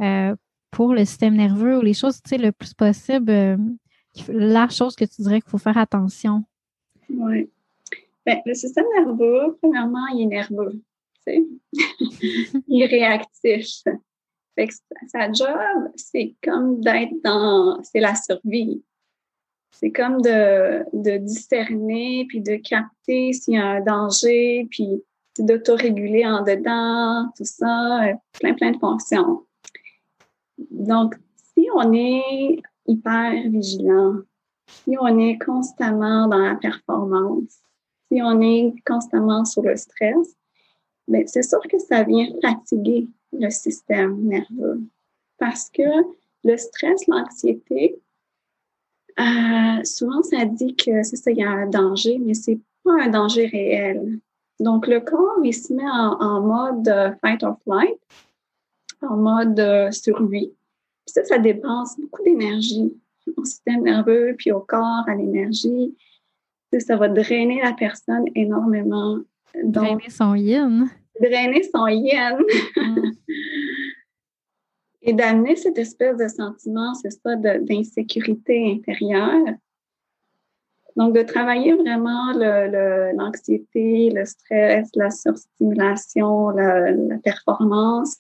euh, 0.01 0.35
pour 0.71 0.95
le 0.95 1.05
système 1.05 1.37
nerveux 1.37 1.79
ou 1.79 1.83
les 1.83 1.95
choses, 1.95 2.21
tu 2.23 2.31
sais, 2.31 2.39
le 2.39 2.53
plus 2.53 2.75
possible, 2.75 3.31
euh, 3.31 3.57
la 4.29 4.69
chose 4.69 4.95
que 4.95 5.05
tu 5.05 5.23
dirais 5.23 5.41
qu'il 5.41 5.51
faut 5.51 5.59
faire 5.59 5.79
attention? 5.79 6.45
Oui. 7.09 7.49
Ben, 8.27 8.39
le 8.45 8.55
système 8.55 8.85
nerveux, 8.97 9.57
premièrement, 9.61 10.07
il 10.15 10.25
est 10.25 10.27
nerveux. 10.27 10.83
Il 11.27 12.83
est 12.83 12.87
réactif. 12.87 13.85
Fait 14.55 14.67
que 14.67 14.75
sa 15.07 15.31
job, 15.31 15.93
c'est 15.95 16.35
comme 16.43 16.81
d'être 16.81 17.15
dans, 17.23 17.81
c'est 17.85 18.01
la 18.01 18.15
survie 18.15 18.83
c'est 19.71 19.91
comme 19.91 20.21
de, 20.21 20.85
de, 20.93 21.19
discerner, 21.19 22.27
puis 22.29 22.41
de 22.41 22.57
capter 22.57 23.33
s'il 23.33 23.55
y 23.55 23.59
a 23.59 23.67
un 23.67 23.81
danger, 23.81 24.67
puis 24.71 25.03
d'autoréguler 25.39 26.27
en 26.27 26.43
dedans, 26.43 27.31
tout 27.37 27.45
ça, 27.45 28.05
euh, 28.05 28.15
plein, 28.39 28.55
plein 28.55 28.73
de 28.73 28.79
fonctions. 28.79 29.47
Donc, 30.71 31.15
si 31.55 31.67
on 31.75 31.93
est 31.93 32.61
hyper 32.87 33.33
vigilant, 33.49 34.17
si 34.67 34.97
on 35.01 35.19
est 35.19 35.39
constamment 35.39 36.29
dans 36.29 36.39
la 36.39 36.57
performance, 36.57 37.61
si 38.11 38.21
on 38.23 38.41
est 38.41 38.75
constamment 38.87 39.45
sur 39.45 39.63
le 39.63 39.77
stress, 39.77 40.37
bien, 41.09 41.23
c'est 41.27 41.43
sûr 41.43 41.61
que 41.63 41.79
ça 41.79 42.03
vient 42.03 42.29
fatiguer 42.43 43.09
le 43.33 43.51
système 43.51 44.21
nerveux. 44.23 44.81
parce 45.39 45.71
que 45.71 45.83
le 46.45 46.57
stress, 46.57 47.07
l'anxiété, 47.07 48.01
euh, 49.21 49.85
souvent 49.85 50.23
ça 50.23 50.45
dit 50.45 50.75
que 50.77 51.03
c'est 51.03 51.17
ça, 51.17 51.31
il 51.31 51.39
y 51.39 51.43
a 51.43 51.51
un 51.51 51.67
danger, 51.67 52.19
mais 52.19 52.35
c'est 52.35 52.59
pas 52.85 52.93
un 53.03 53.09
danger 53.09 53.47
réel. 53.47 54.19
Donc, 54.61 54.87
le 54.87 55.01
corps, 55.01 55.39
il 55.43 55.55
se 55.55 55.73
met 55.73 55.89
en, 55.89 56.41
mode 56.41 56.89
euh, 56.89 57.13
fight 57.21 57.43
or 57.43 57.59
flight, 57.65 57.99
en 59.03 59.17
mode 59.17 59.59
euh, 59.59 59.91
survie. 59.91 60.53
Puis 61.07 61.15
ça, 61.15 61.25
ça 61.25 61.39
dépense 61.39 61.99
beaucoup 61.99 62.23
d'énergie 62.23 62.93
au 63.37 63.45
système 63.45 63.83
nerveux, 63.83 64.35
puis 64.37 64.53
au 64.53 64.61
corps, 64.61 65.05
à 65.07 65.15
l'énergie. 65.15 65.97
Ça 66.79 66.97
va 66.97 67.09
drainer 67.09 67.61
la 67.63 67.73
personne 67.73 68.25
énormément. 68.35 69.19
drainer 69.65 70.09
son 70.09 70.35
yin. 70.35 70.89
Drainer 71.21 71.63
son 71.75 71.87
yin. 71.89 72.39
Mm. 72.77 73.11
Et 75.03 75.13
d'amener 75.13 75.57
cette 75.57 75.79
espèce 75.79 76.17
de 76.17 76.29
sentiment, 76.29 76.95
c'est 76.95 77.11
ça, 77.11 77.37
d'insécurité 77.37 78.73
intérieure. 78.73 79.55
Donc, 80.97 81.15
de 81.15 81.23
travailler 81.23 81.73
vraiment 81.75 82.33
l'anxiété, 82.33 84.11
le, 84.11 84.25
stress, 84.25 84.91
la 84.95 85.11
surstimulation, 85.11 86.51
la, 86.51 87.19
performance, 87.25 88.17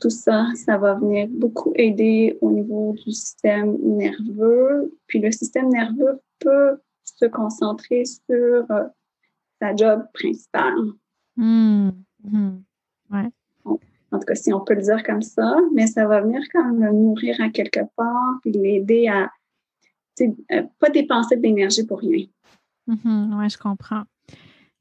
tout 0.00 0.10
ça, 0.10 0.46
ça 0.56 0.78
va 0.78 0.94
venir 0.94 1.28
beaucoup 1.30 1.72
aider 1.76 2.38
au 2.40 2.50
niveau 2.50 2.94
du 2.94 3.12
système 3.12 3.76
nerveux. 3.82 4.96
Puis 5.06 5.20
le 5.20 5.30
système 5.30 5.68
nerveux 5.68 6.20
peut 6.38 6.80
se 7.04 7.26
concentrer 7.26 8.04
sur 8.06 8.64
euh, 8.70 8.88
sa 9.60 9.76
job 9.76 10.06
principale. 10.14 10.74
Mmh. 11.36 11.90
Mmh. 12.24 12.58
Ouais. 13.10 13.30
En 14.12 14.18
tout 14.18 14.24
cas, 14.26 14.34
si 14.34 14.52
on 14.52 14.60
peut 14.60 14.74
le 14.74 14.82
dire 14.82 15.02
comme 15.04 15.22
ça, 15.22 15.56
mais 15.72 15.86
ça 15.86 16.06
va 16.06 16.20
venir 16.20 16.40
comme 16.52 16.82
le 16.82 16.92
nourrir 16.92 17.40
à 17.40 17.48
quelque 17.48 17.80
part, 17.96 18.38
puis 18.42 18.52
l'aider 18.52 19.06
à 19.08 19.30
euh, 20.20 20.62
pas 20.78 20.90
dépenser 20.90 21.36
de 21.36 21.42
l'énergie 21.42 21.86
pour 21.86 22.00
rien. 22.00 22.26
Mmh 22.86 23.38
oui, 23.38 23.48
je 23.48 23.58
comprends. 23.58 24.02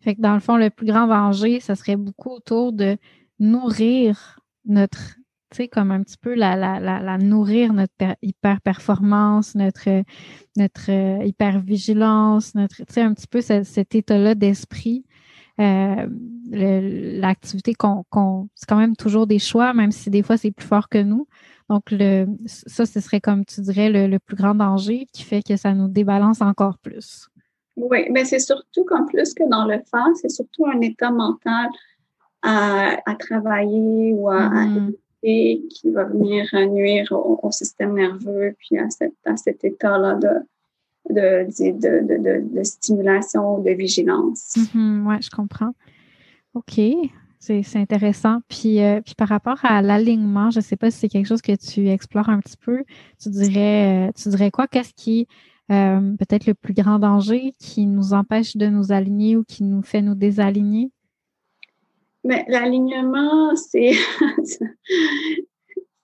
Fait 0.01 0.15
que 0.15 0.21
dans 0.21 0.33
le 0.33 0.39
fond, 0.39 0.57
le 0.57 0.69
plus 0.69 0.87
grand 0.87 1.07
danger, 1.07 1.59
ça 1.59 1.75
serait 1.75 1.95
beaucoup 1.95 2.31
autour 2.31 2.73
de 2.73 2.97
nourrir 3.39 4.39
notre, 4.65 5.15
tu 5.51 5.57
sais, 5.57 5.67
comme 5.67 5.91
un 5.91 6.03
petit 6.03 6.17
peu 6.17 6.35
la, 6.35 7.17
nourrir 7.17 7.73
notre 7.73 8.15
hyper-performance, 8.21 9.55
notre, 9.55 10.03
notre 10.57 10.91
euh, 10.91 11.23
hyper-vigilance, 11.23 12.55
notre, 12.55 12.77
tu 12.77 12.93
sais, 12.93 13.01
un 13.01 13.13
petit 13.13 13.27
peu 13.27 13.41
cet 13.41 13.95
état-là 13.95 14.35
d'esprit 14.35 15.05
euh, 15.59 16.07
l'activité 16.51 17.73
qu'on, 17.73 18.03
c'est 18.55 18.67
quand 18.67 18.77
même 18.77 18.95
toujours 18.95 19.27
des 19.27 19.39
choix, 19.39 19.73
même 19.73 19.91
si 19.91 20.09
des 20.09 20.23
fois 20.23 20.37
c'est 20.37 20.51
plus 20.51 20.65
fort 20.65 20.89
que 20.89 21.01
nous. 21.01 21.27
Donc, 21.69 21.91
le, 21.91 22.25
ça, 22.45 22.85
ce 22.85 22.99
serait 22.99 23.21
comme 23.21 23.45
tu 23.45 23.61
dirais 23.61 23.89
le, 23.89 24.17
plus 24.17 24.35
grand 24.35 24.55
danger 24.55 25.05
qui 25.13 25.23
fait 25.23 25.43
que 25.43 25.55
ça 25.55 25.73
nous 25.73 25.87
débalance 25.87 26.41
encore 26.41 26.79
plus. 26.79 27.27
Oui, 27.77 28.07
mais 28.11 28.25
c'est 28.25 28.39
surtout 28.39 28.83
comme 28.85 29.05
plus 29.05 29.33
que 29.33 29.47
dans 29.47 29.65
le 29.65 29.79
faire, 29.89 30.07
c'est 30.15 30.29
surtout 30.29 30.65
un 30.65 30.81
état 30.81 31.11
mental 31.11 31.69
à, 32.41 32.97
travailler 33.19 34.13
ou 34.13 34.29
à, 34.29 34.49
mm 34.49 34.93
qui 35.21 35.91
va 35.91 36.05
venir 36.05 36.47
nuire 36.69 37.11
au, 37.11 37.51
système 37.51 37.93
nerveux 37.93 38.55
puis 38.57 38.77
à, 38.77 38.87
à 39.25 39.35
cet 39.35 39.65
état-là 39.65 40.15
de, 40.15 40.29
de, 41.09 41.47
de, 41.47 42.55
de, 42.55 42.63
stimulation, 42.63 43.59
de 43.59 43.71
vigilance. 43.71 44.55
Mm-hmm, 44.55 45.07
oui, 45.07 45.15
je 45.21 45.29
comprends. 45.29 45.73
OK. 46.53 46.79
C'est 47.39 47.77
intéressant. 47.77 48.41
Puis, 48.49 48.81
euh, 48.81 48.99
puis 49.01 49.15
par 49.15 49.29
rapport 49.29 49.57
à 49.63 49.81
l'alignement, 49.81 50.51
je 50.51 50.59
ne 50.59 50.63
sais 50.63 50.75
pas 50.75 50.91
si 50.91 50.99
c'est 50.99 51.09
quelque 51.09 51.25
chose 51.25 51.41
que 51.41 51.55
tu 51.55 51.87
explores 51.87 52.29
un 52.29 52.39
petit 52.39 52.57
peu. 52.57 52.83
Tu 53.21 53.29
dirais, 53.29 54.09
euh, 54.09 54.11
tu 54.11 54.27
dirais 54.29 54.51
quoi? 54.51 54.67
Qu'est-ce 54.67 54.93
qui 54.93 55.25
euh, 55.71 56.15
peut-être 56.17 56.47
le 56.47 56.53
plus 56.53 56.73
grand 56.73 56.99
danger 56.99 57.53
qui 57.59 57.85
nous 57.85 58.13
empêche 58.13 58.57
de 58.57 58.67
nous 58.67 58.91
aligner 58.91 59.37
ou 59.37 59.43
qui 59.43 59.63
nous 59.63 59.83
fait 59.83 60.01
nous 60.01 60.15
désaligner? 60.15 60.91
Mais 62.23 62.43
l'alignement, 62.49 63.55
c'est 63.55 63.93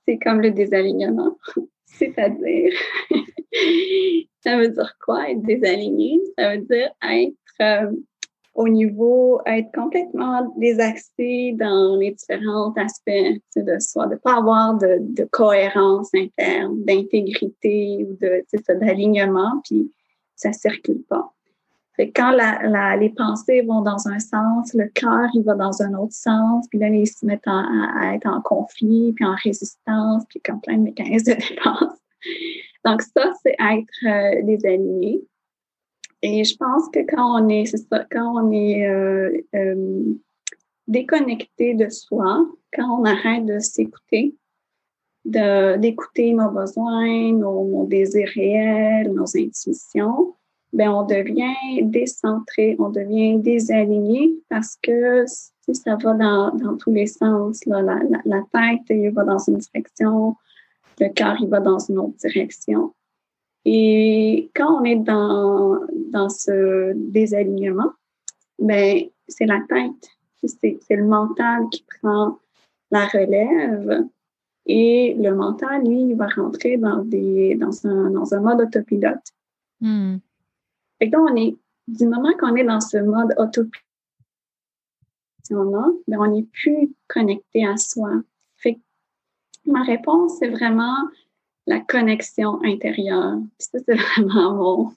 c'est 0.07 0.17
comme 0.19 0.39
le 0.41 0.51
désalignement. 0.51 1.37
C'est-à-dire 1.97 2.73
ça 4.41 4.57
veut 4.57 4.69
dire 4.69 4.95
quoi, 5.03 5.29
être 5.29 5.41
désaligné? 5.41 6.19
Ça 6.37 6.55
veut 6.55 6.61
dire 6.61 6.91
être 7.03 7.35
euh, 7.61 7.91
au 8.55 8.69
niveau, 8.69 9.41
être 9.45 9.69
complètement 9.73 10.53
désaxé 10.57 11.53
dans 11.59 11.97
les 11.97 12.11
différents 12.11 12.73
aspects 12.77 13.11
de 13.55 13.79
soi, 13.79 14.07
de 14.07 14.13
ne 14.13 14.19
pas 14.19 14.37
avoir 14.37 14.77
de, 14.77 15.25
cohérence 15.29 16.09
interne, 16.15 16.83
d'intégrité 16.85 18.07
ou 18.09 18.17
d'alignement, 18.69 19.61
puis 19.65 19.91
ça 20.35 20.49
ne 20.49 20.53
circule 20.53 21.03
pas. 21.09 21.34
Fait 21.95 22.11
quand 22.11 22.31
les 22.99 23.09
pensées 23.09 23.61
vont 23.61 23.81
dans 23.81 24.07
un 24.07 24.19
sens, 24.19 24.73
le 24.73 24.87
cœur, 24.89 25.29
il 25.33 25.43
va 25.43 25.55
dans 25.55 25.81
un 25.81 25.93
autre 25.93 26.13
sens, 26.13 26.67
puis 26.69 26.77
là, 26.77 26.89
ils 26.89 27.07
se 27.07 27.25
mettent 27.25 27.47
à, 27.47 28.13
être 28.13 28.27
en 28.27 28.41
conflit, 28.41 29.13
puis 29.13 29.25
en 29.25 29.35
résistance, 29.43 30.23
puis 30.29 30.41
comme 30.41 30.59
plein 30.59 30.77
de 30.77 30.83
mécanismes 30.83 31.33
de 31.33 31.37
défense. 31.37 31.99
Donc, 32.85 33.01
ça, 33.01 33.31
c'est 33.41 33.55
être 33.59 34.05
euh, 34.05 34.43
désaligné. 34.43 35.21
Et 36.21 36.43
je 36.43 36.55
pense 36.57 36.89
que 36.89 36.99
quand 36.99 37.41
on 37.41 37.49
est, 37.49 37.63
quand 38.11 38.43
on 38.43 38.51
est 38.51 38.87
euh, 38.87 39.31
euh, 39.55 40.15
déconnecté 40.87 41.75
de 41.75 41.89
soi, 41.89 42.45
quand 42.73 42.99
on 42.99 43.05
arrête 43.05 43.45
de 43.45 43.59
s'écouter, 43.59 44.35
d'écouter 45.23 46.33
nos 46.33 46.51
besoins, 46.51 47.31
nos, 47.31 47.85
désirs 47.87 48.29
réels, 48.35 49.11
nos 49.11 49.35
intuitions, 49.35 50.35
ben 50.73 50.89
on 50.89 51.05
devient 51.05 51.81
décentré, 51.83 52.75
on 52.79 52.89
devient 52.89 53.37
désaligné 53.39 54.35
parce 54.49 54.75
que 54.81 55.25
ça 55.27 55.95
va 55.95 56.13
dans, 56.13 56.51
dans 56.55 56.77
tous 56.77 56.91
les 56.91 57.07
sens. 57.07 57.65
La, 57.65 57.81
la, 57.81 57.99
la 58.25 58.41
tête, 58.51 58.81
elle 58.89 59.11
va 59.13 59.23
dans 59.23 59.39
une 59.39 59.57
direction, 59.57 60.35
le 60.99 61.09
cœur, 61.09 61.37
il 61.39 61.47
va 61.49 61.59
dans 61.59 61.79
une 61.79 61.99
autre 61.99 62.17
direction. 62.17 62.93
Et 63.65 64.51
quand 64.55 64.81
on 64.81 64.83
est 64.83 64.97
dans, 64.97 65.79
dans 66.11 66.29
ce 66.29 66.93
désalignement, 66.93 67.91
ben, 68.59 69.01
c'est 69.27 69.47
la 69.47 69.59
tête, 69.67 70.09
c'est 70.43 70.95
le 70.95 71.05
mental 71.05 71.63
qui 71.71 71.83
prend 71.99 72.37
la 72.91 73.07
relève. 73.07 74.05
Et 74.67 75.15
le 75.19 75.33
mental, 75.35 75.83
lui, 75.83 76.01
il 76.09 76.15
va 76.15 76.27
rentrer 76.27 76.77
dans, 76.77 77.03
des, 77.03 77.55
dans, 77.55 77.85
un, 77.87 78.11
dans 78.11 78.33
un 78.33 78.39
mode 78.39 78.61
autopilote. 78.61 79.33
Et 81.05 81.09
donc, 81.09 81.29
on 81.29 81.35
est, 81.35 81.55
du 81.87 82.07
moment 82.07 82.33
qu'on 82.39 82.55
est 82.55 82.63
dans 82.63 82.81
ce 82.81 82.97
mode 82.97 83.35
autopilote, 83.37 83.71
ben, 86.07 86.17
on 86.19 86.27
n'est 86.31 86.47
plus 86.51 86.95
connecté 87.07 87.63
à 87.67 87.77
soi. 87.77 88.23
Ma 89.67 89.81
réponse, 89.81 90.37
c'est 90.39 90.49
vraiment 90.49 90.95
la 91.67 91.79
connexion 91.79 92.59
intérieure. 92.63 93.37
ça, 93.59 93.79
c'est 93.85 93.95
vraiment 94.17 94.53
mon, 94.53 94.91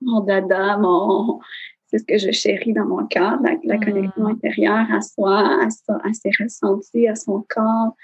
mon 0.00 0.20
dada, 0.20 0.76
mon, 0.78 1.40
c'est 1.86 1.98
ce 1.98 2.04
que 2.04 2.18
je 2.18 2.30
chéris 2.30 2.72
dans 2.72 2.86
mon 2.86 3.06
cœur, 3.06 3.38
la, 3.42 3.76
mm. 3.76 3.84
connexion 3.84 4.26
intérieure 4.26 4.86
à 4.92 5.00
soi, 5.00 5.60
à, 5.64 5.68
ses 6.12 6.30
ressentis, 6.40 7.08
à 7.08 7.16
son 7.16 7.44
corps, 7.48 7.96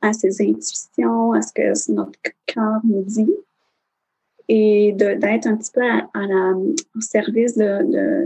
à 0.00 0.12
ses 0.14 0.40
intuitions, 0.42 1.32
à 1.32 1.42
ce 1.42 1.52
que 1.52 1.92
notre 1.92 2.18
cœur 2.46 2.80
nous 2.84 3.02
dit. 3.02 3.34
Et 4.48 4.92
d'être 4.92 5.46
un 5.46 5.56
petit 5.56 5.72
peu 5.72 5.80
à, 5.82 6.06
la, 6.14 6.52
au 6.54 7.00
service 7.00 7.56
de, 7.56 7.82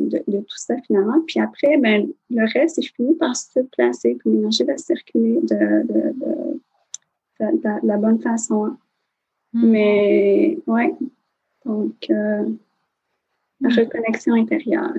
de, 0.09 0.23
de, 0.27 0.39
tout 0.39 0.57
ça 0.57 0.77
finalement. 0.87 1.21
Puis 1.27 1.39
après, 1.39 1.77
ben, 1.79 2.09
le 2.31 2.53
reste, 2.53 2.79
il 2.79 2.89
finit 2.89 3.15
par 3.15 3.37
se 3.37 3.61
placer, 3.61 4.17
puis 4.17 4.31
l'énergie 4.31 4.65
va 4.65 4.77
circuler 4.77 5.39
de, 5.43 6.59
la 7.85 7.97
bonne 7.99 8.21
façon. 8.21 8.65
Hein. 8.67 8.79
Hmm. 9.53 9.71
Mais 9.71 10.59
ouais, 10.67 10.93
donc 11.65 11.95
euh, 12.11 12.49
la 13.61 13.69
hmm. 13.69 13.79
reconnexion 13.79 14.35
intérieure. 14.35 14.93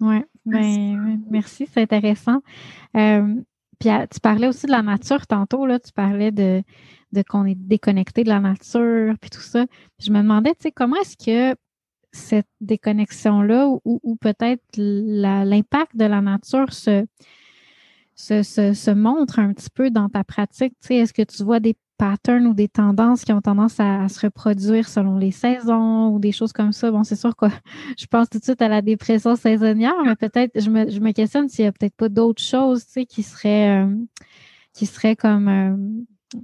Oui, 0.00 0.16
ben, 0.44 1.20
merci, 1.30 1.66
c'est 1.66 1.82
intéressant. 1.82 2.42
Euh, 2.96 3.34
puis 3.82 3.90
tu 4.12 4.20
parlais 4.20 4.46
aussi 4.46 4.66
de 4.66 4.70
la 4.70 4.82
nature 4.82 5.26
tantôt, 5.26 5.66
là, 5.66 5.80
tu 5.80 5.90
parlais 5.92 6.30
de, 6.30 6.62
de 7.10 7.22
qu'on 7.22 7.44
est 7.46 7.56
déconnecté 7.56 8.22
de 8.22 8.28
la 8.28 8.38
nature, 8.38 9.14
puis 9.20 9.28
tout 9.28 9.40
ça. 9.40 9.66
je 9.98 10.12
me 10.12 10.18
demandais, 10.22 10.50
tu 10.50 10.62
sais, 10.62 10.70
comment 10.70 10.94
est-ce 11.00 11.16
que 11.16 11.58
cette 12.12 12.46
déconnexion-là 12.60 13.66
ou, 13.66 13.80
ou 13.84 14.14
peut-être 14.14 14.62
l'impact 14.76 15.96
de 15.96 16.04
la 16.04 16.20
nature 16.20 16.72
se, 16.72 17.06
se, 18.14 18.44
se, 18.44 18.90
montre 18.92 19.40
un 19.40 19.52
petit 19.52 19.70
peu 19.74 19.90
dans 19.90 20.08
ta 20.08 20.22
pratique? 20.22 20.74
Tu 20.80 20.86
sais, 20.86 20.96
est-ce 20.98 21.12
que 21.12 21.22
tu 21.22 21.42
vois 21.42 21.58
des 21.58 21.74
patterns 22.02 22.48
ou 22.48 22.52
des 22.52 22.66
tendances 22.66 23.24
qui 23.24 23.32
ont 23.32 23.40
tendance 23.40 23.78
à, 23.78 24.08
se 24.08 24.26
reproduire 24.26 24.88
selon 24.88 25.18
les 25.18 25.30
saisons 25.30 26.08
ou 26.08 26.18
des 26.18 26.32
choses 26.32 26.52
comme 26.52 26.72
ça. 26.72 26.90
Bon, 26.90 27.04
c'est 27.04 27.14
sûr 27.14 27.36
que 27.36 27.46
je 27.96 28.06
pense 28.06 28.28
tout 28.28 28.40
de 28.40 28.42
suite 28.42 28.60
à 28.60 28.66
la 28.66 28.82
dépression 28.82 29.36
saisonnière, 29.36 29.94
mais 30.04 30.16
peut-être, 30.16 30.60
je 30.60 30.68
me, 30.68 30.90
je 30.90 30.98
me 30.98 31.12
questionne 31.12 31.48
s'il 31.48 31.64
n'y 31.64 31.68
a 31.68 31.72
peut-être 31.72 31.94
pas 31.94 32.08
d'autres 32.08 32.42
choses, 32.42 32.84
tu 32.86 32.92
sais, 32.92 33.06
qui 33.06 33.22
seraient, 33.22 33.84
euh, 33.84 33.94
qui 34.72 34.86
seraient 34.86 35.14
comme, 35.14 35.48
euh, 35.48 35.76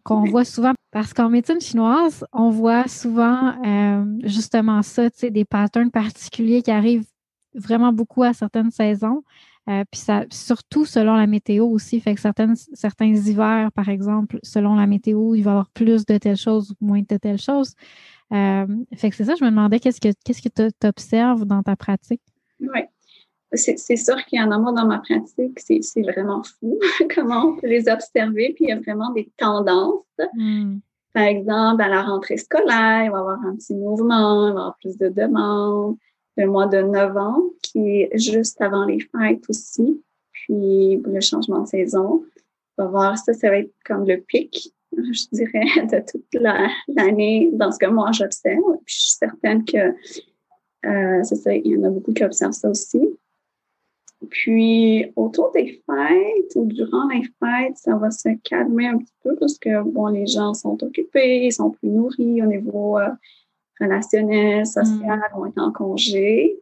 qu'on 0.04 0.22
voit 0.22 0.44
souvent 0.44 0.74
parce 0.92 1.12
qu'en 1.12 1.28
médecine 1.28 1.60
chinoise, 1.60 2.24
on 2.32 2.50
voit 2.50 2.86
souvent 2.86 3.54
euh, 3.66 4.04
justement 4.22 4.82
ça, 4.82 5.10
tu 5.10 5.18
sais, 5.18 5.30
des 5.32 5.44
patterns 5.44 5.90
particuliers 5.90 6.62
qui 6.62 6.70
arrivent 6.70 7.06
vraiment 7.52 7.92
beaucoup 7.92 8.22
à 8.22 8.32
certaines 8.32 8.70
saisons. 8.70 9.24
Euh, 9.68 9.84
puis 9.90 10.00
ça, 10.00 10.24
surtout 10.30 10.86
selon 10.86 11.14
la 11.14 11.26
météo 11.26 11.66
aussi, 11.66 12.00
fait 12.00 12.14
que 12.14 12.20
certaines, 12.20 12.56
certains 12.72 13.14
hivers, 13.14 13.70
par 13.72 13.88
exemple, 13.90 14.38
selon 14.42 14.74
la 14.74 14.86
météo, 14.86 15.34
il 15.34 15.42
va 15.42 15.50
y 15.50 15.52
avoir 15.52 15.70
plus 15.70 16.06
de 16.06 16.16
telle 16.16 16.36
chose 16.36 16.72
ou 16.80 16.86
moins 16.86 17.02
de 17.02 17.16
telle 17.18 17.38
chose. 17.38 17.74
Euh, 18.32 18.66
fait 18.94 19.10
que 19.10 19.16
c'est 19.16 19.24
ça, 19.24 19.34
je 19.38 19.44
me 19.44 19.50
demandais 19.50 19.78
qu'est-ce 19.78 20.00
que 20.00 20.08
qu'est-ce 20.24 20.42
que 20.42 20.48
tu 20.48 20.86
observes 20.86 21.44
dans 21.44 21.62
ta 21.62 21.76
pratique? 21.76 22.22
Oui. 22.60 22.80
C'est 23.52 23.96
sûr 23.96 24.16
qu'il 24.26 24.38
y 24.38 24.42
en 24.42 24.50
a 24.50 24.58
moi 24.58 24.72
dans 24.72 24.86
ma 24.86 24.98
pratique, 24.98 25.58
c'est 25.58 26.02
vraiment 26.02 26.42
fou 26.42 26.78
comment 27.14 27.46
on 27.46 27.56
peut 27.56 27.66
les 27.66 27.88
observer, 27.88 28.52
puis 28.54 28.66
il 28.66 28.68
y 28.68 28.72
a 28.72 28.78
vraiment 28.78 29.10
des 29.12 29.32
tendances. 29.38 30.04
Hmm. 30.34 30.80
Par 31.14 31.22
exemple, 31.22 31.82
à 31.82 31.88
la 31.88 32.02
rentrée 32.02 32.36
scolaire, 32.36 33.04
il 33.04 33.10
va 33.10 33.16
y 33.16 33.20
avoir 33.20 33.42
un 33.44 33.56
petit 33.56 33.74
mouvement, 33.74 34.48
il 34.48 34.52
va 34.52 34.58
y 34.58 34.62
avoir 34.62 34.76
plus 34.78 34.98
de 34.98 35.08
demandes. 35.08 35.96
Le 36.38 36.46
mois 36.46 36.66
de 36.66 36.80
novembre, 36.80 37.50
qui 37.62 38.02
est 38.02 38.18
juste 38.18 38.60
avant 38.60 38.86
les 38.86 39.00
fêtes 39.00 39.44
aussi, 39.48 40.02
puis 40.32 40.96
le 41.04 41.20
changement 41.20 41.62
de 41.62 41.66
saison, 41.66 42.24
on 42.78 42.84
va 42.84 42.88
voir 42.88 43.18
ça, 43.18 43.34
ça 43.34 43.50
va 43.50 43.58
être 43.58 43.74
comme 43.84 44.06
le 44.06 44.18
pic, 44.20 44.72
je 44.96 45.26
dirais, 45.32 45.64
de 45.92 46.10
toute 46.10 46.24
l'année 46.88 47.50
dans 47.52 47.70
ce 47.70 47.78
que 47.78 47.86
moi 47.86 48.12
j'observe. 48.12 48.78
Puis 48.86 48.94
je 48.94 49.00
suis 49.00 49.16
certaine 49.18 49.64
que 49.64 49.94
euh, 50.86 51.22
ça, 51.22 51.54
il 51.54 51.66
y 51.66 51.76
en 51.76 51.84
a 51.84 51.90
beaucoup 51.90 52.12
qui 52.12 52.24
observent 52.24 52.52
ça 52.52 52.70
aussi. 52.70 53.00
Puis, 54.30 55.12
autour 55.14 55.52
des 55.52 55.80
fêtes 55.86 56.56
ou 56.56 56.66
durant 56.66 57.06
les 57.08 57.22
fêtes, 57.22 57.76
ça 57.76 57.96
va 57.96 58.10
se 58.10 58.28
calmer 58.42 58.88
un 58.88 58.98
petit 58.98 59.14
peu 59.22 59.36
parce 59.36 59.58
que, 59.58 59.82
bon, 59.82 60.08
les 60.08 60.26
gens 60.26 60.54
sont 60.54 60.82
occupés, 60.82 61.46
ils 61.46 61.52
sont 61.52 61.70
plus 61.70 61.88
nourris 61.88 62.42
au 62.42 62.46
niveau 62.46 62.98
euh, 62.98 63.10
relationnel, 63.80 64.66
social, 64.66 65.18
mm. 65.18 65.36
vont 65.36 65.46
être 65.46 65.58
en 65.58 65.72
congé. 65.72 66.60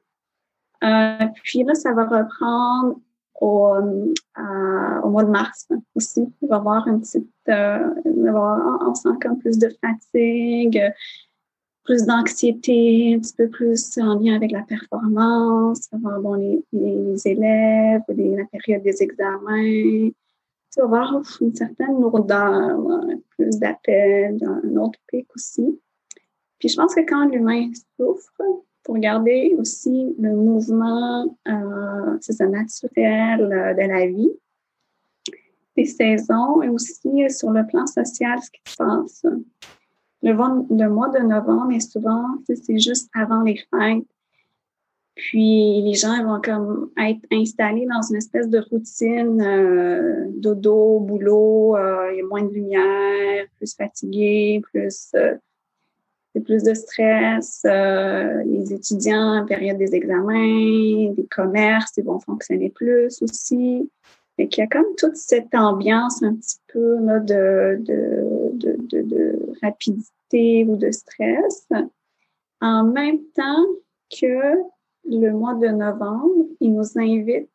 Euh, 0.84 1.26
puis 1.42 1.64
là, 1.64 1.74
ça 1.74 1.92
va 1.92 2.04
reprendre 2.04 3.00
au, 3.40 3.74
euh, 3.74 5.00
au 5.02 5.10
mois 5.10 5.24
de 5.24 5.30
mars 5.30 5.68
aussi. 5.94 6.26
Il 6.42 6.48
va 6.48 6.56
y 6.56 6.58
avoir 6.58 6.86
une 6.88 7.00
petite, 7.00 7.28
euh, 7.48 7.90
on 8.04 8.94
sent 8.94 9.16
comme 9.20 9.38
plus 9.38 9.58
de 9.58 9.68
fatigue, 9.82 10.80
plus 11.84 12.04
d'anxiété, 12.04 13.14
un 13.14 13.20
petit 13.20 13.34
peu 13.34 13.48
plus 13.48 13.98
en 13.98 14.18
lien 14.18 14.34
avec 14.34 14.52
la 14.52 14.62
performance, 14.62 15.88
avoir 15.92 16.20
bon, 16.20 16.34
les, 16.34 16.62
les 16.72 17.28
élèves, 17.28 18.02
la 18.08 18.44
période 18.44 18.82
des 18.82 19.02
examens. 19.02 20.10
Tu 20.72 20.80
vas 20.80 20.84
avoir 20.84 21.22
une 21.40 21.54
certaine 21.54 22.00
lourdeur, 22.00 22.78
plus 23.30 23.58
d'appels, 23.58 24.38
un 24.44 24.76
autre 24.76 24.98
pic 25.06 25.26
aussi. 25.34 25.80
Puis 26.58 26.68
je 26.68 26.76
pense 26.76 26.94
que 26.94 27.00
quand 27.00 27.26
l'humain 27.26 27.70
souffre, 27.96 28.42
pour 28.82 28.94
regarder 28.94 29.54
aussi 29.58 30.14
le 30.18 30.34
mouvement, 30.34 31.36
euh, 31.48 32.16
c'est 32.20 32.32
ça, 32.32 32.46
naturel 32.46 33.40
euh, 33.40 33.74
de 33.74 33.88
la 33.88 34.06
vie, 34.06 34.30
les 35.76 35.84
saisons 35.84 36.62
et 36.62 36.68
aussi 36.68 37.28
sur 37.28 37.50
le 37.50 37.66
plan 37.66 37.86
social, 37.86 38.38
ce 38.42 38.50
qui 38.50 38.60
se 38.66 38.76
passe. 38.76 39.26
Le, 40.22 40.88
mois 40.88 41.08
de 41.10 41.18
novembre 41.18 41.72
est 41.72 41.80
souvent, 41.80 42.24
c'est 42.46 42.78
juste 42.78 43.10
avant 43.14 43.42
les 43.42 43.56
fêtes. 43.70 44.06
Puis 45.14 45.80
les 45.82 45.94
gens 45.94 46.22
vont 46.24 46.40
comme 46.42 46.90
être 46.98 47.20
installés 47.32 47.86
dans 47.86 48.02
une 48.02 48.16
espèce 48.16 48.48
de 48.50 48.58
routine, 48.70 49.40
euh, 49.40 50.26
dodo, 50.36 51.00
boulot, 51.00 51.76
euh, 51.76 52.10
il 52.12 52.18
y 52.18 52.20
a 52.20 52.26
moins 52.26 52.42
de 52.42 52.52
lumière, 52.52 53.46
plus 53.56 53.74
fatigué, 53.74 54.60
plus 54.70 55.12
euh, 55.14 55.36
plus 56.40 56.62
de 56.62 56.74
stress. 56.74 57.62
les 57.64 58.72
étudiants 58.72 59.42
en 59.42 59.46
période 59.46 59.78
des 59.78 59.94
examens, 59.94 61.12
des 61.12 61.26
commerces, 61.30 61.92
ils 61.96 62.04
vont 62.04 62.20
fonctionner 62.20 62.70
plus 62.70 63.22
aussi. 63.22 63.90
Et 64.38 64.48
qu'il 64.48 64.62
y 64.62 64.66
a 64.66 64.68
comme 64.68 64.94
toute 64.98 65.16
cette 65.16 65.54
ambiance 65.54 66.22
un 66.22 66.34
petit 66.34 66.58
peu 66.68 66.98
là, 67.00 67.20
de, 67.20 67.78
de, 67.80 68.50
de, 68.52 68.76
de, 68.78 69.02
de 69.02 69.52
rapidité 69.62 70.66
ou 70.68 70.76
de 70.76 70.90
stress, 70.90 71.66
en 72.60 72.84
même 72.84 73.20
temps 73.34 73.64
que 74.10 74.56
le 75.08 75.30
mois 75.30 75.54
de 75.54 75.68
novembre, 75.68 76.46
il 76.60 76.74
nous 76.74 76.98
invite 76.98 77.48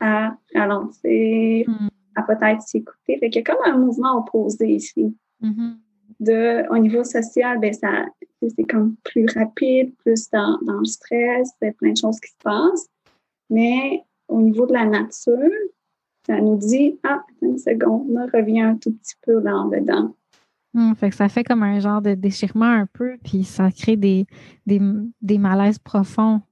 à 0.00 0.36
ralentir, 0.54 1.68
mm. 1.68 1.88
à 2.16 2.22
peut-être 2.22 2.62
s'écouter. 2.62 3.18
Fait 3.18 3.30
qu'il 3.30 3.42
y 3.42 3.44
a 3.44 3.54
comme 3.54 3.64
un 3.64 3.78
mouvement 3.78 4.18
opposé 4.18 4.68
ici. 4.74 5.14
Mm-hmm. 5.42 5.74
De, 6.18 6.72
au 6.72 6.78
niveau 6.78 7.04
social, 7.04 7.58
ben 7.60 7.74
ça, 7.74 8.06
c'est 8.40 8.64
comme 8.64 8.96
plus 9.04 9.26
rapide, 9.34 9.94
plus 9.96 10.28
dans, 10.30 10.58
dans 10.62 10.78
le 10.78 10.84
stress, 10.84 11.50
il 11.60 11.66
y 11.66 11.68
a 11.68 11.72
plein 11.72 11.92
de 11.92 11.96
choses 11.96 12.20
qui 12.20 12.30
se 12.30 12.36
passent. 12.42 12.88
Mais 13.50 14.02
au 14.28 14.40
niveau 14.40 14.66
de 14.66 14.72
la 14.72 14.84
nature, 14.84 15.50
ça 16.26 16.40
nous 16.40 16.56
dit, 16.56 16.98
ah, 17.04 17.22
une 17.40 17.58
seconde, 17.58 18.06
on 18.10 18.26
revient 18.36 18.62
un 18.62 18.76
tout 18.76 18.92
petit 18.92 19.14
peu 19.22 19.40
là 19.40 19.56
en 19.56 19.68
dedans. 19.68 20.14
Hum, 20.74 20.94
fait 20.94 21.10
que 21.10 21.16
ça 21.16 21.28
fait 21.28 21.44
comme 21.44 21.62
un 21.62 21.80
genre 21.80 22.02
de 22.02 22.14
déchirement 22.14 22.66
un 22.66 22.86
peu, 22.86 23.16
puis 23.24 23.44
ça 23.44 23.70
crée 23.70 23.96
des, 23.96 24.26
des, 24.66 24.80
des 25.22 25.38
malaises 25.38 25.78
profonds. 25.78 26.42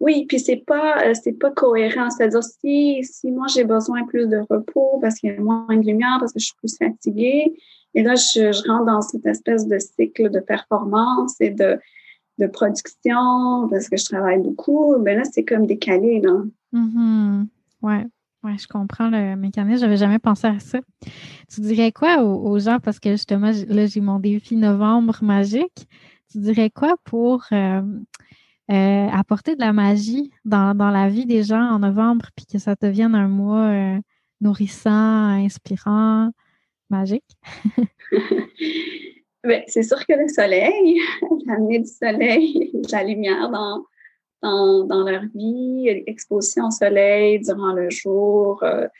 Oui, 0.00 0.24
puis 0.28 0.38
c'est 0.40 0.64
pas 0.66 1.04
euh, 1.04 1.14
c'est 1.14 1.32
pas 1.32 1.50
cohérent. 1.50 2.10
C'est-à-dire 2.10 2.42
si, 2.42 3.02
si 3.04 3.30
moi 3.30 3.46
j'ai 3.48 3.64
besoin 3.64 4.04
plus 4.06 4.26
de 4.28 4.38
repos 4.48 4.98
parce 5.00 5.16
qu'il 5.16 5.30
y 5.30 5.36
a 5.36 5.40
moins 5.40 5.66
de 5.68 5.86
lumière, 5.86 6.16
parce 6.20 6.32
que 6.32 6.40
je 6.40 6.46
suis 6.46 6.56
plus 6.56 6.76
fatiguée, 6.76 7.56
et 7.94 8.02
là 8.02 8.14
je, 8.14 8.68
rentre 8.68 8.86
dans 8.86 9.00
cette 9.00 9.26
espèce 9.26 9.66
de 9.66 9.78
cycle 9.78 10.30
de 10.30 10.40
performance 10.40 11.40
et 11.40 11.50
de, 11.50 11.78
production 12.52 13.68
parce 13.70 13.88
que 13.88 13.96
je 13.96 14.04
travaille 14.04 14.40
beaucoup, 14.40 14.96
ben 14.98 15.18
là 15.18 15.24
c'est 15.24 15.44
comme 15.44 15.66
décalé 15.66 16.20
là. 16.20 16.42
Mm 16.72 17.44
Ouais. 17.82 18.06
Oui, 18.44 18.58
je 18.58 18.66
comprends 18.66 19.08
le 19.08 19.36
mécanisme. 19.36 19.80
J'avais 19.80 19.96
jamais 19.96 20.18
pensé 20.18 20.46
à 20.46 20.58
ça. 20.58 20.78
Tu 21.50 21.62
dirais 21.62 21.92
quoi 21.92 22.22
aux, 22.22 22.58
gens, 22.58 22.78
parce 22.78 23.00
que 23.00 23.12
justement, 23.12 23.50
là, 23.68 23.86
j'ai 23.86 24.02
mon 24.02 24.18
défi 24.18 24.56
novembre 24.56 25.16
magique. 25.22 25.88
Tu 26.30 26.38
dirais 26.38 26.68
quoi 26.68 26.96
pour 27.04 27.44
euh, 27.52 27.82
euh, 28.70 29.08
apporter 29.08 29.56
de 29.56 29.60
la 29.60 29.72
magie 29.72 30.30
dans, 30.44 30.74
la 30.74 31.08
vie 31.08 31.24
des 31.24 31.42
gens 31.42 31.62
en 31.62 31.78
novembre, 31.78 32.26
puis 32.36 32.44
que 32.44 32.58
ça 32.58 32.74
devienne 32.80 33.14
un 33.14 33.28
mois 33.28 33.68
euh, 33.68 33.98
nourrissant, 34.42 34.90
inspirant, 34.90 36.30
Ben, 39.44 39.62
c'est 39.66 39.82
sûr 39.82 39.98
que 40.06 40.14
le 40.14 40.26
soleil, 40.28 40.98
l'amener 41.46 41.80
du 41.80 41.90
soleil, 41.90 42.70
de 42.72 42.88
la 42.92 43.04
lumière 43.04 43.50
dans, 43.50 43.84
dans, 44.42 45.04
leur 45.04 45.24
vie, 45.34 45.86
exposition 46.06 46.68
au 46.68 46.70
soleil 46.70 47.40
durant 47.40 47.74
le 47.74 47.90
jour, 47.90 48.60
20 48.62 48.90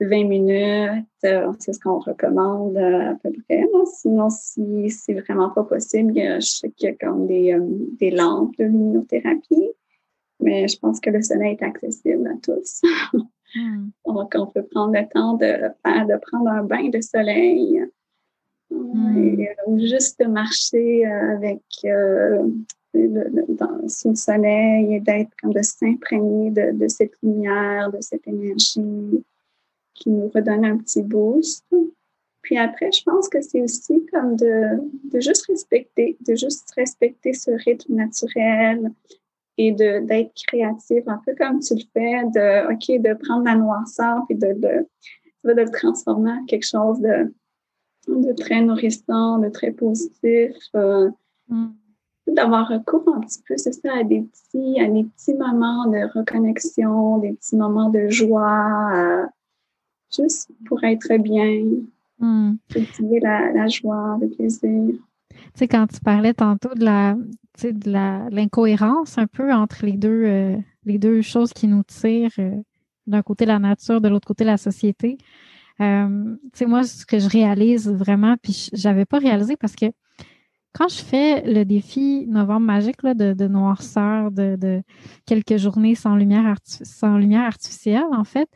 euh, 0.00 0.24
minutes, 0.28 1.06
euh, 1.24 1.52
c'est 1.58 1.72
ce 1.72 1.80
qu'on 1.80 1.98
recommande 1.98 2.76
euh, 2.76 3.10
à 3.10 3.14
peu 3.16 3.32
près. 3.48 3.64
Sinon, 3.86 4.30
si 4.30 4.88
c'est 4.90 5.14
vraiment 5.14 5.50
pas 5.50 5.64
possible, 5.64 6.14
je 6.14 6.40
sais 6.40 6.70
qu'il 6.70 6.88
y 6.88 6.92
a 6.92 6.94
comme 6.94 7.26
des, 7.26 7.58
des 7.98 8.12
lampes 8.12 8.56
de 8.58 8.64
luminothérapie, 8.64 9.72
mais 10.38 10.68
je 10.68 10.78
pense 10.78 11.00
que 11.00 11.10
le 11.10 11.22
soleil 11.22 11.56
est 11.60 11.64
accessible 11.64 12.28
à 12.28 12.36
tous. 12.40 12.82
Hmm. 13.54 13.88
Donc, 14.06 14.34
on 14.36 14.46
peut 14.46 14.64
prendre 14.64 14.92
le 14.94 15.08
temps 15.08 15.34
de 15.34 15.70
faire, 15.84 16.06
de 16.06 16.16
prendre 16.18 16.48
un 16.48 16.64
bain 16.64 16.88
de 16.88 17.00
soleil. 17.00 17.82
Hmm. 18.68 19.44
ou 19.68 19.78
juste 19.78 20.18
de 20.18 20.26
marcher 20.26 21.06
avec 21.06 21.62
dans, 22.96 23.88
sous 23.88 24.10
le 24.10 24.14
soleil 24.16 24.94
et 24.94 25.00
d'être 25.00 25.30
comme 25.40 25.52
de 25.52 25.62
s'imprégner 25.62 26.50
de, 26.50 26.72
de, 26.72 26.88
cette 26.88 27.12
lumière, 27.22 27.90
de 27.90 27.98
cette 28.00 28.26
énergie 28.26 29.24
qui 29.94 30.10
nous 30.10 30.28
redonne 30.34 30.64
un 30.64 30.78
petit 30.78 31.02
boost. 31.02 31.64
Puis 32.42 32.58
après, 32.58 32.92
je 32.92 33.02
pense 33.02 33.28
que 33.28 33.40
c'est 33.40 33.60
aussi 33.60 34.06
comme 34.12 34.36
de, 34.36 34.78
de 35.04 35.20
juste 35.20 35.46
respecter, 35.46 36.16
de 36.26 36.34
juste 36.34 36.70
respecter 36.76 37.32
ce 37.32 37.50
rythme 37.50 37.94
naturel 37.94 38.92
et 39.58 39.72
de 39.72 40.00
d'être 40.06 40.32
créatif, 40.46 41.02
un 41.06 41.20
peu 41.24 41.34
comme 41.34 41.60
tu 41.60 41.74
le 41.74 41.82
fais, 41.92 42.24
de 42.24 42.72
OK, 42.72 43.02
de 43.02 43.14
prendre 43.14 43.44
la 43.44 43.54
noirceur 43.54 44.22
puis 44.28 44.36
de, 44.36 44.52
de, 44.52 44.86
de 45.44 45.60
le 45.60 45.70
transformer 45.70 46.32
en 46.32 46.44
quelque 46.46 46.66
chose 46.66 47.00
de, 47.00 47.32
de 48.08 48.32
très 48.34 48.60
nourrissant, 48.60 49.38
de 49.38 49.48
très 49.48 49.72
positif. 49.72 50.54
Euh, 50.74 51.10
mm 51.48 51.68
d'avoir 52.26 52.68
recours 52.68 53.04
un 53.14 53.20
petit 53.20 53.42
peu, 53.46 53.56
c'est 53.56 53.72
ça, 53.72 53.94
à 53.94 54.04
des 54.04 54.22
petits, 54.22 54.80
à 54.80 54.88
des 54.88 55.04
petits 55.04 55.34
moments 55.34 55.86
de 55.86 56.18
reconnexion, 56.18 57.18
des 57.18 57.32
petits 57.32 57.56
moments 57.56 57.90
de 57.90 58.08
joie, 58.08 58.90
euh, 58.94 59.26
juste 60.14 60.50
pour 60.66 60.82
être 60.84 61.16
bien, 61.18 61.64
hmm. 62.18 62.54
cultiver 62.68 63.20
la, 63.20 63.68
joie, 63.68 64.18
le 64.20 64.28
plaisir. 64.28 64.94
Tu 65.36 65.60
sais, 65.60 65.68
quand 65.68 65.86
tu 65.86 66.00
parlais 66.00 66.34
tantôt 66.34 66.74
de 66.74 66.84
la, 66.84 67.14
de 67.14 68.34
l'incohérence 68.34 69.18
un 69.18 69.26
peu 69.26 69.52
entre 69.52 69.84
les 69.84 69.96
deux, 69.96 70.24
euh, 70.24 70.56
les 70.84 70.98
deux 70.98 71.22
choses 71.22 71.52
qui 71.52 71.66
nous 71.68 71.82
tirent, 71.82 72.30
euh, 72.38 72.60
d'un 73.06 73.22
côté 73.22 73.46
la 73.46 73.58
nature, 73.58 74.00
de 74.00 74.08
l'autre 74.08 74.26
côté 74.26 74.44
la 74.44 74.56
société. 74.56 75.18
Euh, 75.80 76.36
tu 76.52 76.58
sais, 76.58 76.66
moi, 76.66 76.84
ce 76.84 77.06
que 77.06 77.18
je 77.18 77.28
réalise 77.28 77.88
vraiment, 77.88 78.36
puis 78.42 78.68
j'avais 78.72 79.04
pas 79.04 79.18
réalisé 79.18 79.56
parce 79.56 79.76
que 79.76 79.86
quand 80.72 80.88
je 80.88 81.02
fais 81.02 81.42
le 81.42 81.64
défi 81.64 82.26
Novembre 82.28 82.66
magique 82.66 83.02
là, 83.02 83.14
de, 83.14 83.46
noirceur, 83.46 84.30
de, 84.30 84.82
quelques 85.24 85.56
journées 85.56 85.94
sans 85.94 86.16
lumière, 86.16 86.54
sans 86.64 87.16
lumière 87.16 87.44
artificielle, 87.44 88.04
en 88.12 88.24
fait, 88.24 88.48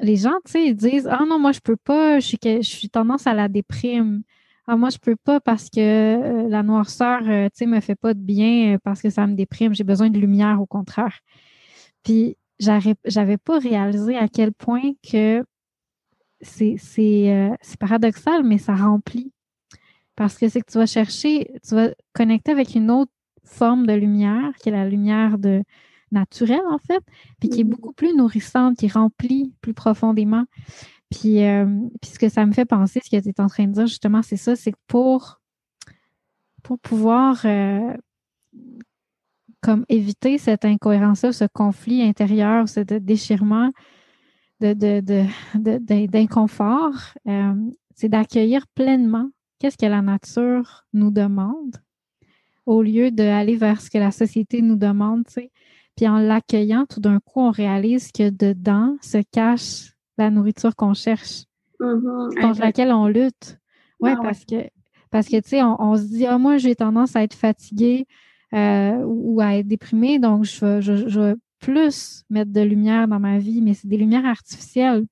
les 0.00 0.16
gens, 0.16 0.34
tu 0.44 0.52
sais, 0.52 0.66
ils 0.66 0.74
disent 0.74 1.08
Ah 1.10 1.24
non, 1.26 1.38
moi, 1.38 1.52
je 1.52 1.60
peux 1.60 1.76
pas, 1.76 2.20
je 2.20 2.26
suis, 2.26 2.38
je 2.44 2.68
suis 2.68 2.90
tendance 2.90 3.26
à 3.26 3.34
la 3.34 3.48
déprime. 3.48 4.22
Ah, 4.66 4.76
moi, 4.76 4.88
je 4.90 4.98
peux 4.98 5.16
pas 5.16 5.40
parce 5.40 5.68
que 5.68 5.80
euh, 5.80 6.48
la 6.48 6.62
noirceur, 6.62 7.20
tu 7.20 7.50
sais, 7.52 7.66
me 7.66 7.80
fait 7.80 7.94
pas 7.94 8.14
de 8.14 8.20
bien 8.20 8.78
parce 8.82 9.02
que 9.02 9.10
ça 9.10 9.26
me 9.26 9.34
déprime. 9.34 9.74
J'ai 9.74 9.84
besoin 9.84 10.10
de 10.10 10.18
lumière, 10.18 10.60
au 10.60 10.66
contraire. 10.66 11.20
Puis, 12.02 12.36
j'avais 12.58 13.36
pas 13.36 13.58
réalisé 13.58 14.16
à 14.16 14.28
quel 14.28 14.52
point 14.52 14.92
que 15.08 15.44
c'est 16.40 16.78
euh, 16.98 17.50
paradoxal, 17.80 18.44
mais 18.44 18.58
ça 18.58 18.74
remplit. 18.74 19.32
Parce 20.16 20.38
que 20.38 20.48
c'est 20.48 20.60
que 20.60 20.70
tu 20.70 20.78
vas 20.78 20.86
chercher, 20.86 21.50
tu 21.66 21.74
vas 21.74 21.90
connecter 22.12 22.52
avec 22.52 22.74
une 22.74 22.90
autre 22.90 23.10
forme 23.44 23.86
de 23.86 23.92
lumière, 23.92 24.52
qui 24.60 24.68
est 24.68 24.72
la 24.72 24.88
lumière 24.88 25.38
de 25.38 25.62
naturelle, 26.12 26.62
en 26.70 26.78
fait, 26.78 27.02
puis 27.40 27.48
qui 27.48 27.60
est 27.60 27.64
mm-hmm. 27.64 27.68
beaucoup 27.68 27.92
plus 27.92 28.14
nourrissante, 28.14 28.78
qui 28.78 28.88
remplit 28.88 29.52
plus 29.60 29.74
profondément. 29.74 30.44
Puis, 31.14 31.44
euh, 31.44 31.66
puis 32.00 32.10
ce 32.10 32.18
que 32.18 32.28
ça 32.28 32.44
me 32.44 32.52
fait 32.52 32.64
penser, 32.64 33.00
ce 33.04 33.10
que 33.10 33.22
tu 33.22 33.28
es 33.28 33.40
en 33.40 33.46
train 33.46 33.66
de 33.66 33.72
dire, 33.72 33.86
justement, 33.86 34.22
c'est 34.22 34.36
ça, 34.36 34.56
c'est 34.56 34.72
que 34.72 34.78
pour, 34.88 35.40
pour 36.62 36.78
pouvoir 36.80 37.40
euh, 37.44 37.94
comme 39.60 39.84
éviter 39.88 40.38
cette 40.38 40.64
incohérence-là, 40.64 41.32
ce 41.32 41.44
conflit 41.52 42.02
intérieur, 42.02 42.68
ce 42.68 42.80
déchirement 42.80 43.70
d'inconfort, 44.60 46.94
de, 47.26 47.30
euh, 47.30 47.54
c'est 47.94 48.08
d'accueillir 48.08 48.66
pleinement 48.74 49.30
qu'est-ce 49.60 49.78
que 49.78 49.86
la 49.86 50.02
nature 50.02 50.84
nous 50.92 51.12
demande 51.12 51.76
au 52.66 52.82
lieu 52.82 53.12
d'aller 53.12 53.56
vers 53.56 53.80
ce 53.80 53.90
que 53.90 53.98
la 53.98 54.10
société 54.10 54.62
nous 54.62 54.76
demande. 54.76 55.24
Puis 55.96 56.08
en 56.08 56.18
l'accueillant, 56.18 56.86
tout 56.88 57.00
d'un 57.00 57.20
coup, 57.20 57.40
on 57.40 57.50
réalise 57.50 58.10
que 58.10 58.30
dedans 58.30 58.96
se 59.00 59.18
cache 59.30 59.93
la 60.18 60.30
nourriture 60.30 60.76
qu'on 60.76 60.94
cherche, 60.94 61.44
mm-hmm. 61.80 62.40
contre 62.40 62.60
laquelle 62.60 62.92
on 62.92 63.06
lutte. 63.06 63.58
Oui, 64.00 64.10
ah 64.12 64.20
parce 64.22 64.44
que, 64.44 64.68
parce 65.10 65.28
que 65.28 65.36
tu 65.36 65.50
sais, 65.50 65.62
on, 65.62 65.80
on, 65.80 65.96
se 65.96 66.04
dit, 66.04 66.26
ah, 66.26 66.38
moi, 66.38 66.58
j'ai 66.58 66.74
tendance 66.74 67.16
à 67.16 67.22
être 67.22 67.34
fatiguée, 67.34 68.06
euh, 68.54 69.02
ou 69.04 69.40
à 69.40 69.56
être 69.56 69.66
déprimée. 69.66 70.20
Donc, 70.20 70.44
je 70.44 70.64
vais, 70.64 70.80
je, 70.80 71.34
plus 71.58 72.24
mettre 72.30 72.52
de 72.52 72.60
lumière 72.60 73.08
dans 73.08 73.18
ma 73.18 73.38
vie, 73.38 73.62
mais 73.62 73.74
c'est 73.74 73.88
des 73.88 73.96
lumières 73.96 74.26
artificielles. 74.26 75.06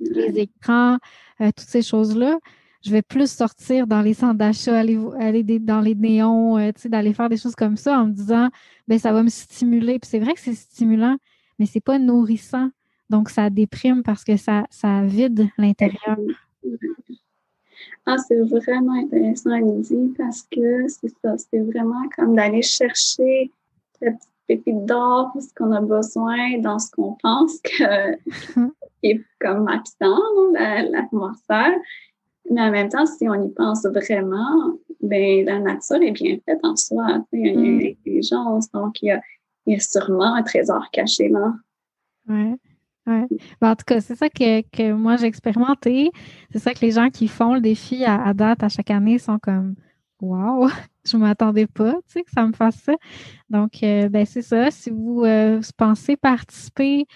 Les 0.00 0.40
écrans, 0.40 0.98
euh, 1.40 1.50
toutes 1.56 1.68
ces 1.68 1.82
choses-là. 1.82 2.38
Je 2.84 2.90
vais 2.90 3.02
plus 3.02 3.30
sortir 3.30 3.86
dans 3.86 4.02
les 4.02 4.12
centres 4.12 4.36
d'achat, 4.36 4.76
aller, 4.76 4.98
aller 5.20 5.44
dans 5.60 5.80
les 5.80 5.94
néons, 5.94 6.58
euh, 6.58 6.72
d'aller 6.86 7.14
faire 7.14 7.28
des 7.28 7.36
choses 7.36 7.54
comme 7.54 7.76
ça 7.76 8.00
en 8.00 8.06
me 8.06 8.12
disant, 8.12 8.48
ben 8.88 8.98
ça 8.98 9.12
va 9.12 9.22
me 9.22 9.28
stimuler. 9.28 10.00
Puis 10.00 10.10
c'est 10.10 10.18
vrai 10.18 10.34
que 10.34 10.40
c'est 10.40 10.54
stimulant, 10.54 11.16
mais 11.60 11.66
c'est 11.66 11.80
pas 11.80 12.00
nourrissant. 12.00 12.70
Donc, 13.12 13.28
ça 13.28 13.50
déprime 13.50 14.02
parce 14.02 14.24
que 14.24 14.38
ça, 14.38 14.64
ça 14.70 15.02
vide 15.04 15.46
l'intérieur. 15.58 16.16
Ah, 18.06 18.16
c'est 18.16 18.40
vraiment 18.40 18.94
intéressant, 18.94 19.50
Annie, 19.50 20.14
parce 20.16 20.42
que 20.50 20.88
c'est 20.88 21.12
ça, 21.22 21.36
c'est 21.36 21.60
vraiment 21.60 22.08
comme 22.16 22.34
d'aller 22.34 22.62
chercher 22.62 23.52
la 24.00 24.12
petite 24.12 24.30
pépite 24.46 24.86
d'or, 24.86 25.30
ce 25.38 25.52
qu'on 25.54 25.72
a 25.72 25.82
besoin 25.82 26.58
dans 26.60 26.78
ce 26.78 26.90
qu'on 26.90 27.18
pense 27.22 27.60
que 27.60 28.16
est 29.02 29.20
comme 29.38 29.68
absent, 29.68 30.18
la, 30.54 30.82
la 30.82 31.06
Mais 32.50 32.62
en 32.62 32.70
même 32.70 32.88
temps, 32.88 33.04
si 33.04 33.28
on 33.28 33.34
y 33.34 33.50
pense 33.50 33.84
vraiment, 33.84 34.78
ben, 35.02 35.44
la 35.44 35.58
nature 35.58 36.00
est 36.00 36.12
bien 36.12 36.38
faite 36.46 36.60
en 36.62 36.76
soi. 36.76 37.26
Il 37.32 37.46
y 37.46 37.50
a 37.50 37.52
une 37.52 37.76
mm. 37.76 37.86
intelligence, 37.90 38.70
donc 38.72 39.02
il 39.02 39.08
y 39.08 39.10
a, 39.10 39.20
il 39.66 39.74
y 39.74 39.76
a 39.76 39.80
sûrement 39.80 40.34
un 40.34 40.42
trésor 40.42 40.88
caché 40.92 41.28
là. 41.28 41.52
Ouais. 42.26 42.56
Ouais. 43.06 43.26
Ben, 43.60 43.72
en 43.72 43.76
tout 43.76 43.84
cas, 43.84 44.00
c'est 44.00 44.14
ça 44.14 44.28
que, 44.28 44.62
que 44.62 44.92
moi 44.92 45.16
j'ai 45.16 45.26
expérimenté. 45.26 46.10
C'est 46.52 46.60
ça 46.60 46.72
que 46.72 46.80
les 46.80 46.92
gens 46.92 47.10
qui 47.10 47.26
font 47.26 47.54
le 47.54 47.60
défi 47.60 48.04
à, 48.04 48.32
date 48.32 48.62
à 48.62 48.68
chaque 48.68 48.90
année 48.90 49.18
sont 49.18 49.38
comme 49.38 49.74
Wow, 50.20 50.68
je 51.04 51.16
ne 51.16 51.22
m'attendais 51.22 51.66
pas, 51.66 51.94
tu 51.94 52.12
sais, 52.12 52.22
que 52.22 52.30
ça 52.30 52.46
me 52.46 52.52
fasse 52.52 52.76
ça. 52.76 52.94
Donc, 53.50 53.82
euh, 53.82 54.08
ben, 54.08 54.24
c'est 54.24 54.42
ça. 54.42 54.70
Si 54.70 54.90
vous, 54.90 55.24
euh, 55.24 55.60
pensez 55.76 56.16
participer, 56.16 57.06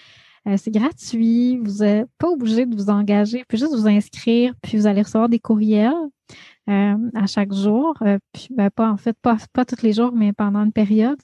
euh, 0.45 0.57
c'est 0.57 0.71
gratuit. 0.71 1.57
Vous 1.57 1.83
n'êtes 1.83 2.09
pas 2.17 2.27
obligé 2.29 2.65
de 2.65 2.75
vous 2.75 2.89
engager. 2.89 3.45
Puis 3.47 3.57
juste 3.57 3.73
vous 3.73 3.87
inscrire, 3.87 4.53
puis 4.61 4.77
vous 4.77 4.87
allez 4.87 5.01
recevoir 5.01 5.29
des 5.29 5.39
courriels 5.39 5.93
à 6.69 7.27
chaque 7.27 7.53
jour. 7.53 7.97
puis 8.33 8.49
ben, 8.51 8.69
pas 8.69 8.91
en 8.91 8.97
fait, 8.97 9.15
pas, 9.21 9.37
pas 9.53 9.63
tous 9.63 9.81
les 9.83 9.93
jours, 9.93 10.11
mais 10.13 10.33
pendant 10.33 10.65
une 10.65 10.73
période. 10.73 11.19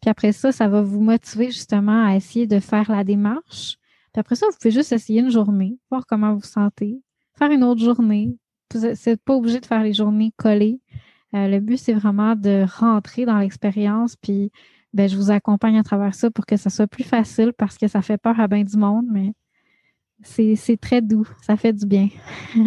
Puis 0.00 0.08
après 0.08 0.32
ça, 0.32 0.50
ça 0.50 0.66
va 0.66 0.80
vous 0.80 1.00
motiver 1.00 1.50
justement 1.50 2.06
à 2.06 2.16
essayer 2.16 2.46
de 2.46 2.58
faire 2.58 2.90
la 2.90 3.04
démarche 3.04 3.77
après 4.16 4.36
ça, 4.36 4.46
vous 4.50 4.56
pouvez 4.60 4.70
juste 4.72 4.92
essayer 4.92 5.20
une 5.20 5.30
journée, 5.30 5.78
voir 5.90 6.06
comment 6.06 6.32
vous 6.32 6.40
vous 6.40 6.46
sentez, 6.46 7.00
faire 7.38 7.50
une 7.50 7.64
autre 7.64 7.82
journée. 7.82 8.36
Vous 8.72 8.80
n'êtes 8.80 9.22
pas 9.22 9.34
obligé 9.34 9.60
de 9.60 9.66
faire 9.66 9.82
les 9.82 9.92
journées 9.92 10.32
collées. 10.36 10.80
Euh, 11.34 11.48
le 11.48 11.60
but, 11.60 11.76
c'est 11.76 11.92
vraiment 11.92 12.34
de 12.34 12.64
rentrer 12.78 13.24
dans 13.26 13.38
l'expérience, 13.38 14.16
puis 14.16 14.50
ben, 14.94 15.08
je 15.08 15.16
vous 15.16 15.30
accompagne 15.30 15.78
à 15.78 15.82
travers 15.82 16.14
ça 16.14 16.30
pour 16.30 16.46
que 16.46 16.56
ça 16.56 16.70
soit 16.70 16.86
plus 16.86 17.04
facile 17.04 17.52
parce 17.52 17.76
que 17.76 17.88
ça 17.88 18.02
fait 18.02 18.18
peur 18.18 18.40
à 18.40 18.48
bien 18.48 18.64
du 18.64 18.76
monde, 18.76 19.06
mais 19.10 19.32
c'est 20.22 20.80
très 20.80 21.02
doux, 21.02 21.28
ça 21.42 21.56
fait 21.56 21.72
du 21.72 21.86
bien. 21.86 22.08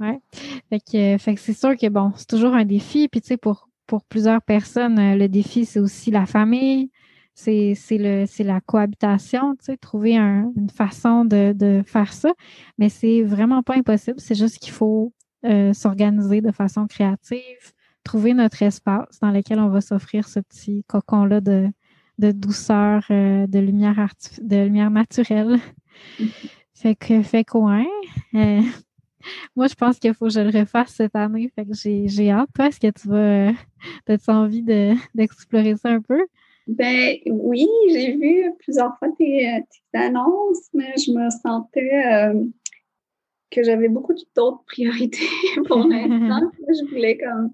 ouais. 0.00 0.20
Fait 0.68 0.80
que, 0.80 1.18
fait 1.18 1.34
que 1.34 1.40
c'est 1.40 1.54
sûr 1.54 1.76
que 1.76 1.88
bon, 1.88 2.12
c'est 2.16 2.28
toujours 2.28 2.54
un 2.54 2.64
défi. 2.64 3.08
Puis 3.08 3.20
tu 3.20 3.28
sais, 3.28 3.36
pour, 3.36 3.68
pour 3.86 4.04
plusieurs 4.04 4.42
personnes, 4.42 4.98
euh, 4.98 5.16
le 5.16 5.28
défi, 5.28 5.64
c'est 5.64 5.80
aussi 5.80 6.10
la 6.10 6.26
famille, 6.26 6.90
c'est 7.36 8.38
la 8.44 8.60
cohabitation, 8.62 9.56
tu 9.56 9.66
sais, 9.66 9.76
trouver 9.76 10.16
une 10.16 10.70
façon 10.70 11.24
de, 11.24 11.82
faire 11.86 12.12
ça. 12.12 12.32
Mais 12.78 12.88
c'est 12.88 13.22
vraiment 13.22 13.62
pas 13.62 13.76
impossible. 13.76 14.18
C'est 14.18 14.34
juste 14.34 14.58
qu'il 14.58 14.72
faut 14.72 15.12
euh, 15.44 15.72
s'organiser 15.72 16.40
de 16.40 16.50
façon 16.50 16.86
créative, 16.86 17.72
trouver 18.04 18.32
notre 18.32 18.62
espace 18.62 19.20
dans 19.20 19.30
lequel 19.30 19.60
on 19.60 19.68
va 19.68 19.80
s'offrir 19.80 20.26
ce 20.26 20.40
petit 20.40 20.84
cocon-là 20.88 21.40
de, 21.40 21.70
douceur, 22.18 23.04
euh, 23.10 23.46
de 23.46 23.58
lumière 23.58 24.08
de 24.40 24.56
lumière 24.64 24.90
naturelle. 24.90 25.58
fait 26.74 26.94
que 26.94 27.22
fait 27.22 27.44
quoi? 27.44 27.82
Euh, 28.34 28.62
moi, 29.56 29.66
je 29.66 29.74
pense 29.74 29.98
qu'il 29.98 30.14
faut 30.14 30.26
que 30.26 30.32
je 30.32 30.40
le 30.40 30.58
refasse 30.58 30.94
cette 30.94 31.16
année. 31.16 31.50
Fait 31.54 31.66
que 31.66 31.74
j'ai 31.74 32.30
hâte. 32.30 32.48
Toi, 32.54 32.68
est-ce 32.68 32.80
que 32.80 32.90
tu 32.90 33.08
vas 33.08 33.52
as 34.08 34.34
envie 34.34 34.62
d'explorer 35.14 35.76
ça 35.76 35.90
un 35.90 36.00
peu? 36.00 36.26
Ben 36.66 37.16
oui, 37.26 37.68
j'ai 37.90 38.16
vu 38.16 38.52
plusieurs 38.58 38.98
fois 38.98 39.08
tes, 39.16 39.64
annonces, 39.94 40.68
mais 40.74 40.92
je 40.96 41.12
me 41.12 41.30
sentais 41.30 42.06
euh, 42.06 42.44
que 43.50 43.62
j'avais 43.62 43.88
beaucoup 43.88 44.14
d'autres 44.34 44.64
priorités 44.66 45.28
pour 45.66 45.78
l'instant. 45.86 46.50
je 46.68 46.90
voulais 46.90 47.18
comme 47.18 47.52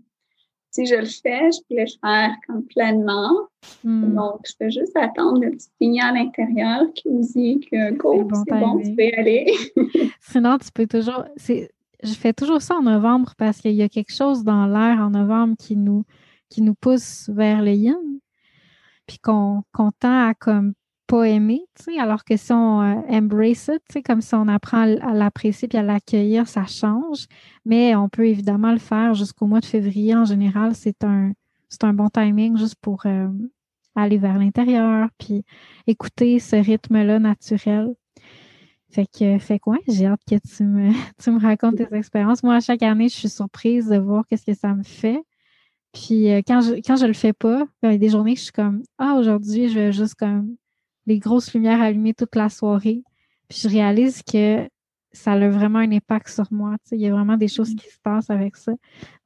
si 0.71 0.87
je 0.87 0.95
le 0.95 1.05
fais, 1.05 1.51
je 1.53 1.61
voulais 1.69 1.85
le 1.85 2.09
faire 2.09 2.35
comme 2.47 2.65
pleinement. 2.65 3.49
Hmm. 3.85 4.15
Donc, 4.15 4.41
je 4.47 4.55
vais 4.59 4.71
juste 4.71 4.97
attendre 4.97 5.43
le 5.43 5.51
petit 5.51 5.69
signal 5.81 6.17
intérieur 6.17 6.85
qui 6.95 7.11
me 7.11 7.23
dit 7.23 7.61
que 7.71 7.93
go, 7.93 8.27
c'est 8.49 8.59
bon, 8.59 8.81
tu 8.81 8.95
peux 8.95 9.11
aller. 9.19 9.53
Sinon, 10.21 10.57
tu 10.57 10.73
peux 10.73 10.87
toujours. 10.87 11.27
Je 11.37 12.15
fais 12.15 12.33
toujours 12.33 12.63
ça 12.63 12.77
en 12.77 12.83
novembre 12.83 13.35
parce 13.37 13.61
qu'il 13.61 13.75
y 13.75 13.83
a 13.83 13.89
quelque 13.89 14.13
chose 14.13 14.43
dans 14.43 14.67
l'air 14.67 14.99
en 14.99 15.11
novembre 15.11 15.55
qui 15.59 15.77
nous, 15.77 16.05
qui 16.49 16.63
nous 16.63 16.75
pousse 16.75 17.29
vers 17.29 17.63
le 17.63 17.73
yin 17.73 18.12
puis 19.13 19.19
qu'on 19.19 19.63
tend 19.73 20.29
à 20.29 20.33
comme 20.33 20.73
pas 21.07 21.29
aimer, 21.29 21.61
alors 22.01 22.25
que 22.25 22.39
si 22.39 22.53
on 22.53 22.81
euh, 22.81 22.95
embrace 23.11 23.69
it, 23.69 24.03
comme 24.03 24.23
si 24.23 24.35
on 24.35 24.49
apprend 24.49 24.83
à 24.83 25.13
l'apprécier 25.13 25.69
puis 25.69 25.77
à 25.77 25.83
l'accueillir, 25.83 26.49
ça 26.49 26.65
change. 26.65 27.27
Mais 27.67 27.95
on 27.95 28.09
peut 28.09 28.27
évidemment 28.27 28.73
le 28.73 28.79
faire 28.79 29.13
jusqu'au 29.13 29.47
mois 29.47 29.61
de 29.61 29.67
février. 29.67 30.15
En 30.15 30.25
général, 30.25 30.75
c'est 30.75 31.05
un, 31.05 31.33
un 31.83 31.93
bon 31.93 32.09
timing 32.09 32.57
juste 32.57 32.77
pour 32.81 33.05
euh, 33.05 33.29
aller 33.95 34.17
vers 34.17 34.39
l'intérieur 34.39 35.11
puis 35.19 35.45
écouter 35.87 36.39
ce 36.39 36.57
rythme-là 36.57 37.19
naturel. 37.19 37.95
Fait 38.91 39.07
que, 39.07 39.39
fait 39.39 39.59
quoi, 39.59 39.77
j'ai 39.87 40.07
hâte 40.07 40.23
que 40.27 40.37
tu 40.37 40.65
me, 40.65 40.93
tu 41.23 41.31
me 41.31 41.41
racontes 41.41 41.77
tes 41.77 41.95
expériences. 41.95 42.43
Moi, 42.43 42.55
à 42.55 42.61
chaque 42.61 42.83
année, 42.83 43.11
je 43.11 43.17
suis 43.17 43.29
surprise 43.29 43.89
de 43.89 43.99
voir 43.99 44.25
qu'est-ce 44.27 44.47
que 44.47 44.55
ça 44.55 44.75
me 44.75 44.83
fait. 44.83 45.23
Puis 45.93 46.31
euh, 46.31 46.41
quand 46.47 46.61
je 46.63 46.75
quand 46.75 46.97
je 46.97 47.07
le 47.07 47.13
fais 47.13 47.33
pas, 47.33 47.65
ben, 47.83 47.91
il 47.91 47.93
y 47.93 47.95
a 47.95 47.99
des 47.99 48.09
journées 48.09 48.35
que 48.35 48.39
je 48.39 48.45
suis 48.45 48.53
comme 48.53 48.83
Ah, 48.99 49.15
aujourd'hui, 49.19 49.69
je 49.69 49.79
vais 49.79 49.93
juste 49.93 50.15
comme 50.15 50.57
les 51.07 51.19
grosses 51.19 51.53
lumières 51.53 51.83
allumées 51.83 52.15
toute 52.15 52.35
la 52.35 52.49
soirée. 52.49 53.03
Puis 53.49 53.61
je 53.63 53.69
réalise 53.69 54.23
que 54.23 54.67
ça 55.13 55.33
a 55.33 55.49
vraiment 55.49 55.81
un 55.81 55.93
impact 55.93 56.29
sur 56.29 56.47
moi. 56.51 56.77
il 56.91 57.01
y 57.01 57.07
a 57.07 57.13
vraiment 57.13 57.37
des 57.37 57.49
choses 57.49 57.75
qui 57.75 57.89
se 57.89 57.99
passent 58.03 58.31
avec 58.31 58.57
ça. 58.57 58.73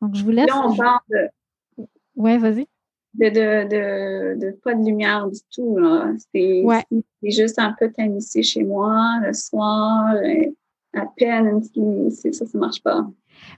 Donc, 0.01 0.17
je 0.17 0.25
vous 0.25 0.31
laisse. 0.31 0.49
Là, 0.49 0.67
on 0.67 0.75
parle 0.75 0.99
de... 1.09 1.85
Ouais, 2.17 2.39
vas-y. 2.39 2.67
de, 3.15 3.29
de, 3.29 4.41
de, 4.41 4.51
pas 4.65 4.75
de 4.75 4.85
lumière 4.85 5.29
du 5.29 5.39
tout. 5.55 5.79
C'est 6.35 7.31
juste 7.31 7.61
un 7.61 7.75
peu 7.79 7.93
tamisé 7.93 8.43
chez 8.43 8.65
moi 8.65 9.21
le 9.23 9.33
soir, 9.33 10.13
à 10.93 11.07
peine, 11.17 11.63
ça, 12.11 12.33
ça 12.33 12.59
marche 12.59 12.83
pas. 12.83 13.07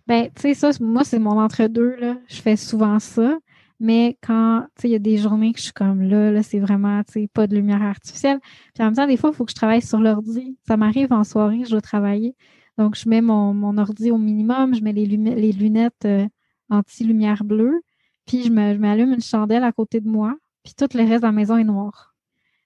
Ben, 0.07 0.29
tu 0.35 0.43
sais, 0.43 0.55
ça, 0.55 0.71
moi, 0.81 1.05
c'est 1.05 1.19
mon 1.19 1.41
entre-deux, 1.41 1.97
là. 1.97 2.17
Je 2.29 2.41
fais 2.41 2.57
souvent 2.57 2.99
ça. 2.99 3.39
Mais 3.81 4.19
quand, 4.23 4.65
tu 4.75 4.83
sais, 4.83 4.89
il 4.89 4.93
y 4.93 4.97
a 4.97 4.99
des 4.99 5.19
journées 5.19 5.53
que 5.53 5.59
je 5.59 5.65
suis 5.65 5.73
comme 5.73 6.03
là, 6.03 6.33
là, 6.33 6.43
c'est 6.43 6.59
vraiment, 6.59 7.03
tu 7.05 7.13
sais, 7.13 7.29
pas 7.33 7.47
de 7.47 7.55
lumière 7.55 7.83
artificielle. 7.83 8.41
Puis 8.75 8.83
en 8.83 8.87
même 8.87 8.95
temps, 8.95 9.07
des 9.07 9.17
fois, 9.17 9.31
il 9.33 9.37
faut 9.37 9.45
que 9.45 9.53
je 9.53 9.57
travaille 9.57 9.83
sur 9.83 10.01
l'ordi. 10.01 10.57
Ça 10.67 10.77
m'arrive 10.77 11.13
en 11.13 11.23
soirée, 11.25 11.63
je 11.65 11.71
dois 11.71 11.81
travailler. 11.81 12.35
Donc, 12.77 12.97
je 12.97 13.09
mets 13.09 13.21
mon, 13.21 13.55
mon 13.55 13.79
ordi 13.79 14.11
au 14.11 14.19
minimum, 14.19 14.75
je 14.75 14.83
mets 14.83 14.93
les, 14.93 15.07
les 15.07 15.53
lunettes 15.53 16.05
euh, 16.05 16.27
anti-lumière 16.71 17.45
bleue, 17.45 17.81
puis 18.27 18.45
je 18.45 18.51
m'allume 18.51 19.13
une 19.13 19.21
chandelle 19.21 19.65
à 19.65 19.73
côté 19.73 20.01
de 20.01 20.09
moi, 20.09 20.37
puis 20.65 20.75
tout 20.77 20.89
le 20.97 21.05
reste 21.05 21.23
de 21.23 21.27
la 21.27 21.33
maison 21.33 21.57
est 21.57 21.65
noir. 21.65 22.15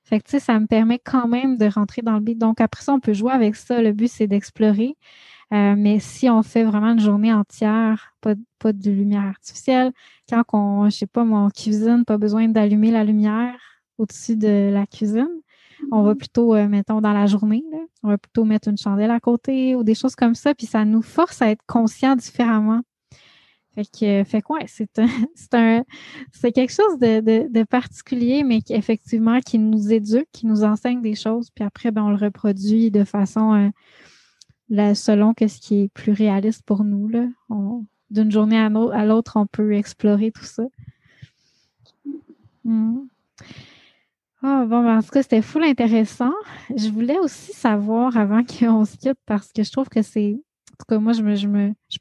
Fait 0.04 0.18
que, 0.18 0.24
tu 0.24 0.32
sais, 0.32 0.40
ça 0.40 0.58
me 0.58 0.66
permet 0.66 0.98
quand 0.98 1.28
même 1.28 1.56
de 1.56 1.66
rentrer 1.66 2.02
dans 2.02 2.14
le 2.14 2.20
beat. 2.20 2.38
Donc, 2.38 2.60
après 2.60 2.82
ça, 2.82 2.92
on 2.92 3.00
peut 3.00 3.12
jouer 3.12 3.32
avec 3.32 3.54
ça. 3.54 3.80
Le 3.80 3.92
but, 3.92 4.08
c'est 4.08 4.26
d'explorer. 4.26 4.96
Euh, 5.52 5.74
mais 5.76 6.00
si 6.00 6.30
on 6.30 6.42
fait 6.42 6.64
vraiment 6.64 6.92
une 6.92 7.00
journée 7.00 7.32
entière, 7.32 8.14
pas, 8.20 8.34
pas 8.58 8.72
de 8.72 8.90
lumière 8.90 9.24
artificielle, 9.24 9.92
quand 10.28 10.42
on, 10.52 10.88
je 10.88 10.96
sais 10.96 11.06
pas, 11.06 11.24
mon 11.24 11.50
cuisine, 11.50 12.04
pas 12.06 12.16
besoin 12.16 12.48
d'allumer 12.48 12.90
la 12.90 13.04
lumière 13.04 13.58
au-dessus 13.98 14.36
de 14.36 14.70
la 14.72 14.86
cuisine, 14.86 15.28
on 15.90 16.02
va 16.02 16.14
plutôt, 16.14 16.54
euh, 16.54 16.68
mettons, 16.68 17.00
dans 17.00 17.12
la 17.12 17.26
journée, 17.26 17.64
on 18.02 18.08
va 18.08 18.18
plutôt 18.18 18.44
mettre 18.44 18.68
une 18.68 18.78
chandelle 18.78 19.10
à 19.10 19.20
côté 19.20 19.74
ou 19.74 19.84
des 19.84 19.94
choses 19.94 20.14
comme 20.14 20.34
ça, 20.34 20.54
puis 20.54 20.66
ça 20.66 20.84
nous 20.84 21.02
force 21.02 21.42
à 21.42 21.50
être 21.50 21.62
conscient 21.66 22.16
différemment. 22.16 22.80
Fait 23.74 23.84
que, 23.84 24.24
fait 24.24 24.42
quoi, 24.42 24.58
c'est 24.66 24.98
un, 24.98 25.06
c'est 25.34 25.54
un, 25.54 25.84
c'est 26.30 26.52
quelque 26.52 26.72
chose 26.72 26.98
de, 26.98 27.20
de, 27.20 27.48
de, 27.50 27.62
particulier, 27.64 28.44
mais 28.44 28.60
qui, 28.60 28.74
effectivement, 28.74 29.40
qui 29.40 29.58
nous 29.58 29.92
éduque, 29.92 30.28
qui 30.32 30.46
nous 30.46 30.62
enseigne 30.62 31.00
des 31.00 31.14
choses, 31.14 31.50
puis 31.54 31.64
après, 31.64 31.90
ben, 31.90 32.04
on 32.04 32.10
le 32.10 32.16
reproduit 32.16 32.90
de 32.90 33.04
façon, 33.04 33.54
euh, 33.54 33.68
selon 34.94 35.34
ce 35.38 35.60
qui 35.60 35.82
est 35.82 35.88
plus 35.88 36.12
réaliste 36.12 36.62
pour 36.64 36.84
nous, 36.84 37.10
d'une 38.10 38.30
journée 38.30 38.58
à, 38.58 38.68
l'autre, 38.68 39.36
on 39.36 39.46
peut 39.46 39.74
explorer 39.74 40.30
tout 40.30 40.44
ça. 40.44 40.64
Hmm. 42.64 43.00
Ah, 44.44 44.64
bon, 44.66 44.82
ben, 44.82 44.98
en 44.98 45.02
tout 45.02 45.10
cas, 45.10 45.22
c'était 45.22 45.42
full 45.42 45.62
intéressant. 45.62 46.32
Je 46.76 46.88
voulais 46.88 47.18
aussi 47.18 47.52
savoir 47.52 48.16
avant 48.16 48.42
qu'on 48.44 48.84
se 48.84 48.96
quitte 48.96 49.18
parce 49.26 49.52
que 49.52 49.62
je 49.62 49.70
trouve 49.70 49.88
que 49.88 50.02
c'est 50.02 50.40
tout 50.82 50.94
cas, 50.94 50.98
moi, 50.98 51.12
je 51.12 51.46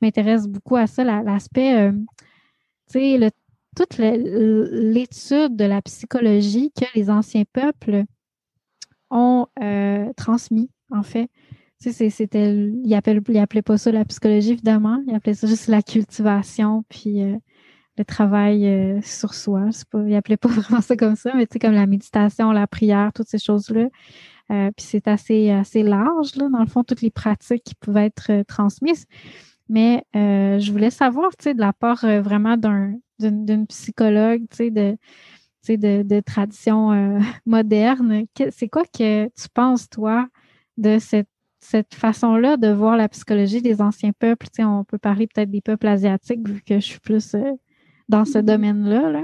m'intéresse 0.02 0.48
beaucoup 0.48 0.76
à 0.76 0.88
ça, 0.88 1.04
l'aspect, 1.04 1.90
euh, 1.90 1.92
tu 2.92 3.00
sais, 3.00 3.32
toute 3.76 3.98
l'étude 3.98 5.56
de 5.56 5.66
la 5.66 5.82
psychologie 5.82 6.72
que 6.72 6.86
les 6.96 7.10
anciens 7.10 7.44
peuples 7.54 8.04
ont 9.10 9.48
euh, 9.62 10.12
transmis, 10.18 10.70
en 10.92 11.04
fait. 11.04 11.30
Tu 11.82 11.92
sais, 11.92 12.10
c'était, 12.10 12.54
ils 12.54 12.90
n'appelaient 12.90 13.62
pas 13.62 13.78
ça 13.78 13.92
la 13.92 14.06
psychologie, 14.06 14.52
évidemment. 14.52 15.02
Ils 15.08 15.16
appelaient 15.16 15.34
ça 15.34 15.48
juste 15.48 15.68
la 15.68 15.82
cultivation, 15.82 16.84
puis 16.90 17.24
euh, 17.24 17.38
le 17.98 18.06
travail 18.06 19.02
sur 19.04 19.34
soi. 19.34 19.70
Pas, 19.90 20.00
ils 20.04 20.12
n'appelaient 20.12 20.38
pas 20.38 20.50
vraiment 20.50 20.82
ça 20.82 20.96
comme 20.96 21.16
ça, 21.16 21.34
mais 21.36 21.48
tu 21.48 21.54
sais, 21.54 21.60
comme 21.60 21.74
la 21.74 21.88
méditation, 21.88 22.52
la 22.52 22.68
prière, 22.68 23.12
toutes 23.14 23.28
ces 23.28 23.40
choses-là. 23.40 23.88
Euh, 24.52 24.70
puis 24.76 24.86
c'est 24.86 25.08
assez, 25.08 25.50
assez 25.50 25.84
large, 25.84 26.36
là, 26.36 26.50
dans 26.50 26.60
le 26.60 26.68
fond, 26.68 26.84
toutes 26.84 27.02
les 27.02 27.12
pratiques 27.12 27.64
qui 27.64 27.76
pouvaient 27.76 28.08
être 28.08 28.32
euh, 28.32 28.44
transmises. 28.44 29.06
Mais 29.70 30.04
euh, 30.16 30.60
je 30.60 30.72
voulais 30.72 30.90
savoir, 30.90 31.30
tu 31.38 31.44
sais, 31.46 31.54
de 31.54 31.62
la 31.62 31.72
part 31.72 32.06
vraiment 32.22 32.58
d'un, 32.58 32.96
d'une, 33.20 33.68
psychologue, 33.68 34.42
tu 34.50 34.58
sais, 34.58 34.72
de, 34.72 34.98
de, 35.70 36.04
de 36.04 36.20
tradition 36.20 37.18
moderne. 37.46 38.26
c'est 38.52 38.68
quoi 38.68 38.84
que 38.84 39.28
tu 39.28 39.50
penses, 39.54 39.90
toi, 39.90 40.28
de 40.78 41.00
cette, 41.00 41.30
cette 41.62 41.94
façon-là 41.94 42.58
de 42.58 42.72
voir 42.72 42.98
la 42.98 43.08
psychologie 43.08 43.62
des 43.62 43.82
anciens 43.82 44.12
peuples? 44.12 44.48
Tu 44.48 44.58
sais, 44.58 44.64
on 44.64 44.84
peut 44.84 44.98
parler 44.98 45.28
peut-être 45.28 45.52
des 45.52 45.62
peuples 45.62 45.88
asiatiques, 45.88 46.48
vu 46.48 46.62
que 46.62 46.76
je 46.76 46.86
suis 46.86 47.00
plus 47.00 47.36
dans 48.10 48.26
ce 48.26 48.38
mm-hmm. 48.38 48.42
domaine-là. 48.42 49.10
Là. 49.10 49.24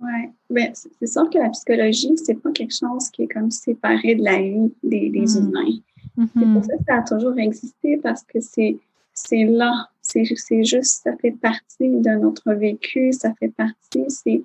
Oui, 0.00 0.30
ben, 0.50 0.72
c'est 0.74 1.06
sûr 1.06 1.28
que 1.30 1.38
la 1.38 1.50
psychologie, 1.50 2.16
c'est 2.16 2.40
pas 2.40 2.50
quelque 2.52 2.74
chose 2.74 3.10
qui 3.10 3.22
est 3.22 3.28
comme 3.28 3.50
séparé 3.50 4.14
de 4.14 4.24
la 4.24 4.38
vie 4.38 4.72
des, 4.82 5.10
des 5.10 5.20
mm. 5.20 5.38
humains. 5.38 5.78
C'est 6.16 6.32
pour 6.32 6.42
mm-hmm. 6.42 6.62
ça 6.62 6.76
que 6.76 6.84
ça 6.86 6.96
a 6.96 7.02
toujours 7.02 7.38
existé 7.38 7.96
parce 7.98 8.22
que 8.22 8.40
c'est 8.40 8.76
c'est 9.14 9.44
là, 9.44 9.90
c'est 10.00 10.24
juste, 10.64 11.02
ça 11.04 11.16
fait 11.18 11.32
partie 11.32 11.88
de 11.88 12.18
notre 12.18 12.52
vécu, 12.54 13.12
ça 13.12 13.34
fait 13.34 13.50
partie, 13.50 14.04
c'est 14.08 14.42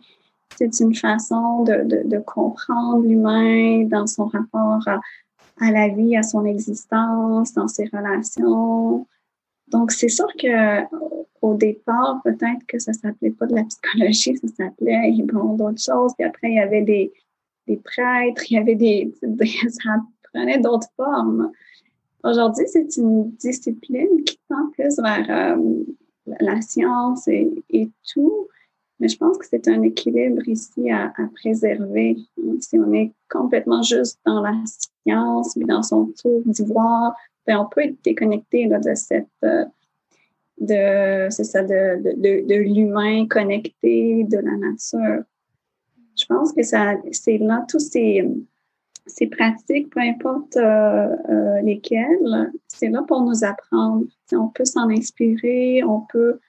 c'est 0.55 0.79
une 0.79 0.95
façon 0.95 1.63
de, 1.63 1.83
de, 1.83 2.07
de 2.07 2.17
comprendre 2.19 3.03
l'humain 3.03 3.83
dans 3.83 4.07
son 4.07 4.25
rapport 4.25 4.81
à, 4.87 4.99
à, 5.59 5.71
la 5.71 5.87
vie, 5.89 6.15
à 6.15 6.23
son 6.23 6.45
existence, 6.45 7.53
dans 7.53 7.67
ses 7.67 7.85
relations. 7.85 9.07
Donc, 9.69 9.91
c'est 9.91 10.09
sûr 10.09 10.27
que 10.39 10.83
au 11.41 11.53
départ, 11.53 12.21
peut-être 12.23 12.65
que 12.67 12.79
ça 12.79 12.93
s'appelait 12.93 13.31
pas 13.31 13.45
de 13.45 13.55
la 13.55 13.63
psychologie, 13.63 14.37
ça 14.37 14.47
s'appelait 14.47 15.13
bon, 15.23 15.55
d'autres 15.55 15.81
choses. 15.81 16.13
Puis 16.17 16.25
après, 16.25 16.49
il 16.49 16.55
y 16.55 16.59
avait 16.59 16.81
des, 16.81 17.11
des 17.67 17.77
prêtres, 17.77 18.43
il 18.49 18.55
y 18.55 18.57
avait 18.57 18.75
des, 18.75 19.13
ça 19.69 20.01
prenait 20.33 20.59
d'autres 20.59 20.89
formes. 20.95 21.51
Aujourd'hui, 22.23 22.65
c'est 22.67 22.97
une 22.97 23.31
discipline 23.31 24.23
qui 24.25 24.39
tend 24.49 24.69
plus 24.71 24.99
vers 24.99 25.29
euh, 25.29 25.83
la 26.39 26.61
science 26.61 27.27
et, 27.27 27.49
et, 27.69 27.89
tout. 28.11 28.47
Mais 28.99 29.07
je 29.07 29.17
pense 29.17 29.37
que 29.37 29.45
c'est 29.47 29.67
un 29.67 29.81
équilibre 29.83 30.47
ici 30.47 30.89
à, 30.89 31.13
préserver. 31.35 32.17
Si 32.59 32.79
on 32.79 32.91
est 32.93 33.13
complètement 33.29 33.83
juste 33.83 34.19
dans 34.25 34.41
la 34.41 34.55
science, 34.65 35.55
mais 35.55 35.65
dans 35.65 35.83
son 35.83 36.11
tour 36.19 36.41
d'ivoire, 36.45 37.15
ben 37.45 37.59
on 37.59 37.65
peut 37.65 37.81
être 37.81 38.03
déconnecté 38.03 38.67
de 38.67 38.95
cette 38.95 39.27
euh, 39.43 39.65
de, 40.59 41.29
c'est 41.29 41.43
ça, 41.43 41.61
de, 41.61 42.01
de, 42.01 42.47
de, 42.47 42.55
l'humain 42.55 43.27
connecté, 43.27 44.23
de 44.23 44.37
la 44.37 44.57
nature. 44.57 45.23
Je 46.15 46.25
pense 46.25 46.51
que 46.51 46.63
ça, 46.63 46.95
c'est 47.11 47.37
là, 47.37 47.63
tous 47.69 47.79
ces, 47.79 48.27
ces 49.05 49.27
pratiques, 49.27 49.89
peu 49.91 49.99
importe 49.99 50.57
euh, 50.57 51.15
euh, 51.29 51.61
lesquelles, 51.61 52.51
c'est 52.67 52.89
là 52.89 53.03
pour 53.07 53.21
nous 53.21 53.43
apprendre. 53.43 54.05
on 54.33 54.47
peut 54.47 54.65
s'en 54.65 54.89
inspirer, 54.89 55.83
on 55.83 56.01
peut, 56.01 56.39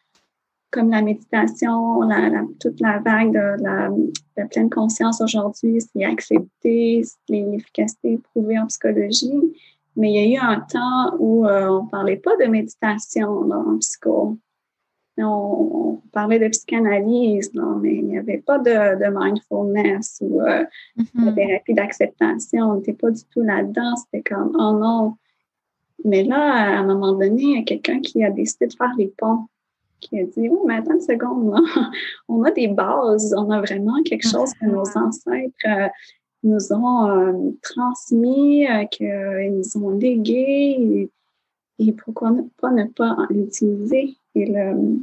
comme 0.71 0.91
la 0.91 1.03
méditation, 1.03 2.03
la, 2.03 2.45
toute 2.61 2.81
la 2.81 2.99
vague 2.99 3.33
de 3.33 3.63
la, 3.63 3.89
de 3.89 4.49
pleine 4.49 4.71
conscience 4.71 5.21
aujourd'hui, 5.21 5.81
c'est 5.81 6.05
accepter 6.05 7.03
l'efficacité 7.29 8.19
prouvée 8.19 8.59
en 8.59 8.67
psychologie. 8.67 9.55
Mais 9.97 10.13
il 10.13 10.31
y 10.31 10.37
a 10.37 10.41
eu 10.41 10.45
un 10.47 10.61
temps 10.61 11.17
où 11.19 11.47
euh, 11.47 11.69
on 11.69 11.85
ne 11.85 11.91
parlait 11.91 12.17
pas 12.17 12.37
de 12.37 12.45
méditation 12.45 13.51
en 13.51 13.79
psycho. 13.79 14.39
On, 15.21 16.01
parlait 16.13 16.39
de 16.39 16.49
psychanalyse, 16.49 17.51
mais 17.81 17.97
il 17.97 18.07
n'y 18.07 18.19
avait 18.19 18.39
pas 18.39 18.59
de, 18.59 19.11
mindfulness 19.11 20.19
ou 20.21 20.41
euh, 20.41 20.65
de 20.97 21.03
mm-hmm. 21.03 21.35
thérapie 21.35 21.75
d'acceptation. 21.75 22.71
On 22.71 22.75
n'était 22.77 22.93
pas 22.93 23.11
du 23.11 23.23
tout 23.25 23.43
là-dedans. 23.43 23.97
C'était 23.97 24.23
comme, 24.23 24.53
oh 24.55 24.79
non. 24.79 25.17
Mais 26.05 26.23
là, 26.23 26.39
à 26.39 26.79
un 26.79 26.87
moment 26.87 27.13
donné, 27.13 27.43
il 27.43 27.59
y 27.59 27.61
a 27.61 27.65
quelqu'un 27.65 28.01
qui 28.01 28.23
a 28.23 28.31
décidé 28.31 28.69
de 28.69 28.75
faire 28.75 28.93
les 28.97 29.09
ponts, 29.09 29.49
qui 30.01 30.19
a 30.21 30.25
dit, 30.25 30.49
oh, 30.51 30.65
mais 30.67 30.77
attends 30.77 30.95
une 30.95 31.01
seconde, 31.01 31.55
on 32.29 32.43
a 32.45 32.51
des 32.51 32.69
bases, 32.69 33.35
on 33.37 33.51
a 33.51 33.61
vraiment 33.61 34.03
quelque 34.05 34.29
chose 34.29 34.53
que 34.55 34.67
nos 34.67 34.85
ah. 34.95 35.05
ancêtres 35.07 35.55
euh, 35.67 35.89
nous 36.43 36.73
ont 36.73 37.11
euh, 37.11 37.51
transmis, 37.63 38.67
euh, 38.67 38.85
qu'ils 38.87 39.55
nous 39.57 39.83
ont 39.83 39.91
légué 39.91 41.11
et, 41.79 41.93
pourquoi 41.93 42.31
ne 42.31 42.43
pas 42.61 42.71
ne 42.71 42.85
pas 42.85 43.17
l'utiliser 43.31 44.17
et 44.35 44.47
le 44.47 44.99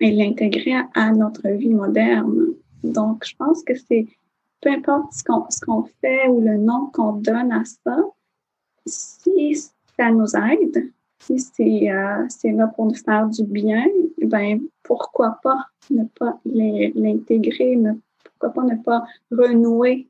et 0.00 0.10
l'intégrer 0.10 0.74
à, 0.94 1.12
notre 1.12 1.48
vie 1.48 1.72
moderne. 1.72 2.54
Donc, 2.82 3.24
je 3.24 3.36
pense 3.36 3.62
que 3.62 3.74
c'est 3.74 4.06
peu 4.60 4.70
importe 4.70 5.12
ce 5.12 5.22
qu'on 5.22 5.46
ce 5.48 5.60
qu'on 5.60 5.84
fait 6.00 6.28
ou 6.28 6.40
le 6.40 6.56
nom 6.56 6.90
qu'on 6.92 7.12
donne 7.12 7.52
à 7.52 7.62
ça, 7.64 7.98
si 8.86 9.54
ça 9.96 10.10
nous 10.10 10.36
aide, 10.36 10.90
si 11.20 11.38
c'est 11.38 11.90
euh, 11.90 12.26
là 12.44 12.66
pour 12.68 12.86
nous 12.86 12.94
faire 12.94 13.28
du 13.28 13.44
bien, 13.44 13.84
ben 14.26 14.60
pourquoi 14.82 15.38
pas 15.42 15.66
ne 15.90 16.04
pas 16.04 16.38
l'intégrer, 16.44 17.78
pourquoi 18.24 18.50
pas 18.50 18.64
ne 18.64 18.76
pas 18.82 19.04
renouer 19.30 20.08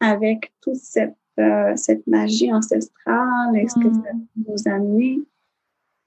avec 0.00 0.52
toute 0.60 0.76
cette, 0.76 1.16
euh, 1.38 1.72
cette 1.76 2.06
magie 2.06 2.52
ancestrale? 2.52 3.56
Et 3.56 3.68
ce 3.68 3.74
que 3.74 3.92
ça 3.92 4.12
mm. 4.12 4.26
nous 4.48 4.68
amener. 4.72 5.20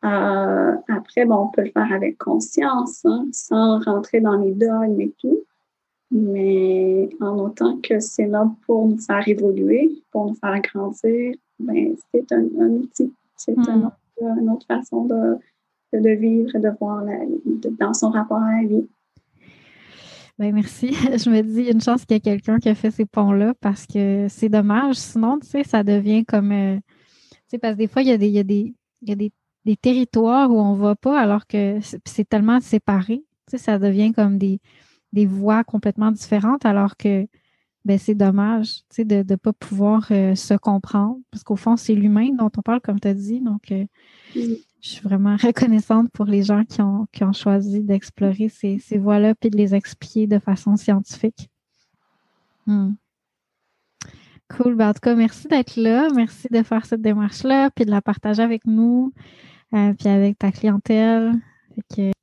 Euh, 0.03 0.75
après, 0.87 1.25
bon, 1.25 1.35
on 1.35 1.47
peut 1.47 1.63
le 1.63 1.71
faire 1.71 1.91
avec 1.91 2.17
conscience, 2.19 3.03
hein, 3.05 3.27
sans 3.31 3.79
rentrer 3.79 4.21
dans 4.21 4.35
les 4.35 4.51
dogmes 4.51 5.01
et 5.01 5.11
tout, 5.19 5.39
mais 6.11 7.09
en 7.21 7.39
autant 7.39 7.77
que 7.77 7.99
c'est 7.99 8.27
là 8.27 8.47
pour 8.67 8.87
nous 8.87 8.99
faire 8.99 9.27
évoluer, 9.27 9.89
pour 10.11 10.27
nous 10.27 10.35
faire 10.35 10.61
grandir, 10.61 11.33
ben, 11.57 11.95
c'est 12.11 12.31
un, 12.31 12.43
outil, 12.43 13.11
c'est 13.35 13.57
mm. 13.57 13.91
une 14.21 14.49
autre 14.51 14.67
façon 14.67 15.05
de, 15.05 15.37
de, 16.01 16.09
vivre 16.09 16.55
et 16.55 16.59
de 16.59 16.69
voir 16.79 17.03
dans 17.79 17.93
son 17.93 18.09
rapport 18.09 18.37
à 18.37 18.61
la 18.61 18.67
vie. 18.67 18.87
Ben 20.37 20.53
merci. 20.53 20.91
Je 20.93 21.29
me 21.29 21.41
dis 21.41 21.71
une 21.71 21.81
chance 21.81 22.05
qu'il 22.05 22.15
y 22.15 22.19
a 22.19 22.19
quelqu'un 22.19 22.59
qui 22.59 22.69
a 22.69 22.75
fait 22.75 22.91
ces 22.91 23.05
ponts-là 23.05 23.53
parce 23.61 23.85
que 23.85 24.27
c'est 24.29 24.49
dommage. 24.49 24.95
Sinon, 24.95 25.39
tu 25.39 25.47
sais, 25.47 25.63
ça 25.63 25.83
devient 25.83 26.25
comme 26.25 26.51
euh, 26.51 26.75
tu 26.75 27.37
sais, 27.51 27.57
parce 27.57 27.73
que 27.75 27.79
des 27.79 27.87
fois, 27.87 28.01
il 28.01 28.09
y 28.09 28.11
a 28.11 28.17
des, 28.17 28.29
y 28.29 28.39
a 28.39 28.43
des, 28.43 28.73
y 29.01 29.11
a 29.11 29.15
des, 29.15 29.31
des 29.63 29.77
territoires 29.77 30.51
où 30.51 30.59
on 30.59 30.73
va 30.73 30.95
pas 30.95 31.19
alors 31.19 31.47
que 31.47 31.79
c'est 32.05 32.27
tellement 32.27 32.59
séparé. 32.59 33.23
Tu 33.47 33.51
sais, 33.51 33.57
ça 33.57 33.79
devient 33.79 34.11
comme 34.11 34.37
des, 34.37 34.59
des 35.13 35.25
voies 35.25 35.63
complètement 35.63 36.11
différentes 36.11 36.65
alors 36.65 36.97
que 36.97 37.27
ben 37.85 37.99
c'est 37.99 38.15
dommage 38.15 38.77
tu 38.89 38.95
sais, 38.97 39.05
de 39.05 39.23
ne 39.27 39.35
pas 39.35 39.53
pouvoir 39.53 40.07
euh, 40.11 40.35
se 40.35 40.55
comprendre 40.55 41.17
parce 41.31 41.43
qu'au 41.43 41.55
fond, 41.55 41.77
c'est 41.77 41.93
l'humain 41.93 42.29
dont 42.37 42.51
on 42.57 42.61
parle, 42.61 42.81
comme 42.81 42.99
tu 42.99 43.07
as 43.07 43.13
dit. 43.13 43.41
Donc, 43.41 43.71
euh, 43.71 43.85
je 44.33 44.57
suis 44.81 45.01
vraiment 45.01 45.35
reconnaissante 45.41 46.09
pour 46.11 46.25
les 46.25 46.43
gens 46.43 46.63
qui 46.65 46.81
ont, 46.81 47.07
qui 47.11 47.23
ont 47.23 47.33
choisi 47.33 47.81
d'explorer 47.81 48.49
ces, 48.49 48.79
ces 48.79 48.97
voies-là 48.97 49.35
puis 49.35 49.51
de 49.51 49.57
les 49.57 49.75
expliquer 49.75 50.25
de 50.25 50.39
façon 50.39 50.75
scientifique. 50.75 51.49
Hmm. 52.65 52.93
Cool. 54.49 54.75
Ben, 54.75 54.89
en 54.89 54.93
tout 54.93 54.99
cas, 55.01 55.15
merci 55.15 55.47
d'être 55.47 55.75
là. 55.75 56.07
Merci 56.15 56.47
de 56.51 56.63
faire 56.63 56.85
cette 56.85 57.01
démarche-là 57.01 57.69
puis 57.71 57.85
de 57.85 57.91
la 57.91 58.01
partager 58.01 58.41
avec 58.41 58.65
nous 58.65 59.13
euh, 59.73 59.93
puis 59.93 60.07
avec 60.07 60.37
ta 60.39 60.51
clientèle. 60.51 61.33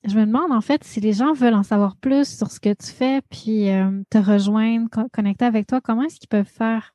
Je 0.05 0.19
me 0.19 0.27
demande 0.27 0.51
en 0.51 0.61
fait 0.61 0.83
si 0.85 1.01
les 1.01 1.13
gens 1.13 1.33
veulent 1.33 1.55
en 1.55 1.63
savoir 1.63 1.95
plus 1.97 2.37
sur 2.37 2.51
ce 2.51 2.59
que 2.59 2.75
tu 2.75 2.87
fais, 2.87 3.21
puis 3.31 3.71
euh, 3.71 4.03
te 4.11 4.19
rejoindre, 4.19 4.89
co 4.91 5.03
connecter 5.13 5.45
avec 5.45 5.65
toi, 5.67 5.81
comment 5.81 6.03
est-ce 6.03 6.19
qu'ils 6.19 6.29
peuvent 6.29 6.45
faire? 6.45 6.93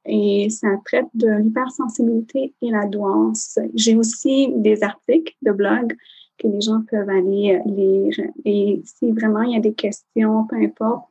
et 0.07 0.49
ça 0.51 0.69
traite 0.85 1.09
de 1.15 1.29
l'hypersensibilité 1.29 2.55
et 2.63 2.71
la 2.71 2.87
douance. 2.87 3.59
J'ai 3.75 3.97
aussi 3.97 4.53
des 4.57 4.83
articles 4.83 5.35
de 5.43 5.53
blog 5.53 5.95
que 6.39 6.49
les 6.49 6.61
gens 6.61 6.83
peuvent 6.91 7.09
aller 7.09 7.61
lire. 7.67 8.15
Et 8.45 8.81
si 8.85 9.13
vraiment 9.13 9.43
il 9.43 9.53
y 9.53 9.57
a 9.57 9.61
des 9.61 9.75
questions, 9.75 10.47
peu 10.49 10.57
importe, 10.57 11.11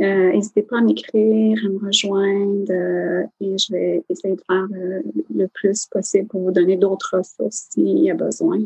euh, 0.00 0.32
n'hésitez 0.32 0.62
pas 0.62 0.78
à 0.78 0.80
m'écrire, 0.80 1.58
à 1.64 1.68
me 1.68 1.84
rejoindre 1.84 2.70
euh, 2.70 3.26
et 3.40 3.56
je 3.58 3.72
vais 3.72 4.04
essayer 4.08 4.36
de 4.36 4.42
faire 4.46 4.68
le, 4.70 5.46
plus 5.48 5.86
possible 5.86 6.28
pour 6.28 6.42
vous 6.42 6.52
donner 6.52 6.76
d'autres 6.76 7.16
ressources 7.18 7.66
s'il 7.70 7.98
y 7.98 8.10
a 8.10 8.14
besoin. 8.14 8.58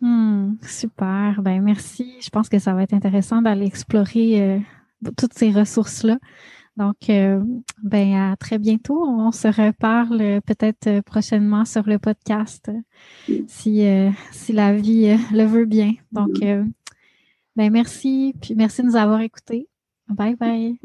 Hmm, 0.00 0.54
super. 0.62 1.42
Ben 1.42 1.60
merci. 1.60 2.14
Je 2.22 2.30
pense 2.30 2.48
que 2.48 2.58
ça 2.58 2.72
va 2.72 2.84
être 2.84 2.94
intéressant 2.94 3.42
d'aller 3.42 3.66
explorer 3.66 4.40
euh, 4.40 4.58
toutes 5.16 5.34
ces 5.34 5.50
ressources-là. 5.50 6.18
Donc, 6.78 7.10
euh, 7.10 7.42
ben 7.82 8.14
à 8.14 8.36
très 8.36 8.58
bientôt. 8.58 9.04
On 9.04 9.32
se 9.32 9.48
reparle 9.48 10.40
peut-être 10.42 11.00
prochainement 11.00 11.64
sur 11.64 11.82
le 11.88 11.98
podcast 11.98 12.70
si, 13.48 13.84
euh, 13.84 14.10
si 14.30 14.52
la 14.52 14.72
vie 14.72 15.08
euh, 15.08 15.16
le 15.36 15.44
veut 15.44 15.64
bien. 15.64 15.94
Donc, 16.12 16.38
ben 16.38 17.72
merci. 17.72 18.32
Puis 18.40 18.54
merci 18.54 18.82
de 18.82 18.86
nous 18.86 18.96
avoir 18.96 19.20
écoutés. 19.20 19.66
Bye 20.08 20.36
bye. 20.36 20.78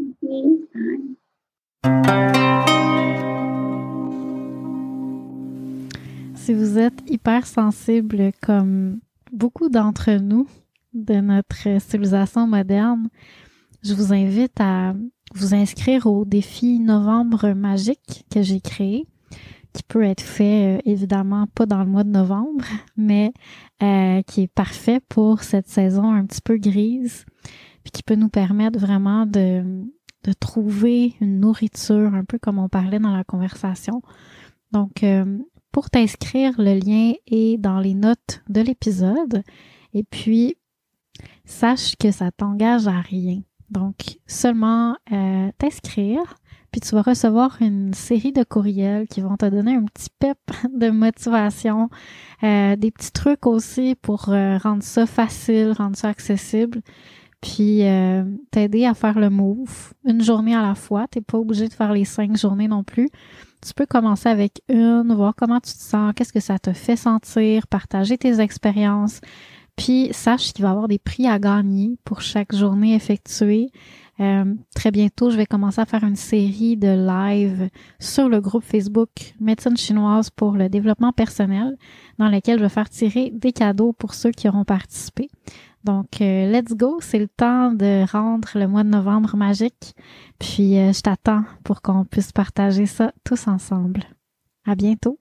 Si 6.34 6.53
vous 6.53 6.80
êtes 6.80 7.03
hypersensible 7.07 8.32
comme 8.41 8.99
beaucoup 9.32 9.70
d'entre 9.70 10.11
nous 10.14 10.47
de 10.93 11.16
notre 11.16 11.80
civilisation 11.80 12.47
moderne, 12.47 13.09
je 13.84 13.93
vous 13.93 14.13
invite 14.13 14.59
à 14.59 14.93
vous 15.36 15.53
inscrire 15.53 16.05
au 16.05 16.25
défi 16.25 16.79
Novembre 16.79 17.53
magique 17.53 18.25
que 18.31 18.41
j'ai 18.41 18.61
créé, 18.61 19.07
qui 19.73 19.84
peut 19.84 20.03
être 20.03 20.21
fait 20.21 20.77
euh, 20.77 20.81
évidemment 20.86 21.47
pas 21.47 21.65
dans 21.65 21.79
le 21.79 21.89
mois 21.89 22.03
de 22.03 22.09
novembre, 22.09 22.63
mais 22.97 23.34
euh, 23.81 24.21
qui 24.21 24.43
est 24.43 24.53
parfait 24.53 25.01
pour 25.09 25.43
cette 25.43 25.67
saison 25.67 26.13
un 26.13 26.25
petit 26.25 26.41
peu 26.41 26.57
grise, 26.57 27.25
puis 27.84 27.91
qui 27.91 28.03
peut 28.03 28.15
nous 28.15 28.29
permettre 28.29 28.79
vraiment 28.79 29.25
de, 29.25 29.84
de 30.23 30.34
trouver 30.34 31.15
une 31.19 31.39
nourriture, 31.39 32.13
un 32.13 32.23
peu 32.23 32.39
comme 32.39 32.59
on 32.59 32.69
parlait 32.69 32.99
dans 32.99 33.15
la 33.15 33.23
conversation. 33.23 34.01
Donc, 34.71 35.03
euh, 35.03 35.39
pour 35.71 35.89
t'inscrire, 35.89 36.53
le 36.57 36.79
lien 36.79 37.13
est 37.27 37.57
dans 37.57 37.79
les 37.79 37.95
notes 37.95 38.43
de 38.47 38.61
l'épisode. 38.61 39.43
Et 39.93 40.03
puis, 40.03 40.55
sache 41.45 41.95
que 41.97 42.11
ça 42.11 42.31
t'engage 42.31 42.88
à 42.88 43.01
rien. 43.01 43.41
Donc, 43.74 44.19
seulement 44.28 44.95
euh, 45.11 45.49
t'inscrire, 45.57 46.36
puis 46.71 46.80
tu 46.80 46.93
vas 46.93 47.01
recevoir 47.01 47.57
une 47.59 47.93
série 47.93 48.32
de 48.32 48.43
courriels 48.43 49.07
qui 49.07 49.21
vont 49.21 49.36
te 49.36 49.47
donner 49.47 49.76
un 49.76 49.84
petit 49.86 50.09
pep 50.19 50.38
de 50.74 50.91
motivation, 50.91 51.89
euh, 52.43 52.76
des 52.76 52.91
petits 52.91 53.11
trucs 53.11 53.47
aussi 53.47 53.95
pour 53.95 54.30
euh, 54.30 54.57
rendre 54.59 54.84
ça 54.84 55.07
facile, 55.07 55.74
rendre 55.76 55.95
ça 55.95 56.09
accessible, 56.09 56.82
puis 57.41 57.82
t'aider 58.51 58.86
à 58.86 58.93
faire 58.93 59.19
le 59.19 59.30
move 59.30 59.93
une 60.05 60.24
journée 60.24 60.55
à 60.55 60.61
la 60.61 60.76
fois. 60.76 61.07
T'es 61.09 61.19
pas 61.19 61.38
obligé 61.38 61.67
de 61.67 61.74
faire 61.74 61.91
les 61.91 62.05
cinq 62.05 62.38
journées 62.38 62.69
non 62.69 62.86
plus. 62.86 63.09
Tu 63.65 63.74
peux 63.74 63.86
commencer 63.86 64.30
avec 64.30 64.61
une, 64.69 65.13
voir 65.13 65.34
comment 65.36 65.59
tu 65.59 65.74
te 65.74 65.82
sens, 65.82 66.13
qu'est-ce 66.15 66.32
que 66.32 66.39
ça 66.39 66.57
te 66.57 66.71
fait 66.71 66.95
sentir, 66.95 67.67
partager 67.67 68.17
tes 68.17 68.39
expériences. 68.39 69.19
Puis 69.76 70.09
sache 70.11 70.53
qu'il 70.53 70.63
va 70.63 70.69
y 70.69 70.71
avoir 70.71 70.88
des 70.88 70.99
prix 70.99 71.28
à 71.28 71.39
gagner 71.39 71.97
pour 72.03 72.21
chaque 72.21 72.55
journée 72.55 72.93
effectuée. 72.95 73.69
Euh, 74.19 74.53
très 74.76 74.91
bientôt, 74.91 75.32
je 75.32 75.38
vais 75.38 75.47
commencer 75.47 75.82
à 75.82 75.86
faire 75.86 76.03
une 76.03 76.15
série 76.15 76.78
de 76.78 76.88
live 76.88 77.69
sur 77.99 78.30
le 78.30 78.39
groupe 78.41 78.63
Facebook 78.63 79.09
Médecine 79.39 79.76
chinoise 79.76 80.30
pour 80.30 80.51
le 80.51 80.69
développement 80.69 81.11
personnel, 81.11 81.78
dans 82.19 82.30
lequel 82.30 82.59
je 82.59 82.63
vais 82.63 82.69
faire 82.69 82.89
tirer 82.89 83.32
des 83.34 83.51
cadeaux 83.51 83.91
pour 83.93 84.13
ceux 84.13 84.32
qui 84.32 84.47
auront 84.47 84.65
participé. 84.65 85.30
Donc, 85.84 86.21
euh, 86.21 86.49
let's 86.49 86.74
go, 86.74 86.99
c'est 87.01 87.19
le 87.19 87.28
temps 87.28 87.74
de 87.74 88.09
rendre 88.09 88.47
le 88.55 88.67
mois 88.67 88.84
de 88.84 88.89
novembre 88.89 89.36
magique. 89.36 89.95
Puis, 90.39 90.78
euh, 90.78 90.93
je 90.93 91.01
t'attends 91.01 91.43
pour 91.63 91.82
qu'on 91.82 92.05
puisse 92.05 92.32
partager 92.32 92.86
ça 92.86 93.11
tous 93.24 93.47
ensemble. 93.47 94.03
À 94.65 94.76
bientôt. 94.76 95.19